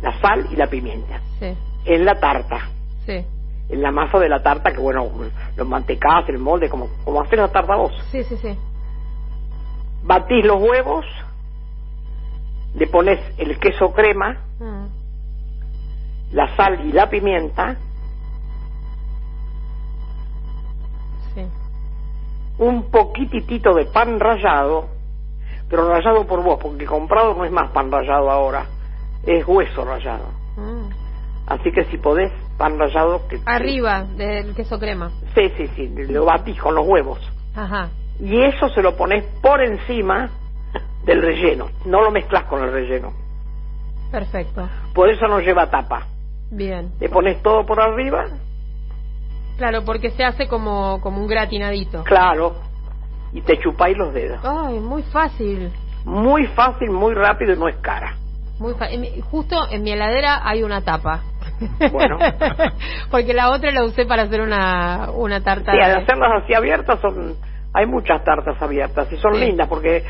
la 0.00 0.18
sal 0.18 0.46
y 0.50 0.56
la 0.56 0.66
pimienta. 0.66 1.20
Sí. 1.38 1.54
En 1.84 2.06
la 2.06 2.18
tarta, 2.18 2.70
Sí. 3.04 3.22
en 3.68 3.82
la 3.82 3.90
masa 3.90 4.18
de 4.18 4.30
la 4.30 4.42
tarta, 4.42 4.72
que 4.72 4.78
bueno, 4.78 5.10
los 5.56 5.68
mantecás, 5.68 6.26
el 6.30 6.38
molde, 6.38 6.70
como, 6.70 6.88
como 7.04 7.20
hacer 7.20 7.38
la 7.38 7.48
tarta 7.52 7.76
vos. 7.76 7.92
Sí, 8.10 8.24
sí, 8.24 8.38
sí. 8.38 8.58
Batís 10.04 10.46
los 10.46 10.56
huevos, 10.58 11.04
le 12.76 12.86
pones 12.86 13.20
el 13.36 13.58
queso 13.58 13.92
crema, 13.92 14.38
Mm. 14.58 14.86
la 16.32 16.56
sal 16.56 16.80
y 16.86 16.92
la 16.92 17.10
pimienta, 17.10 17.76
un 22.58 22.90
poquitito 22.90 23.74
de 23.74 23.86
pan 23.86 24.18
rallado, 24.18 24.86
pero 25.68 25.88
rallado 25.88 26.26
por 26.26 26.42
vos, 26.42 26.58
porque 26.60 26.86
comprado 26.86 27.34
no 27.34 27.44
es 27.44 27.52
más 27.52 27.70
pan 27.70 27.90
rallado 27.90 28.30
ahora, 28.30 28.66
es 29.24 29.46
hueso 29.46 29.84
rallado. 29.84 30.30
Mm. 30.56 30.88
Así 31.46 31.70
que 31.70 31.84
si 31.84 31.98
podés, 31.98 32.32
pan 32.56 32.78
rallado 32.78 33.26
que... 33.28 33.40
Arriba 33.46 34.04
del 34.04 34.54
queso 34.54 34.78
crema. 34.78 35.10
Sí, 35.34 35.52
sí, 35.56 35.66
sí, 35.76 35.88
lo 36.08 36.24
batís 36.24 36.60
con 36.60 36.74
los 36.74 36.86
huevos. 36.86 37.20
Ajá. 37.54 37.90
Y 38.18 38.40
eso 38.42 38.68
se 38.70 38.82
lo 38.82 38.96
pones 38.96 39.24
por 39.42 39.62
encima 39.62 40.30
del 41.04 41.22
relleno, 41.22 41.68
no 41.84 42.02
lo 42.02 42.10
mezclas 42.10 42.44
con 42.44 42.62
el 42.62 42.72
relleno. 42.72 43.12
Perfecto. 44.10 44.68
Por 44.94 45.10
eso 45.10 45.26
no 45.26 45.40
lleva 45.40 45.68
tapa. 45.68 46.06
Bien. 46.50 46.92
Le 47.00 47.08
pones 47.08 47.42
todo 47.42 47.66
por 47.66 47.80
arriba, 47.80 48.26
Claro, 49.56 49.84
porque 49.84 50.10
se 50.10 50.24
hace 50.24 50.46
como, 50.48 51.00
como 51.00 51.20
un 51.20 51.26
gratinadito. 51.26 52.04
claro, 52.04 52.56
y 53.32 53.40
te 53.42 53.58
chupáis 53.58 53.96
los 53.96 54.12
dedos. 54.14 54.38
Ay, 54.44 54.78
muy 54.80 55.02
fácil. 55.04 55.72
Muy 56.04 56.46
fácil, 56.48 56.90
muy 56.90 57.14
rápido 57.14 57.52
y 57.54 57.58
no 57.58 57.68
es 57.68 57.76
cara. 57.76 58.14
Muy 58.58 58.74
fa- 58.74 58.88
justo 59.30 59.66
en 59.70 59.82
mi 59.82 59.92
heladera 59.92 60.40
hay 60.44 60.62
una 60.62 60.80
tapa. 60.82 61.22
Bueno. 61.92 62.18
Porque 63.10 63.34
la 63.34 63.50
otra 63.50 63.70
la 63.72 63.84
usé 63.84 64.06
para 64.06 64.22
hacer 64.22 64.40
una, 64.40 65.10
una 65.14 65.42
tarta. 65.42 65.72
Sí, 65.72 65.78
de- 65.78 65.82
al 65.84 65.96
hacerlas 66.02 66.42
así 66.42 66.54
abiertas 66.54 67.00
son 67.00 67.34
hay 67.74 67.84
muchas 67.86 68.24
tartas 68.24 68.60
abiertas 68.62 69.12
y 69.12 69.16
son 69.18 69.34
Sí. 69.34 69.40
lindas 69.40 69.68
porque 69.68 70.02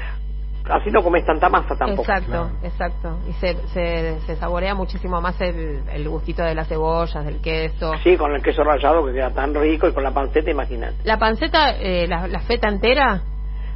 así 0.70 0.90
no 0.90 1.02
comes 1.02 1.24
tanta 1.24 1.48
masa 1.48 1.74
tampoco. 1.76 2.02
Exacto, 2.02 2.26
Claro. 2.30 2.50
exacto. 2.62 3.18
Y 3.28 3.32
se, 3.34 3.56
se, 3.68 4.20
se 4.20 4.36
saborea 4.36 4.74
muchísimo 4.74 5.20
más 5.20 5.40
el, 5.40 5.82
el 5.90 6.08
gustito 6.08 6.42
de 6.42 6.54
las 6.54 6.68
cebollas, 6.68 7.24
del 7.24 7.40
queso. 7.40 7.92
Sí, 8.02 8.16
con 8.16 8.32
el 8.34 8.42
queso 8.42 8.62
rallado 8.64 9.04
que 9.06 9.12
queda 9.12 9.30
tan 9.32 9.54
rico 9.54 9.88
y 9.88 9.92
con 9.92 10.02
la 10.02 10.10
panceta, 10.12 10.50
imagínate. 10.50 10.96
La 11.04 11.18
panceta, 11.18 11.70
eh, 11.76 12.06
la, 12.08 12.26
la 12.26 12.40
feta 12.40 12.68
entera. 12.68 13.20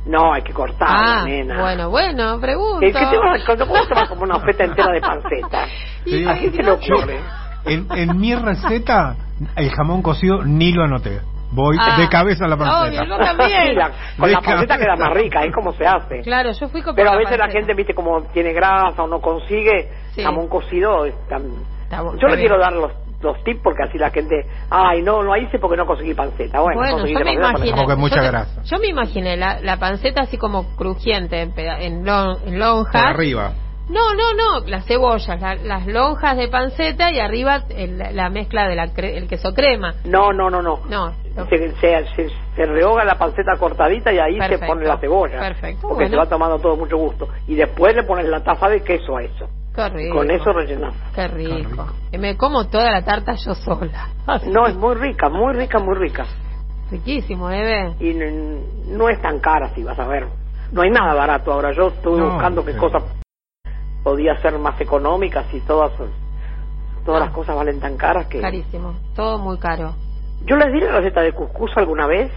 No, 0.07 0.32
hay 0.32 0.43
que 0.43 0.53
cortarla, 0.55 1.20
Ah, 1.20 1.24
nena. 1.26 1.61
bueno, 1.61 1.91
bueno, 1.91 2.41
pregunto. 2.41 2.80
¿Qué, 2.80 2.91
qué 2.93 3.07
te 3.07 3.18
vas 3.18 3.91
a 3.91 3.95
vas 3.95 4.09
como 4.09 4.22
una 4.22 4.41
feta 4.41 4.64
entera 4.64 4.93
de 4.93 5.01
panceta? 5.01 5.66
Sí. 6.05 6.24
¿A 6.26 6.34
se 6.38 6.62
le 6.62 6.70
ocurre? 6.70 7.20
En, 7.66 7.86
en 7.95 8.18
mi 8.18 8.34
receta, 8.34 9.16
el 9.55 9.70
jamón 9.70 10.01
cocido 10.01 10.43
ni 10.45 10.72
lo 10.72 10.84
anoté. 10.84 11.20
Voy 11.53 11.76
Ah. 11.80 11.96
de 11.98 12.09
cabeza 12.09 12.44
a 12.44 12.48
la 12.48 12.57
panceta. 12.57 13.03
Obvio, 13.03 13.05
yo 13.05 13.16
también. 13.24 13.66
Sí, 13.68 13.74
la- 13.74 13.90
con 14.16 14.26
De 14.28 14.32
la 14.32 14.40
panceta 14.40 14.74
cabeza. 14.74 14.78
queda 14.78 14.96
más 14.96 15.14
rica, 15.14 15.42
es 15.44 15.53
como 15.55 15.72
se 15.72 15.86
hace. 15.86 16.20
Claro, 16.22 16.53
yo 16.53 16.68
fui 16.68 16.82
con 16.82 16.94
Pero 16.94 17.11
a 17.11 17.16
veces 17.16 17.36
la 17.38 17.48
gente, 17.48 17.74
viste, 17.74 17.94
como 17.94 18.22
tiene 18.32 18.53
grasa 18.53 19.03
o 19.03 19.07
no 19.09 19.20
consigue 19.20 19.90
Sí. 20.12 20.22
jamón 20.22 20.48
cocido, 20.48 21.05
es 21.07 21.14
tan- 21.28 21.51
Está 21.82 22.03
bu- 22.03 22.16
yo 22.20 22.28
le 22.28 22.36
quiero 22.36 22.57
dar 22.59 22.72
los, 22.72 22.92
los 23.20 23.42
tips 23.42 23.61
porque 23.64 23.82
así 23.82 23.98
la 23.98 24.11
gente, 24.11 24.46
ay, 24.70 25.03
no, 25.03 25.22
no 25.24 25.36
hice 25.36 25.59
porque 25.59 25.76
no 25.76 25.86
conseguí 25.86 26.14
panceta. 26.14 26.61
Bueno, 26.61 26.80
Bueno, 26.80 26.98
yo 27.07 27.18
me 27.18 27.32
imaginé. 27.34 27.76
Porque 27.76 27.96
mucha 27.96 28.16
yo, 28.22 28.30
grasa. 28.30 28.62
yo 28.62 28.78
me 28.78 28.86
imaginé 28.86 29.36
la, 29.36 29.59
la 29.61 29.76
panceta 29.78 30.22
así 30.22 30.38
como 30.38 30.76
crujiente 30.76 31.40
en, 31.42 31.53
peda- 31.53 31.80
en, 31.80 32.05
lon- 32.05 32.38
en 32.46 32.51
Por 32.51 32.59
lonjas. 32.59 33.03
arriba. 33.07 33.53
No, 33.91 34.14
no, 34.14 34.32
no, 34.34 34.66
las 34.66 34.86
cebollas, 34.86 35.41
la- 35.41 35.57
las 35.57 35.86
lonjas 35.86 36.36
de 36.36 36.49
panceta 36.49 37.11
y 37.11 37.18
arriba 37.18 37.64
el- 37.70 37.99
la 38.14 38.30
mezcla 38.30 38.68
del 38.68 38.78
el 38.78 39.26
queso 39.28 39.53
crema. 39.53 39.95
No, 40.05 40.32
no, 40.32 40.49
no, 40.49 40.62
no. 40.62 40.80
No, 40.88 41.12
Se, 41.49 41.72
se, 41.76 42.07
se, 42.14 42.28
se 42.57 42.66
rehoga 42.66 43.05
la 43.05 43.16
panceta 43.16 43.57
cortadita 43.59 44.12
y 44.12 44.18
ahí 44.18 44.38
Perfecto, 44.38 44.64
se 44.64 44.66
pone 44.72 44.86
la 44.86 44.99
cebolla. 44.99 45.38
perfecto, 45.41 45.80
Porque 45.88 46.05
bueno. 46.05 46.11
se 46.11 46.16
va 46.16 46.26
tomando 46.28 46.59
todo 46.59 46.76
mucho 46.76 46.97
gusto. 46.97 47.28
Y 47.49 47.55
después 47.57 47.95
le 47.97 48.03
pones 48.05 48.26
la 48.26 48.43
taza 48.45 48.68
de 48.68 48.82
queso 48.82 49.16
a 49.16 49.22
eso. 49.22 49.49
qué 49.74 49.88
rico. 49.88 50.16
con 50.16 50.30
eso 50.30 50.53
rellenas. 50.53 50.95
Qué 51.14 51.26
rico. 51.28 51.86
Y 52.12 52.18
me 52.18 52.36
como 52.36 52.66
toda 52.68 52.91
la 52.91 53.03
tarta 53.03 53.34
yo 53.34 53.55
sola. 53.55 54.09
No, 54.47 54.66
es 54.66 54.76
muy 54.76 54.95
rica, 54.97 55.28
muy 55.28 55.53
rica, 55.55 55.78
muy 55.78 55.97
rica. 55.97 56.26
Riquísimo, 56.91 57.51
Eve. 57.51 57.95
Y 58.01 58.11
n- 58.11 58.61
no 58.88 59.09
es 59.09 59.20
tan 59.22 59.38
cara, 59.41 59.68
si 59.74 59.82
vas 59.82 59.99
a 59.99 60.07
ver. 60.07 60.26
No 60.72 60.82
hay 60.82 60.91
nada 60.91 61.14
barato 61.14 61.53
ahora. 61.53 61.72
Yo 61.72 61.88
estuve 61.88 62.18
No, 62.18 62.30
buscando 62.32 62.64
qué 62.64 62.72
sí. 62.72 62.78
cosas 62.78 63.03
podía 64.03 64.40
ser 64.40 64.59
más 64.59 64.80
económicas 64.80 65.46
y 65.53 65.61
todas 65.61 65.92
todas 67.05 67.22
Ah. 67.22 67.24
las 67.26 67.34
cosas 67.34 67.57
valen 67.57 67.80
tan 67.80 67.96
caras 67.96 68.26
que... 68.26 68.40
Carísimo. 68.40 68.94
Todo 69.16 69.38
muy 69.38 69.59
caro. 69.59 69.94
Yo 70.44 70.57
les 70.57 70.72
di 70.72 70.80
la 70.80 70.92
receta 70.92 71.22
de 71.22 71.32
cuscús 71.32 71.70
alguna 71.76 72.07
vez. 72.07 72.30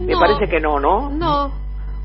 Me 0.00 0.14
parece 0.16 0.48
que 0.48 0.60
no, 0.60 0.78
¿no? 0.80 1.10
No. 1.10 1.50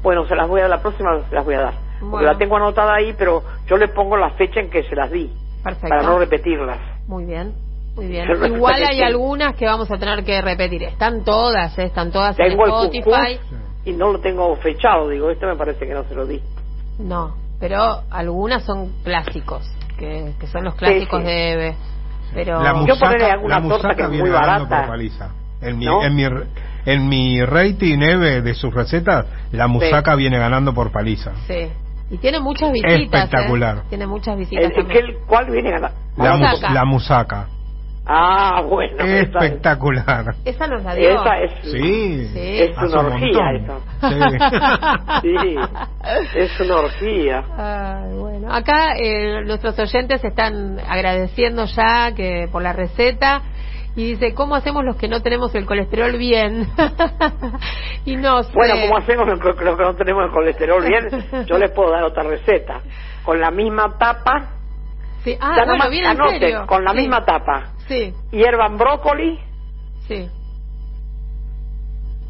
Bueno, 0.01 0.25
se 0.27 0.35
las 0.35 0.47
voy 0.47 0.61
a 0.61 0.67
la 0.67 0.81
próxima 0.81 1.19
se 1.29 1.35
las 1.35 1.43
voy 1.45 1.55
a 1.55 1.61
dar. 1.61 1.73
Porque 1.99 2.11
Bueno. 2.11 2.31
la 2.31 2.37
tengo 2.37 2.57
anotada 2.57 2.95
ahí, 2.95 3.13
pero 3.17 3.43
yo 3.67 3.77
le 3.77 3.87
pongo 3.89 4.17
la 4.17 4.31
fecha 4.31 4.59
en 4.59 4.69
que 4.69 4.83
se 4.83 4.95
las 4.95 5.11
di 5.11 5.31
Perfecto. 5.63 5.87
para 5.89 6.03
no 6.03 6.19
repetirlas. 6.19 6.77
Muy 7.07 7.25
bien. 7.25 7.53
Muy 7.95 8.07
bien. 8.07 8.27
Igual 8.55 8.83
hay 8.83 9.01
algunas 9.01 9.55
que 9.55 9.65
vamos 9.65 9.89
a 9.91 9.97
tener 9.97 10.23
que 10.23 10.41
repetir. 10.41 10.83
Están 10.83 11.23
todas, 11.23 11.77
¿eh? 11.77 11.85
están 11.85 12.11
todas 12.11 12.35
Tengo 12.35 12.65
en 12.65 12.73
el 12.73 12.99
Spotify. 12.99 13.39
y 13.85 13.93
no 13.93 14.11
lo 14.13 14.19
tengo 14.19 14.55
fechado. 14.57 15.09
Digo, 15.09 15.29
este 15.29 15.45
me 15.45 15.55
parece 15.55 15.85
que 15.87 15.93
no 15.93 16.03
se 16.05 16.15
lo 16.15 16.25
di. 16.25 16.41
No, 16.99 17.35
pero 17.63 18.01
algunas 18.11 18.63
son 18.63 18.91
clásicos, 19.05 19.65
que, 19.97 20.33
que 20.37 20.47
son 20.47 20.65
los 20.65 20.75
clásicos 20.75 21.21
sí. 21.21 21.25
de 21.27 21.51
Eve. 21.53 21.75
Pero 22.33 22.61
La 22.61 22.73
Yo 22.85 22.95
ponerle 22.99 23.19
musaca, 23.19 23.33
alguna 23.33 23.55
la 23.55 23.61
torta 23.61 23.75
musaca 23.77 23.95
que 23.95 24.03
es 24.03 24.09
viene 24.09 24.23
muy 24.23 24.31
ganando 24.31 24.65
barata. 24.65 24.81
por 24.81 24.87
paliza. 24.97 25.29
En 25.61 25.77
mi, 25.77 25.85
¿No? 25.85 26.03
en 26.03 26.13
mi, 26.15 26.23
en 26.85 27.07
mi 27.07 27.45
rating, 27.45 27.99
Eve, 28.01 28.41
de 28.41 28.53
sus 28.53 28.73
recetas, 28.73 29.27
la 29.53 29.67
musaca 29.67 30.15
viene 30.15 30.37
ganando 30.37 30.73
por 30.73 30.91
paliza. 30.91 31.31
sí. 31.47 31.69
Y 32.11 32.17
tiene 32.17 32.39
muchas 32.41 32.71
visitas. 32.73 33.23
Espectacular. 33.23 33.77
¿eh? 33.77 33.81
Tiene 33.89 34.05
muchas 34.05 34.37
visitas 34.37 34.71
El. 34.75 34.87
¿qué- 34.87 35.17
¿Cuál 35.25 35.49
viene 35.49 35.71
ganar? 35.71 35.93
La, 36.17 36.35
mus- 36.35 36.49
Musaca. 36.51 36.73
la 36.73 36.85
musaca. 36.85 37.47
Ah, 38.05 38.61
bueno. 38.67 38.97
esa 39.03 39.15
es- 39.15 39.23
Espectacular. 39.45 40.35
Esa 40.43 40.67
nos 40.67 40.83
la 40.83 40.93
dio. 40.95 41.09
Esa 41.21 41.39
es, 41.39 41.51
Sí. 41.63 42.27
Sí. 42.33 42.61
es 42.61 42.77
una 42.77 42.99
un 42.99 43.05
orgía 43.05 43.51
esa. 43.53 45.21
Sí. 45.21 45.23
Sí, 45.23 45.55
es 46.35 46.59
una 46.59 46.75
orgía. 46.77 47.43
Ay, 47.57 48.13
bueno. 48.17 48.53
Acá 48.53 48.95
eh, 48.97 49.41
nuestros 49.45 49.77
oyentes 49.79 50.23
están 50.23 50.79
agradeciendo 50.87 51.65
ya 51.65 52.13
que 52.13 52.47
por 52.51 52.61
la 52.61 52.73
receta 52.73 53.41
y 53.95 54.13
dice, 54.13 54.33
¿cómo 54.33 54.55
hacemos 54.55 54.83
los 54.83 54.95
que 54.97 55.07
no 55.07 55.21
tenemos 55.21 55.53
el 55.55 55.65
colesterol 55.65 56.17
bien? 56.17 56.67
y 58.05 58.15
no 58.17 58.43
sé. 58.43 58.51
Bueno, 58.53 58.75
como 58.81 58.97
hacemos 58.97 59.27
los 59.27 59.39
que 59.39 59.63
los 59.63 59.77
que 59.77 59.83
no 59.83 59.95
tenemos 59.95 60.25
el 60.25 60.31
colesterol 60.31 60.83
bien, 60.85 61.45
yo 61.45 61.57
les 61.57 61.71
puedo 61.71 61.91
dar 61.91 62.03
otra 62.03 62.23
receta. 62.23 62.81
Con 63.23 63.39
la 63.39 63.51
misma 63.51 63.97
tapa, 63.97 64.49
Sí. 65.23 65.37
Ah, 65.39 65.55
ya 65.55 65.89
bien 65.89 66.05
en 66.05 66.17
serio. 66.39 66.67
con 66.67 66.83
la 66.83 66.91
Sí, 66.91 66.97
misma 66.97 67.23
tapa, 67.25 67.67
Sí, 67.87 68.13
hiervan 68.31 68.77
brócoli, 68.77 69.39
sí. 70.07 70.29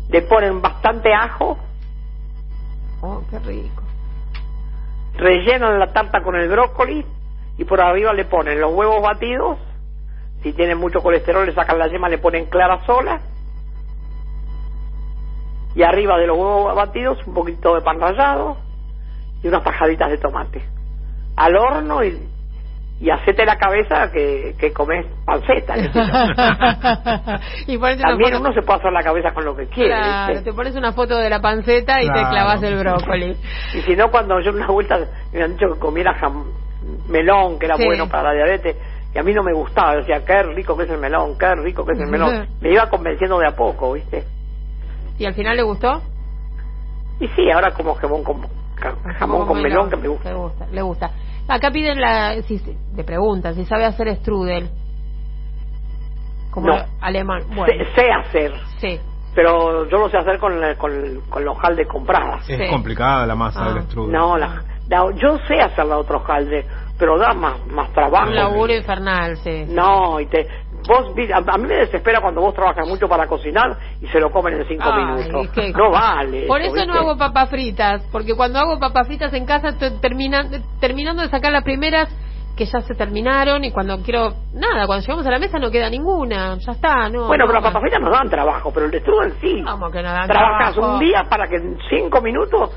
le 0.09 0.21
ponen 0.23 0.61
bastante 0.61 1.13
ajo, 1.13 1.57
Oh, 3.01 3.21
qué 3.29 3.39
rico. 3.39 3.83
rellenan 5.15 5.79
la 5.79 5.91
tarta 5.91 6.21
con 6.23 6.35
el 6.35 6.47
brócoli 6.49 7.05
y 7.57 7.63
por 7.65 7.81
arriba 7.81 8.13
le 8.13 8.25
ponen 8.25 8.59
los 8.61 8.73
huevos 8.73 9.01
batidos. 9.01 9.57
Si 10.41 10.53
tienen 10.53 10.77
mucho 10.77 11.01
colesterol, 11.01 11.45
le 11.45 11.53
sacan 11.53 11.79
la 11.79 11.87
yema, 11.87 12.09
le 12.09 12.17
ponen 12.17 12.45
clara 12.45 12.85
sola. 12.85 13.21
Y 15.75 15.83
arriba 15.83 16.17
de 16.17 16.27
los 16.27 16.37
huevos 16.37 16.75
batidos, 16.75 17.17
un 17.25 17.33
poquito 17.33 17.73
de 17.75 17.81
pan 17.81 17.99
rallado 17.99 18.57
y 19.41 19.47
unas 19.47 19.63
tajaditas 19.63 20.09
de 20.09 20.17
tomate. 20.17 20.63
Al 21.35 21.55
horno 21.55 22.03
y, 22.03 22.29
y 23.04 23.10
hacete 23.10 23.45
la 23.45 23.58
cabeza 23.58 24.10
que, 24.14 24.56
que 24.58 24.72
comes 24.72 25.06
panceta. 25.26 25.76
yo. 25.76 25.89
y 27.68 27.78
También 27.78 28.32
foto- 28.32 28.39
uno 28.39 28.54
se 28.54 28.62
puede 28.62 28.80
hacer 28.80 28.93
la 28.93 29.04
cabeza 29.04 29.34
con 29.34 29.43
lo 29.43 29.56
que 29.56 29.68
quiere. 29.68 29.89
Claro, 29.89 30.34
¿viste? 30.34 30.49
te 30.51 30.54
pones 30.56 30.76
una 30.76 30.93
foto 30.93 31.18
de 31.18 31.30
la 31.30 31.41
panceta 31.41 32.01
y 32.01 32.08
te 32.08 32.14
clavas 32.30 32.64
el 32.64 32.78
brócoli. 32.80 33.36
Y 33.74 33.82
si 33.82 33.95
no, 33.97 34.10
cuando 34.10 34.39
yo 34.39 34.51
una 34.51 34.68
vuelta 34.68 34.97
me 35.34 35.43
han 35.43 35.51
dicho 35.51 35.74
que 35.74 35.80
comiera 35.80 36.14
jam- 36.18 36.45
melón, 37.10 37.60
que 37.60 37.66
era 37.66 37.76
Sí. 37.76 37.84
bueno 37.86 38.08
para 38.08 38.30
la 38.30 38.36
diabetes, 38.36 38.78
y 39.14 39.20
a 39.20 39.24
mí 39.24 39.34
no 39.34 39.43
me 39.43 39.54
gustaba. 39.54 39.97
Decía, 39.97 40.24
qué 40.26 40.41
rico 40.43 40.78
que 40.78 40.84
es 40.86 40.89
el 40.89 40.99
melón, 40.99 41.38
qué 41.38 41.54
rico 41.56 41.86
que 41.86 41.91
es 41.93 41.99
el 41.99 42.08
melón. 42.08 42.47
Me 42.62 42.72
iba 42.72 42.89
convenciendo 42.89 43.38
de 43.38 43.47
a 43.47 43.51
poco, 43.56 43.93
¿viste? 43.93 44.24
¿Y 45.20 45.26
al 45.26 45.34
final 45.34 45.58
le 45.58 45.64
gustó? 45.64 46.01
Y 47.20 47.28
sí, 47.30 47.51
ahora 47.51 47.72
como 47.72 47.93
jamón 47.95 48.24
con, 48.24 48.41
jamón 49.20 49.45
con 49.45 49.62
melón 49.62 49.89
que 49.89 49.97
me 49.97 50.08
gusta. 50.08 50.30
Le 50.30 50.36
gusta, 50.38 50.66
le 50.72 50.82
gusta. 50.82 51.12
Acá 51.47 51.71
piden 51.71 51.99
la, 51.99 52.41
si, 52.43 52.61
le 52.95 53.03
preguntan 53.03 53.55
si 53.55 53.65
sabe 53.65 53.85
hacer 53.85 54.15
strudel. 54.17 54.69
Como 56.51 56.67
No. 56.67 56.75
alemán. 57.01 57.41
Bueno, 57.55 57.65
Sé, 57.65 58.01
sé 58.01 58.11
hacer, 58.11 58.53
sí. 58.79 58.99
pero 59.33 59.89
yo 59.89 59.97
lo 59.97 60.09
sé 60.09 60.17
hacer 60.17 60.37
con, 60.39 60.59
la- 60.61 60.75
con, 60.75 61.21
con 61.29 61.43
los 61.43 61.57
jaldes 61.57 61.87
compradas. 61.87 62.47
Es 62.49 62.57
Sí. 62.59 62.67
complicada 62.69 63.25
la 63.25 63.35
masa 63.35 63.65
Ah. 63.65 63.73
del 63.73 63.83
strudel. 63.83 64.11
No, 64.11 64.37
la, 64.37 64.61
la- 64.87 65.11
yo 65.15 65.37
sé 65.47 65.59
hacer 65.59 65.85
la 65.85 65.97
otros 65.97 66.21
jaldes, 66.23 66.65
pero 66.99 67.17
da 67.17 67.33
más, 67.33 67.65
más 67.67 67.91
trabajo. 67.93 68.27
Un 68.29 68.35
laburo 68.35 68.73
infernal, 68.73 69.35
sí. 69.37 69.65
No, 69.67 70.19
y 70.19 70.27
te, 70.27 70.47
vos, 70.88 71.07
a, 71.34 71.57
mí 71.57 71.67
me 71.67 71.75
desespera 71.75 72.19
cuando 72.21 72.41
vos 72.41 72.53
trabajas 72.53 72.88
mucho 72.88 73.07
para 73.07 73.27
cocinar 73.27 73.77
y 74.01 74.07
se 74.07 74.19
lo 74.19 74.31
comen 74.31 74.55
en 74.61 74.67
cinco 74.67 74.84
Ay, 74.91 75.05
minutos. 75.05 75.57
No 75.75 75.91
vale. 75.91 76.45
Por 76.47 76.61
eso 76.61 76.86
no 76.86 76.93
hago 76.93 77.17
papas 77.17 77.49
fritas, 77.49 78.01
porque 78.11 78.36
cuando 78.36 78.59
hago 78.59 78.79
papas 78.79 79.07
fritas 79.07 79.34
en 79.34 79.45
casa 79.45 79.69
estoy 79.69 79.91
termina- 80.01 80.49
terminando 80.79 81.21
de 81.21 81.29
sacar 81.29 81.51
las 81.51 81.63
primeras 81.63 82.09
que 82.55 82.65
ya 82.65 82.81
se 82.81 82.93
terminaron 82.93 83.63
y 83.63 83.71
cuando 83.71 83.97
quiero 84.03 84.34
nada, 84.53 84.86
cuando 84.86 85.01
llegamos 85.01 85.25
a 85.25 85.31
la 85.31 85.39
mesa 85.39 85.57
no 85.57 85.71
queda 85.71 85.89
ninguna, 85.89 86.55
ya 86.59 86.73
está, 86.73 87.09
no. 87.09 87.25
Bueno, 87.27 87.45
no 87.45 87.49
pero 87.51 87.53
las 87.61 87.63
papas 87.63 87.81
fritas 87.81 87.99
nos 88.01 88.11
dan 88.11 88.29
trabajo, 88.29 88.71
pero 88.71 88.86
el 88.86 88.91
de 88.91 88.99
strudel 88.99 89.34
sí. 89.41 89.61
Vamos 89.63 89.91
que 89.91 90.03
no 90.03 90.11
dan 90.11 90.27
Trabajas 90.27 90.73
trabajo. 90.75 90.93
un 90.93 90.99
día 90.99 91.23
para 91.29 91.47
que 91.47 91.55
en 91.55 91.77
cinco 91.89 92.21
minutos 92.21 92.69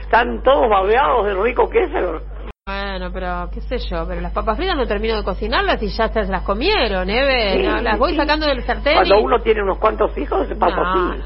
están 0.00 0.42
todos 0.42 0.70
babeados 0.70 1.26
de 1.26 1.34
rico 1.34 1.68
que 1.68 1.80
es. 1.84 1.94
el- 1.94 2.20
Bueno, 2.68 3.10
pero 3.12 3.50
qué 3.52 3.60
sé 3.60 3.76
yo, 3.90 4.06
pero 4.08 4.22
las 4.22 4.32
papas 4.32 4.56
fritas 4.56 4.74
no 4.74 4.86
termino 4.86 5.16
de 5.16 5.22
cocinarlas 5.22 5.82
y 5.82 5.88
ya 5.88 6.08
se 6.08 6.24
las 6.24 6.40
comieron, 6.44 7.10
¿eh? 7.10 7.58
Sí, 7.58 7.62
No, 7.66 7.82
las 7.82 7.98
voy 7.98 8.12
sí. 8.12 8.16
sacando 8.16 8.46
del 8.46 8.64
sartén. 8.64 8.94
Cuando 8.94 9.18
y- 9.18 9.22
uno 9.22 9.38
tiene 9.42 9.62
unos 9.62 9.76
cuantos 9.76 10.16
hijos, 10.16 10.48
se 10.48 10.56
pasa 10.56 10.74
no, 10.76 10.82
no, 10.82 11.12
así. 11.12 11.20
no, 11.20 11.24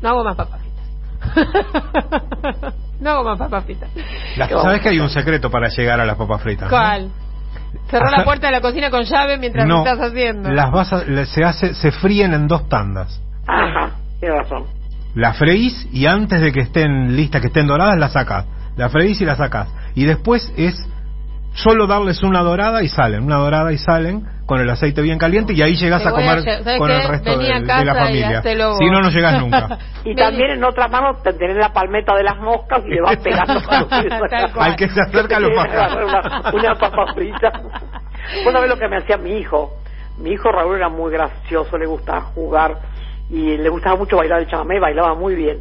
no 0.00 0.08
hago 0.10 0.22
más 0.22 0.36
papas 0.36 0.60
fritas. 0.60 2.74
no 3.00 3.10
hago 3.10 3.24
más 3.24 3.36
papas 3.36 3.64
fritas. 3.64 3.90
Las- 4.36 4.48
¿Sabes 4.48 4.80
que 4.80 4.90
hay 4.90 5.00
un 5.00 5.10
secreto 5.10 5.50
para 5.50 5.66
llegar 5.70 5.98
a 5.98 6.06
las 6.06 6.16
papas 6.16 6.40
fritas? 6.40 6.70
no? 6.70 6.70
¿Cuál? 6.70 7.10
Cerró 7.90 8.08
la 8.08 8.22
puerta 8.24 8.46
de 8.46 8.52
la 8.52 8.60
cocina 8.60 8.88
con 8.88 9.02
llave 9.02 9.38
mientras 9.38 9.66
no, 9.66 9.78
lo 9.82 9.90
estás 9.90 10.08
haciendo. 10.08 10.52
las 10.52 10.70
vas 10.70 10.92
a- 10.92 11.02
le- 11.02 11.26
se 11.26 11.42
hace, 11.42 11.74
se 11.74 11.90
fríen 11.90 12.32
en 12.32 12.46
dos 12.46 12.68
tandas. 12.68 13.20
Ajá, 13.48 13.90
tiene 14.20 14.36
razón. 14.36 14.66
Las 15.16 15.36
freís 15.36 15.88
y 15.92 16.06
antes 16.06 16.40
de 16.40 16.52
que 16.52 16.60
estén 16.60 17.16
listas, 17.16 17.40
que 17.40 17.48
estén 17.48 17.66
doradas, 17.66 17.98
las 17.98 18.12
sacas. 18.12 18.46
Las 18.76 18.92
freís 18.92 19.20
y 19.20 19.24
las 19.24 19.38
sacas. 19.38 19.66
Y 19.96 20.04
después 20.04 20.52
es 20.56 20.74
solo 21.54 21.86
darles 21.86 22.22
una 22.22 22.42
dorada 22.42 22.82
y 22.82 22.88
salen, 22.88 23.24
una 23.24 23.36
dorada 23.36 23.72
y 23.72 23.78
salen 23.78 24.24
con 24.44 24.60
el 24.60 24.68
aceite 24.70 25.00
bien 25.02 25.18
caliente 25.18 25.54
y 25.54 25.62
ahí 25.62 25.74
llegas 25.74 26.06
a 26.06 26.10
comer 26.10 26.38
lle- 26.38 26.62
¿sabes 26.62 26.78
con 26.78 26.86
qué? 26.88 26.96
el 26.96 27.08
resto 27.08 27.38
de, 27.38 27.84
la 27.84 27.94
familia. 27.94 28.42
Si 28.42 28.90
no, 28.90 29.00
no 29.00 29.08
llegas 29.10 29.40
nunca. 29.40 29.78
Y 30.04 30.14
también 30.14 30.50
en 30.52 30.62
otra 30.62 30.86
mano 30.86 31.16
te 31.24 31.32
tenés 31.32 31.56
la 31.56 31.72
palmeta 31.72 32.14
de 32.14 32.22
las 32.22 32.36
moscas 32.36 32.80
y 32.86 32.90
le 32.90 33.00
vas 33.00 33.16
pegando. 33.16 33.60
Al 34.60 34.76
que 34.76 34.88
se 34.88 35.00
acerca 35.00 35.40
lo 35.40 35.52
pasa. 35.56 36.52
una 36.54 36.74
papa 36.76 37.12
frita. 37.12 37.50
Vos 38.44 38.52
sabés 38.52 38.68
lo 38.68 38.76
que 38.78 38.86
me 38.88 38.98
hacía 38.98 39.16
mi 39.16 39.38
hijo. 39.38 39.72
Mi 40.18 40.30
hijo 40.30 40.52
Raúl 40.52 40.76
era 40.76 40.88
muy 40.88 41.10
gracioso, 41.10 41.76
le 41.76 41.86
gustaba 41.86 42.20
jugar 42.20 42.78
y 43.28 43.56
le 43.56 43.68
gustaba 43.68 43.96
mucho 43.96 44.16
bailar 44.16 44.40
el 44.40 44.46
chamamé, 44.46 44.78
bailaba 44.78 45.14
muy 45.14 45.34
bien. 45.34 45.58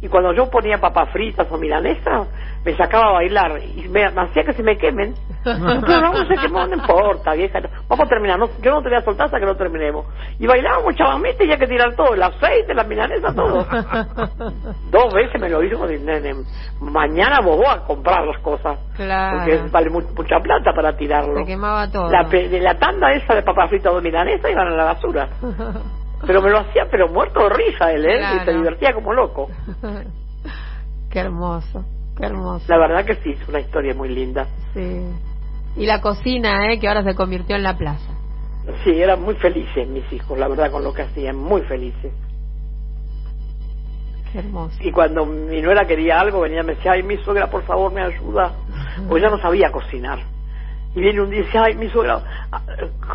Y 0.00 0.06
cuando 0.08 0.32
yo 0.32 0.48
ponía 0.48 0.78
papas 0.78 1.10
fritas 1.10 1.50
o 1.50 1.58
milanesas, 1.58 2.28
me 2.64 2.76
sacaba 2.76 3.08
a 3.08 3.12
bailar 3.14 3.58
y 3.60 3.88
me, 3.88 4.08
me 4.12 4.20
hacía 4.22 4.44
que 4.44 4.52
se 4.52 4.62
me 4.62 4.76
quemen. 4.78 5.12
Pero 5.44 6.12
no 6.12 6.24
se 6.26 6.36
quemó, 6.36 6.66
no 6.66 6.74
importa, 6.76 7.32
vieja. 7.32 7.58
Vamos 7.88 8.06
a 8.06 8.08
terminar. 8.08 8.38
No, 8.38 8.46
yo 8.62 8.70
no 8.72 8.82
te 8.82 8.90
voy 8.90 8.98
a 8.98 9.02
soltar 9.02 9.26
hasta 9.26 9.40
que 9.40 9.46
no 9.46 9.56
terminemos. 9.56 10.06
Y 10.38 10.46
bailábamos 10.46 10.94
chavamente 10.94 11.44
y 11.44 11.50
hay 11.50 11.58
que 11.58 11.66
tirar 11.66 11.96
todo: 11.96 12.14
el 12.14 12.22
aceite, 12.22 12.74
la 12.74 12.84
milanesa, 12.84 13.34
todo. 13.34 13.66
Dos 14.90 15.14
veces 15.14 15.40
me 15.40 15.48
lo 15.48 15.62
hizo. 15.64 15.84
nene, 15.86 16.32
Mañana 16.80 17.40
vos 17.40 17.58
vas 17.58 17.78
a 17.78 17.84
comprar 17.84 18.24
las 18.24 18.38
cosas. 18.40 18.78
Claro. 18.94 19.38
Porque 19.38 19.58
vale 19.70 19.90
mu- 19.90 20.02
mucha 20.16 20.38
plata 20.40 20.72
para 20.74 20.96
tirarlo. 20.96 21.38
Se 21.40 21.44
quemaba 21.44 21.90
todo. 21.90 22.10
La, 22.10 22.22
de 22.24 22.60
la 22.60 22.74
tanda 22.78 23.12
esa 23.12 23.34
de 23.34 23.42
papas 23.42 23.68
fritas 23.70 23.92
o 23.92 24.00
milanesa 24.00 24.48
iban 24.50 24.68
a 24.68 24.76
la 24.76 24.84
basura. 24.84 25.28
Pero 26.26 26.42
me 26.42 26.50
lo 26.50 26.58
hacía, 26.58 26.86
pero 26.90 27.08
muerto 27.08 27.40
de 27.44 27.50
risa 27.50 27.92
él, 27.92 28.04
¿eh? 28.06 28.20
Y 28.36 28.44
se 28.44 28.52
divertía 28.52 28.92
como 28.92 29.12
loco. 29.12 29.48
qué 31.10 31.20
hermoso, 31.20 31.84
qué 32.16 32.26
hermoso. 32.26 32.64
La 32.68 32.78
verdad 32.78 33.04
que 33.04 33.16
sí, 33.16 33.30
es 33.30 33.48
una 33.48 33.60
historia 33.60 33.94
muy 33.94 34.08
linda. 34.08 34.46
Sí. 34.74 35.06
Y 35.76 35.86
la 35.86 36.00
cocina, 36.00 36.72
¿eh? 36.72 36.80
Que 36.80 36.88
ahora 36.88 37.04
se 37.04 37.14
convirtió 37.14 37.56
en 37.56 37.62
la 37.62 37.76
plaza. 37.76 38.12
Sí, 38.84 39.00
eran 39.00 39.22
muy 39.22 39.34
felices 39.36 39.88
mis 39.88 40.12
hijos, 40.12 40.38
la 40.38 40.48
verdad, 40.48 40.70
con 40.70 40.84
lo 40.84 40.92
que 40.92 41.02
hacían, 41.02 41.36
muy 41.36 41.62
felices. 41.62 42.12
Qué 44.32 44.40
hermoso. 44.40 44.76
Y 44.80 44.90
cuando 44.92 45.24
mi 45.24 45.62
nuera 45.62 45.86
quería 45.86 46.20
algo, 46.20 46.40
venía 46.40 46.60
y 46.60 46.64
me 46.64 46.74
decía, 46.74 46.92
ay, 46.92 47.02
mi 47.02 47.16
suegra, 47.18 47.48
por 47.48 47.62
favor, 47.62 47.92
me 47.92 48.02
ayuda. 48.02 48.52
Porque 49.08 49.24
ella 49.24 49.30
no 49.30 49.40
sabía 49.40 49.70
cocinar. 49.70 50.18
Y 50.98 51.00
viene 51.00 51.20
un 51.20 51.30
día 51.30 51.40
y 51.40 51.42
dice, 51.44 51.58
ay, 51.58 51.74
mi 51.76 51.88
suegra, 51.90 52.20
ah, 52.50 52.60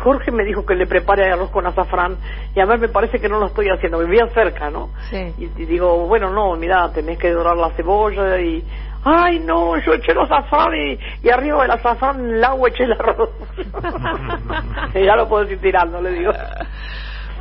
Jorge 0.02 0.30
me 0.30 0.42
dijo 0.42 0.64
que 0.64 0.74
le 0.74 0.86
prepare 0.86 1.30
arroz 1.30 1.50
con 1.50 1.66
azafrán. 1.66 2.16
Y 2.54 2.60
a 2.60 2.64
mí 2.64 2.78
me 2.78 2.88
parece 2.88 3.20
que 3.20 3.28
no 3.28 3.38
lo 3.38 3.46
estoy 3.46 3.68
haciendo, 3.68 3.98
vivía 3.98 4.26
cerca, 4.28 4.70
¿no? 4.70 4.88
Sí. 5.10 5.34
Y, 5.36 5.44
y 5.62 5.66
digo, 5.66 6.06
bueno, 6.06 6.30
no, 6.30 6.56
mira, 6.56 6.90
tenés 6.92 7.18
que 7.18 7.30
dorar 7.30 7.56
la 7.58 7.70
cebolla 7.72 8.40
y... 8.40 8.64
Ay, 9.06 9.38
no, 9.40 9.76
yo 9.84 9.92
eché 9.92 10.14
los 10.14 10.30
azafrán 10.30 10.74
y, 10.74 10.98
y 11.22 11.28
arriba 11.28 11.60
del 11.60 11.72
azafrán 11.72 12.20
en 12.20 12.36
el 12.36 12.44
agua 12.44 12.70
eché 12.70 12.84
el 12.84 12.92
arroz. 12.92 13.28
y 14.94 15.04
ya 15.04 15.14
lo 15.16 15.28
puedo 15.28 15.44
ir 15.50 15.60
tirando, 15.60 16.00
le 16.00 16.10
digo. 16.12 16.32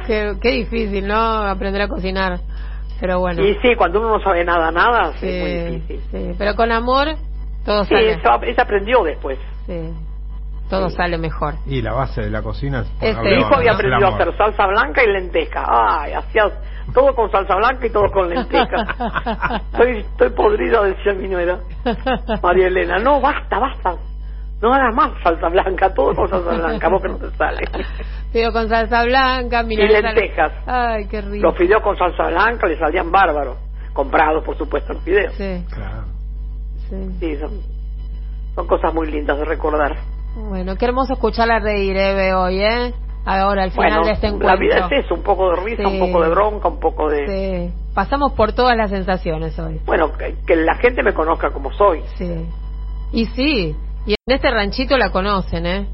Qué, 0.06 0.34
qué 0.42 0.50
difícil, 0.50 1.08
¿no? 1.08 1.16
Aprender 1.16 1.84
a 1.84 1.88
cocinar. 1.88 2.40
Pero 3.00 3.20
bueno. 3.20 3.42
Y 3.42 3.56
sí, 3.62 3.76
cuando 3.78 4.00
uno 4.02 4.18
no 4.18 4.24
sabe 4.24 4.44
nada, 4.44 4.72
nada, 4.72 5.14
sí, 5.20 5.28
es 5.30 5.42
muy 5.42 5.52
Sí, 5.52 5.76
difícil. 5.80 6.02
sí. 6.12 6.36
Pero 6.38 6.56
con 6.56 6.70
amor, 6.72 7.16
todo 7.66 7.86
Sí, 7.86 7.94
sale. 7.96 8.12
eso, 8.12 8.42
eso 8.44 8.62
aprendió 8.62 9.04
después. 9.04 9.40
Sí. 9.66 9.80
Todo 10.78 10.90
Sí. 10.90 10.96
sale 10.96 11.18
mejor. 11.18 11.56
Y 11.66 11.82
la 11.82 11.94
base 11.94 12.22
de 12.22 12.30
la 12.30 12.42
cocina 12.42 12.82
es 12.82 12.88
Este, 13.16 13.22
Mi 13.22 13.40
hijo 13.40 13.56
había 13.56 13.74
aprendido 13.74 14.08
a 14.08 14.16
hacer 14.16 14.38
salsa 14.38 14.68
blanca 14.68 15.04
y 15.04 15.08
lenteja. 15.12 15.66
Ay, 15.68 16.14
hacía 16.14 16.44
todo 16.94 17.14
con 17.16 17.32
salsa 17.32 17.56
blanca 17.56 17.86
y 17.88 17.90
todo 17.90 18.10
con 18.12 18.30
lenteja. 18.30 18.66
estoy, 19.72 19.98
estoy 20.00 20.30
podrida, 20.32 20.84
decía 20.84 21.14
mi 21.14 21.28
nuera. 21.28 21.60
María 22.42 22.68
Elena, 22.68 22.98
no, 23.00 23.20
basta, 23.22 23.60
basta. 23.60 23.96
No 24.62 24.74
hagas 24.74 24.96
más 24.96 25.12
salsa 25.22 25.50
blanca, 25.50 25.94
todo 25.94 26.14
con 26.16 26.30
salsa 26.30 26.56
blanca, 26.56 26.88
vos 26.90 27.02
que 27.02 27.10
no 27.10 27.18
te 27.18 27.30
sale. 27.32 27.66
Pido 28.32 28.52
con 28.54 28.70
salsa 28.70 29.04
blanca, 29.04 29.62
milanesa- 29.64 30.14
lentejas. 30.14 30.52
Ay, 30.66 31.08
qué 31.08 31.22
rico. 31.22 31.48
Los 31.48 31.58
fideos 31.58 31.82
con 31.82 31.98
salsa 31.98 32.28
blanca 32.28 32.68
le 32.68 32.78
salían 32.80 33.12
bárbaros. 33.12 33.58
Comprados, 33.94 34.44
por 34.44 34.58
supuesto, 34.58 34.94
los 34.94 35.04
fideos. 35.04 35.34
Sí, 35.36 35.66
Claro. 35.70 36.06
sí. 36.90 36.96
Sí, 37.20 37.36
son, 37.38 37.52
son 38.56 38.68
cosas 38.68 38.94
muy 38.94 39.12
lindas 39.12 39.38
de 39.38 39.46
recordar. 39.46 39.96
Bueno, 40.36 40.76
qué 40.76 40.86
hermoso 40.86 41.14
escucharla 41.14 41.60
reír, 41.60 41.96
Eve, 41.96 42.34
hoy, 42.34 42.62
¿eh? 42.62 42.94
Ahora, 43.26 43.64
al 43.64 43.72
final 43.72 43.90
Bueno, 43.92 44.06
de 44.06 44.12
este 44.14 44.28
la 44.30 44.34
encuentro. 44.34 44.60
vida 44.60 44.88
es 44.92 45.06
eso, 45.06 45.16
un 45.16 45.24
poco 45.24 45.50
de 45.52 45.56
risa, 45.64 45.84
Sí. 45.84 46.00
un 46.02 46.12
poco 46.12 46.24
de 46.24 46.30
bronca, 46.30 46.68
un 46.68 46.80
poco 46.80 47.10
de... 47.10 47.70
Sí. 47.70 47.74
Pasamos 47.94 48.34
por 48.34 48.54
todas 48.54 48.76
las 48.76 48.90
sensaciones 48.90 49.58
hoy. 49.60 49.80
Bueno, 49.86 50.12
que, 50.18 50.36
que 50.46 50.56
la 50.58 50.76
gente 50.76 51.04
me 51.04 51.14
conozca 51.14 51.52
como 51.52 51.72
soy. 51.72 52.02
Sí. 52.18 52.46
Y 53.14 53.26
sí, 53.28 53.76
y 54.06 54.12
en 54.12 54.36
este 54.36 54.50
ranchito 54.52 54.98
la 54.98 55.10
conocen, 55.12 55.66
¿eh? 55.66 55.88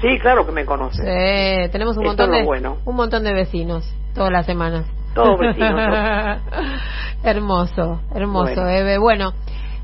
Sí, 0.00 0.18
claro 0.20 0.46
que 0.46 0.52
me 0.52 0.64
conocen. 0.64 1.04
Sí, 1.04 1.70
tenemos 1.72 1.96
un 1.98 2.04
montón 2.04 2.30
de 2.30 2.44
bueno. 2.44 2.78
un 2.86 2.96
montón 2.96 3.24
de 3.24 3.34
vecinos 3.34 3.84
todas 4.14 4.30
las 4.32 4.46
semanas. 4.46 4.86
Todos 5.14 5.38
vecinos. 5.38 5.72
hermoso, 7.24 8.00
hermoso, 8.14 8.54
Bueno. 8.54 8.68
Eve. 8.70 8.98
Bueno, 8.98 9.32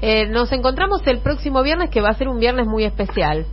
eh, 0.01 0.27
nos 0.29 0.53
encontramos 0.53 1.07
el 1.07 1.19
próximo 1.19 1.63
viernes 1.63 1.91
que 1.91 2.01
va 2.01 2.11
a 2.11 2.15
ser 2.15 2.29
un 2.29 2.39
viernes 2.39 2.67
muy 2.67 2.85
especial 2.85 3.45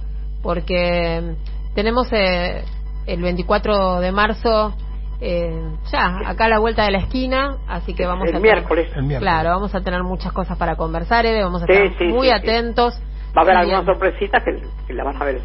porque 0.44 1.36
tenemos 1.74 2.08
eh, 2.14 2.64
el 3.08 3.22
24 3.22 4.00
de 4.02 4.12
marzo 4.12 4.76
eh, 5.22 5.58
ya 5.92 6.20
acá 6.28 6.46
a 6.46 6.50
la 6.50 6.60
vuelta 6.60 6.84
de 6.84 6.92
la 6.92 6.98
esquina, 7.00 7.58
así 7.68 7.94
que 7.94 8.06
vamos 8.06 8.28
el 8.30 8.36
a 8.36 8.40
miércoles. 8.40 8.90
El 8.96 9.04
miércoles. 9.04 9.20
Claro, 9.20 9.50
vamos 9.52 9.74
a 9.74 9.82
tener 9.82 10.04
muchas 10.04 10.34
cosas 10.34 10.58
para 10.58 10.76
conversar, 10.76 11.26
Eve, 11.26 11.42
vamos 11.44 11.64
a 11.64 11.66
Sí, 11.66 11.72
estar 11.72 11.98
sí, 11.98 12.04
muy 12.06 12.28
sí, 12.28 12.34
sí. 12.34 12.40
atentos. 12.42 12.94
Va 13.36 13.42
a 13.42 13.44
haber 13.46 13.58
algunas 13.58 13.84
eh, 13.84 13.86
sorpresitas 13.86 14.44
que, 14.44 14.62
que 14.86 14.94
las 14.94 15.06
van 15.06 15.22
a 15.22 15.26
ver, 15.26 15.40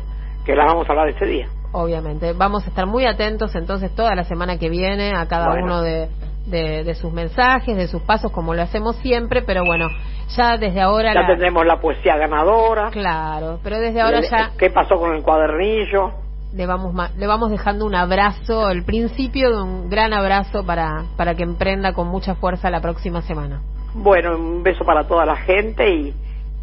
que 0.45 0.55
las 0.57 0.67
vamos 0.67 0.87
a 0.89 0.93
hablar 0.93 1.09
ese 1.09 1.25
día. 1.27 1.47
Obviamente, 1.71 2.33
vamos 2.33 2.65
a 2.65 2.69
estar 2.71 2.87
muy 2.87 3.07
atentos 3.07 3.55
entonces 3.55 3.95
toda 3.95 4.15
la 4.17 4.25
semana 4.25 4.59
que 4.59 4.69
viene 4.69 5.15
a 5.15 5.27
cada 5.29 5.49
Bueno. 5.49 5.65
uno 5.67 5.83
de, 5.83 6.09
de, 6.51 6.85
de 6.85 6.95
sus 6.95 7.13
mensajes, 7.13 7.77
de 7.77 7.89
sus 7.89 8.03
pasos, 8.03 8.33
como 8.33 8.55
lo 8.55 8.63
hacemos 8.63 8.97
siempre, 8.97 9.43
pero 9.43 9.65
bueno, 9.65 9.89
ya 10.37 10.57
desde 10.57 10.81
ahora... 10.81 11.13
Ya 11.15 11.21
la- 11.23 11.27
tendremos 11.29 11.67
la 11.67 11.81
poesía 11.81 12.17
ganadora. 12.17 12.91
Claro, 12.91 13.61
pero 13.63 13.79
desde 13.79 14.01
ahora 14.01 14.19
El- 14.19 14.29
ya 14.31 14.51
¿Qué 14.59 14.71
pasó 14.71 14.97
con 14.97 15.15
el 15.15 15.23
cuadernillo? 15.23 16.13
le 16.55 16.67
vamos, 16.67 16.95
le 17.17 17.27
vamos 17.27 17.51
dejando 17.51 17.85
un 17.85 17.95
abrazo, 17.95 18.71
el 18.71 18.83
principio 18.83 19.51
de 19.55 19.63
un 19.63 19.91
gran 19.91 20.15
abrazo 20.15 20.65
para, 20.65 21.05
para 21.17 21.35
que 21.35 21.43
emprenda 21.43 21.93
con 21.93 22.09
mucha 22.09 22.37
fuerza 22.37 22.71
la 22.71 22.81
próxima 22.81 23.21
semana. 23.21 23.61
Bueno, 23.93 24.35
un 24.37 24.63
beso 24.63 24.83
para 24.85 25.05
toda 25.07 25.27
la 25.27 25.37
gente 25.37 25.91
y, 25.91 26.15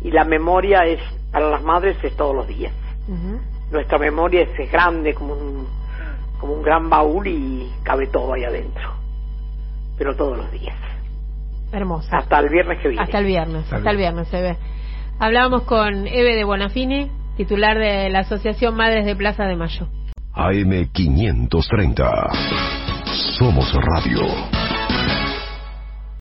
y 0.02 0.10
la 0.12 0.24
memoria 0.26 0.86
es 0.86 1.00
para 1.32 1.50
las 1.52 1.62
madres 1.62 1.98
es 2.04 2.16
todos 2.18 2.36
los 2.36 2.48
días. 2.48 2.74
Nuestra 3.72 3.98
memoria 4.00 4.42
es, 4.42 4.60
es 4.60 4.72
grande 4.72 5.14
como 5.14 5.34
un, 5.36 5.68
como 6.40 6.54
un 6.54 6.64
gran 6.64 6.90
baúl 6.90 7.28
y 7.28 7.72
cabe 7.84 8.08
todo 8.08 8.34
ahí 8.34 8.44
adentro. 8.44 8.90
Pero 9.98 10.16
todos 10.16 10.38
los 10.38 10.52
días. 10.52 10.76
Hermoso. 11.72 12.08
Hasta 12.12 12.40
el 12.40 12.50
viernes 12.50 12.80
que 12.82 12.90
viene. 12.90 13.04
Hasta 13.04 13.20
el 13.20 13.26
viernes, 13.26 13.64
Hasta 13.64 13.76
el 13.76 13.80
hasta 13.80 13.92
el 13.92 13.98
viernes 13.98 14.28
se 14.30 14.42
ve. 14.42 14.58
Hablábamos 15.20 15.64
con 15.64 16.08
Eve 16.08 16.36
de 16.36 16.44
Bonafini, 16.44 17.10
titular 17.38 17.78
de 17.78 18.10
la 18.10 18.20
Asociación 18.20 18.76
Madres 18.76 19.06
de 19.06 19.16
Plaza 19.16 19.46
de 19.46 19.56
Mayo. 19.56 19.88
AM530. 20.34 22.30
Somos 23.38 23.74
Radio. 23.74 24.75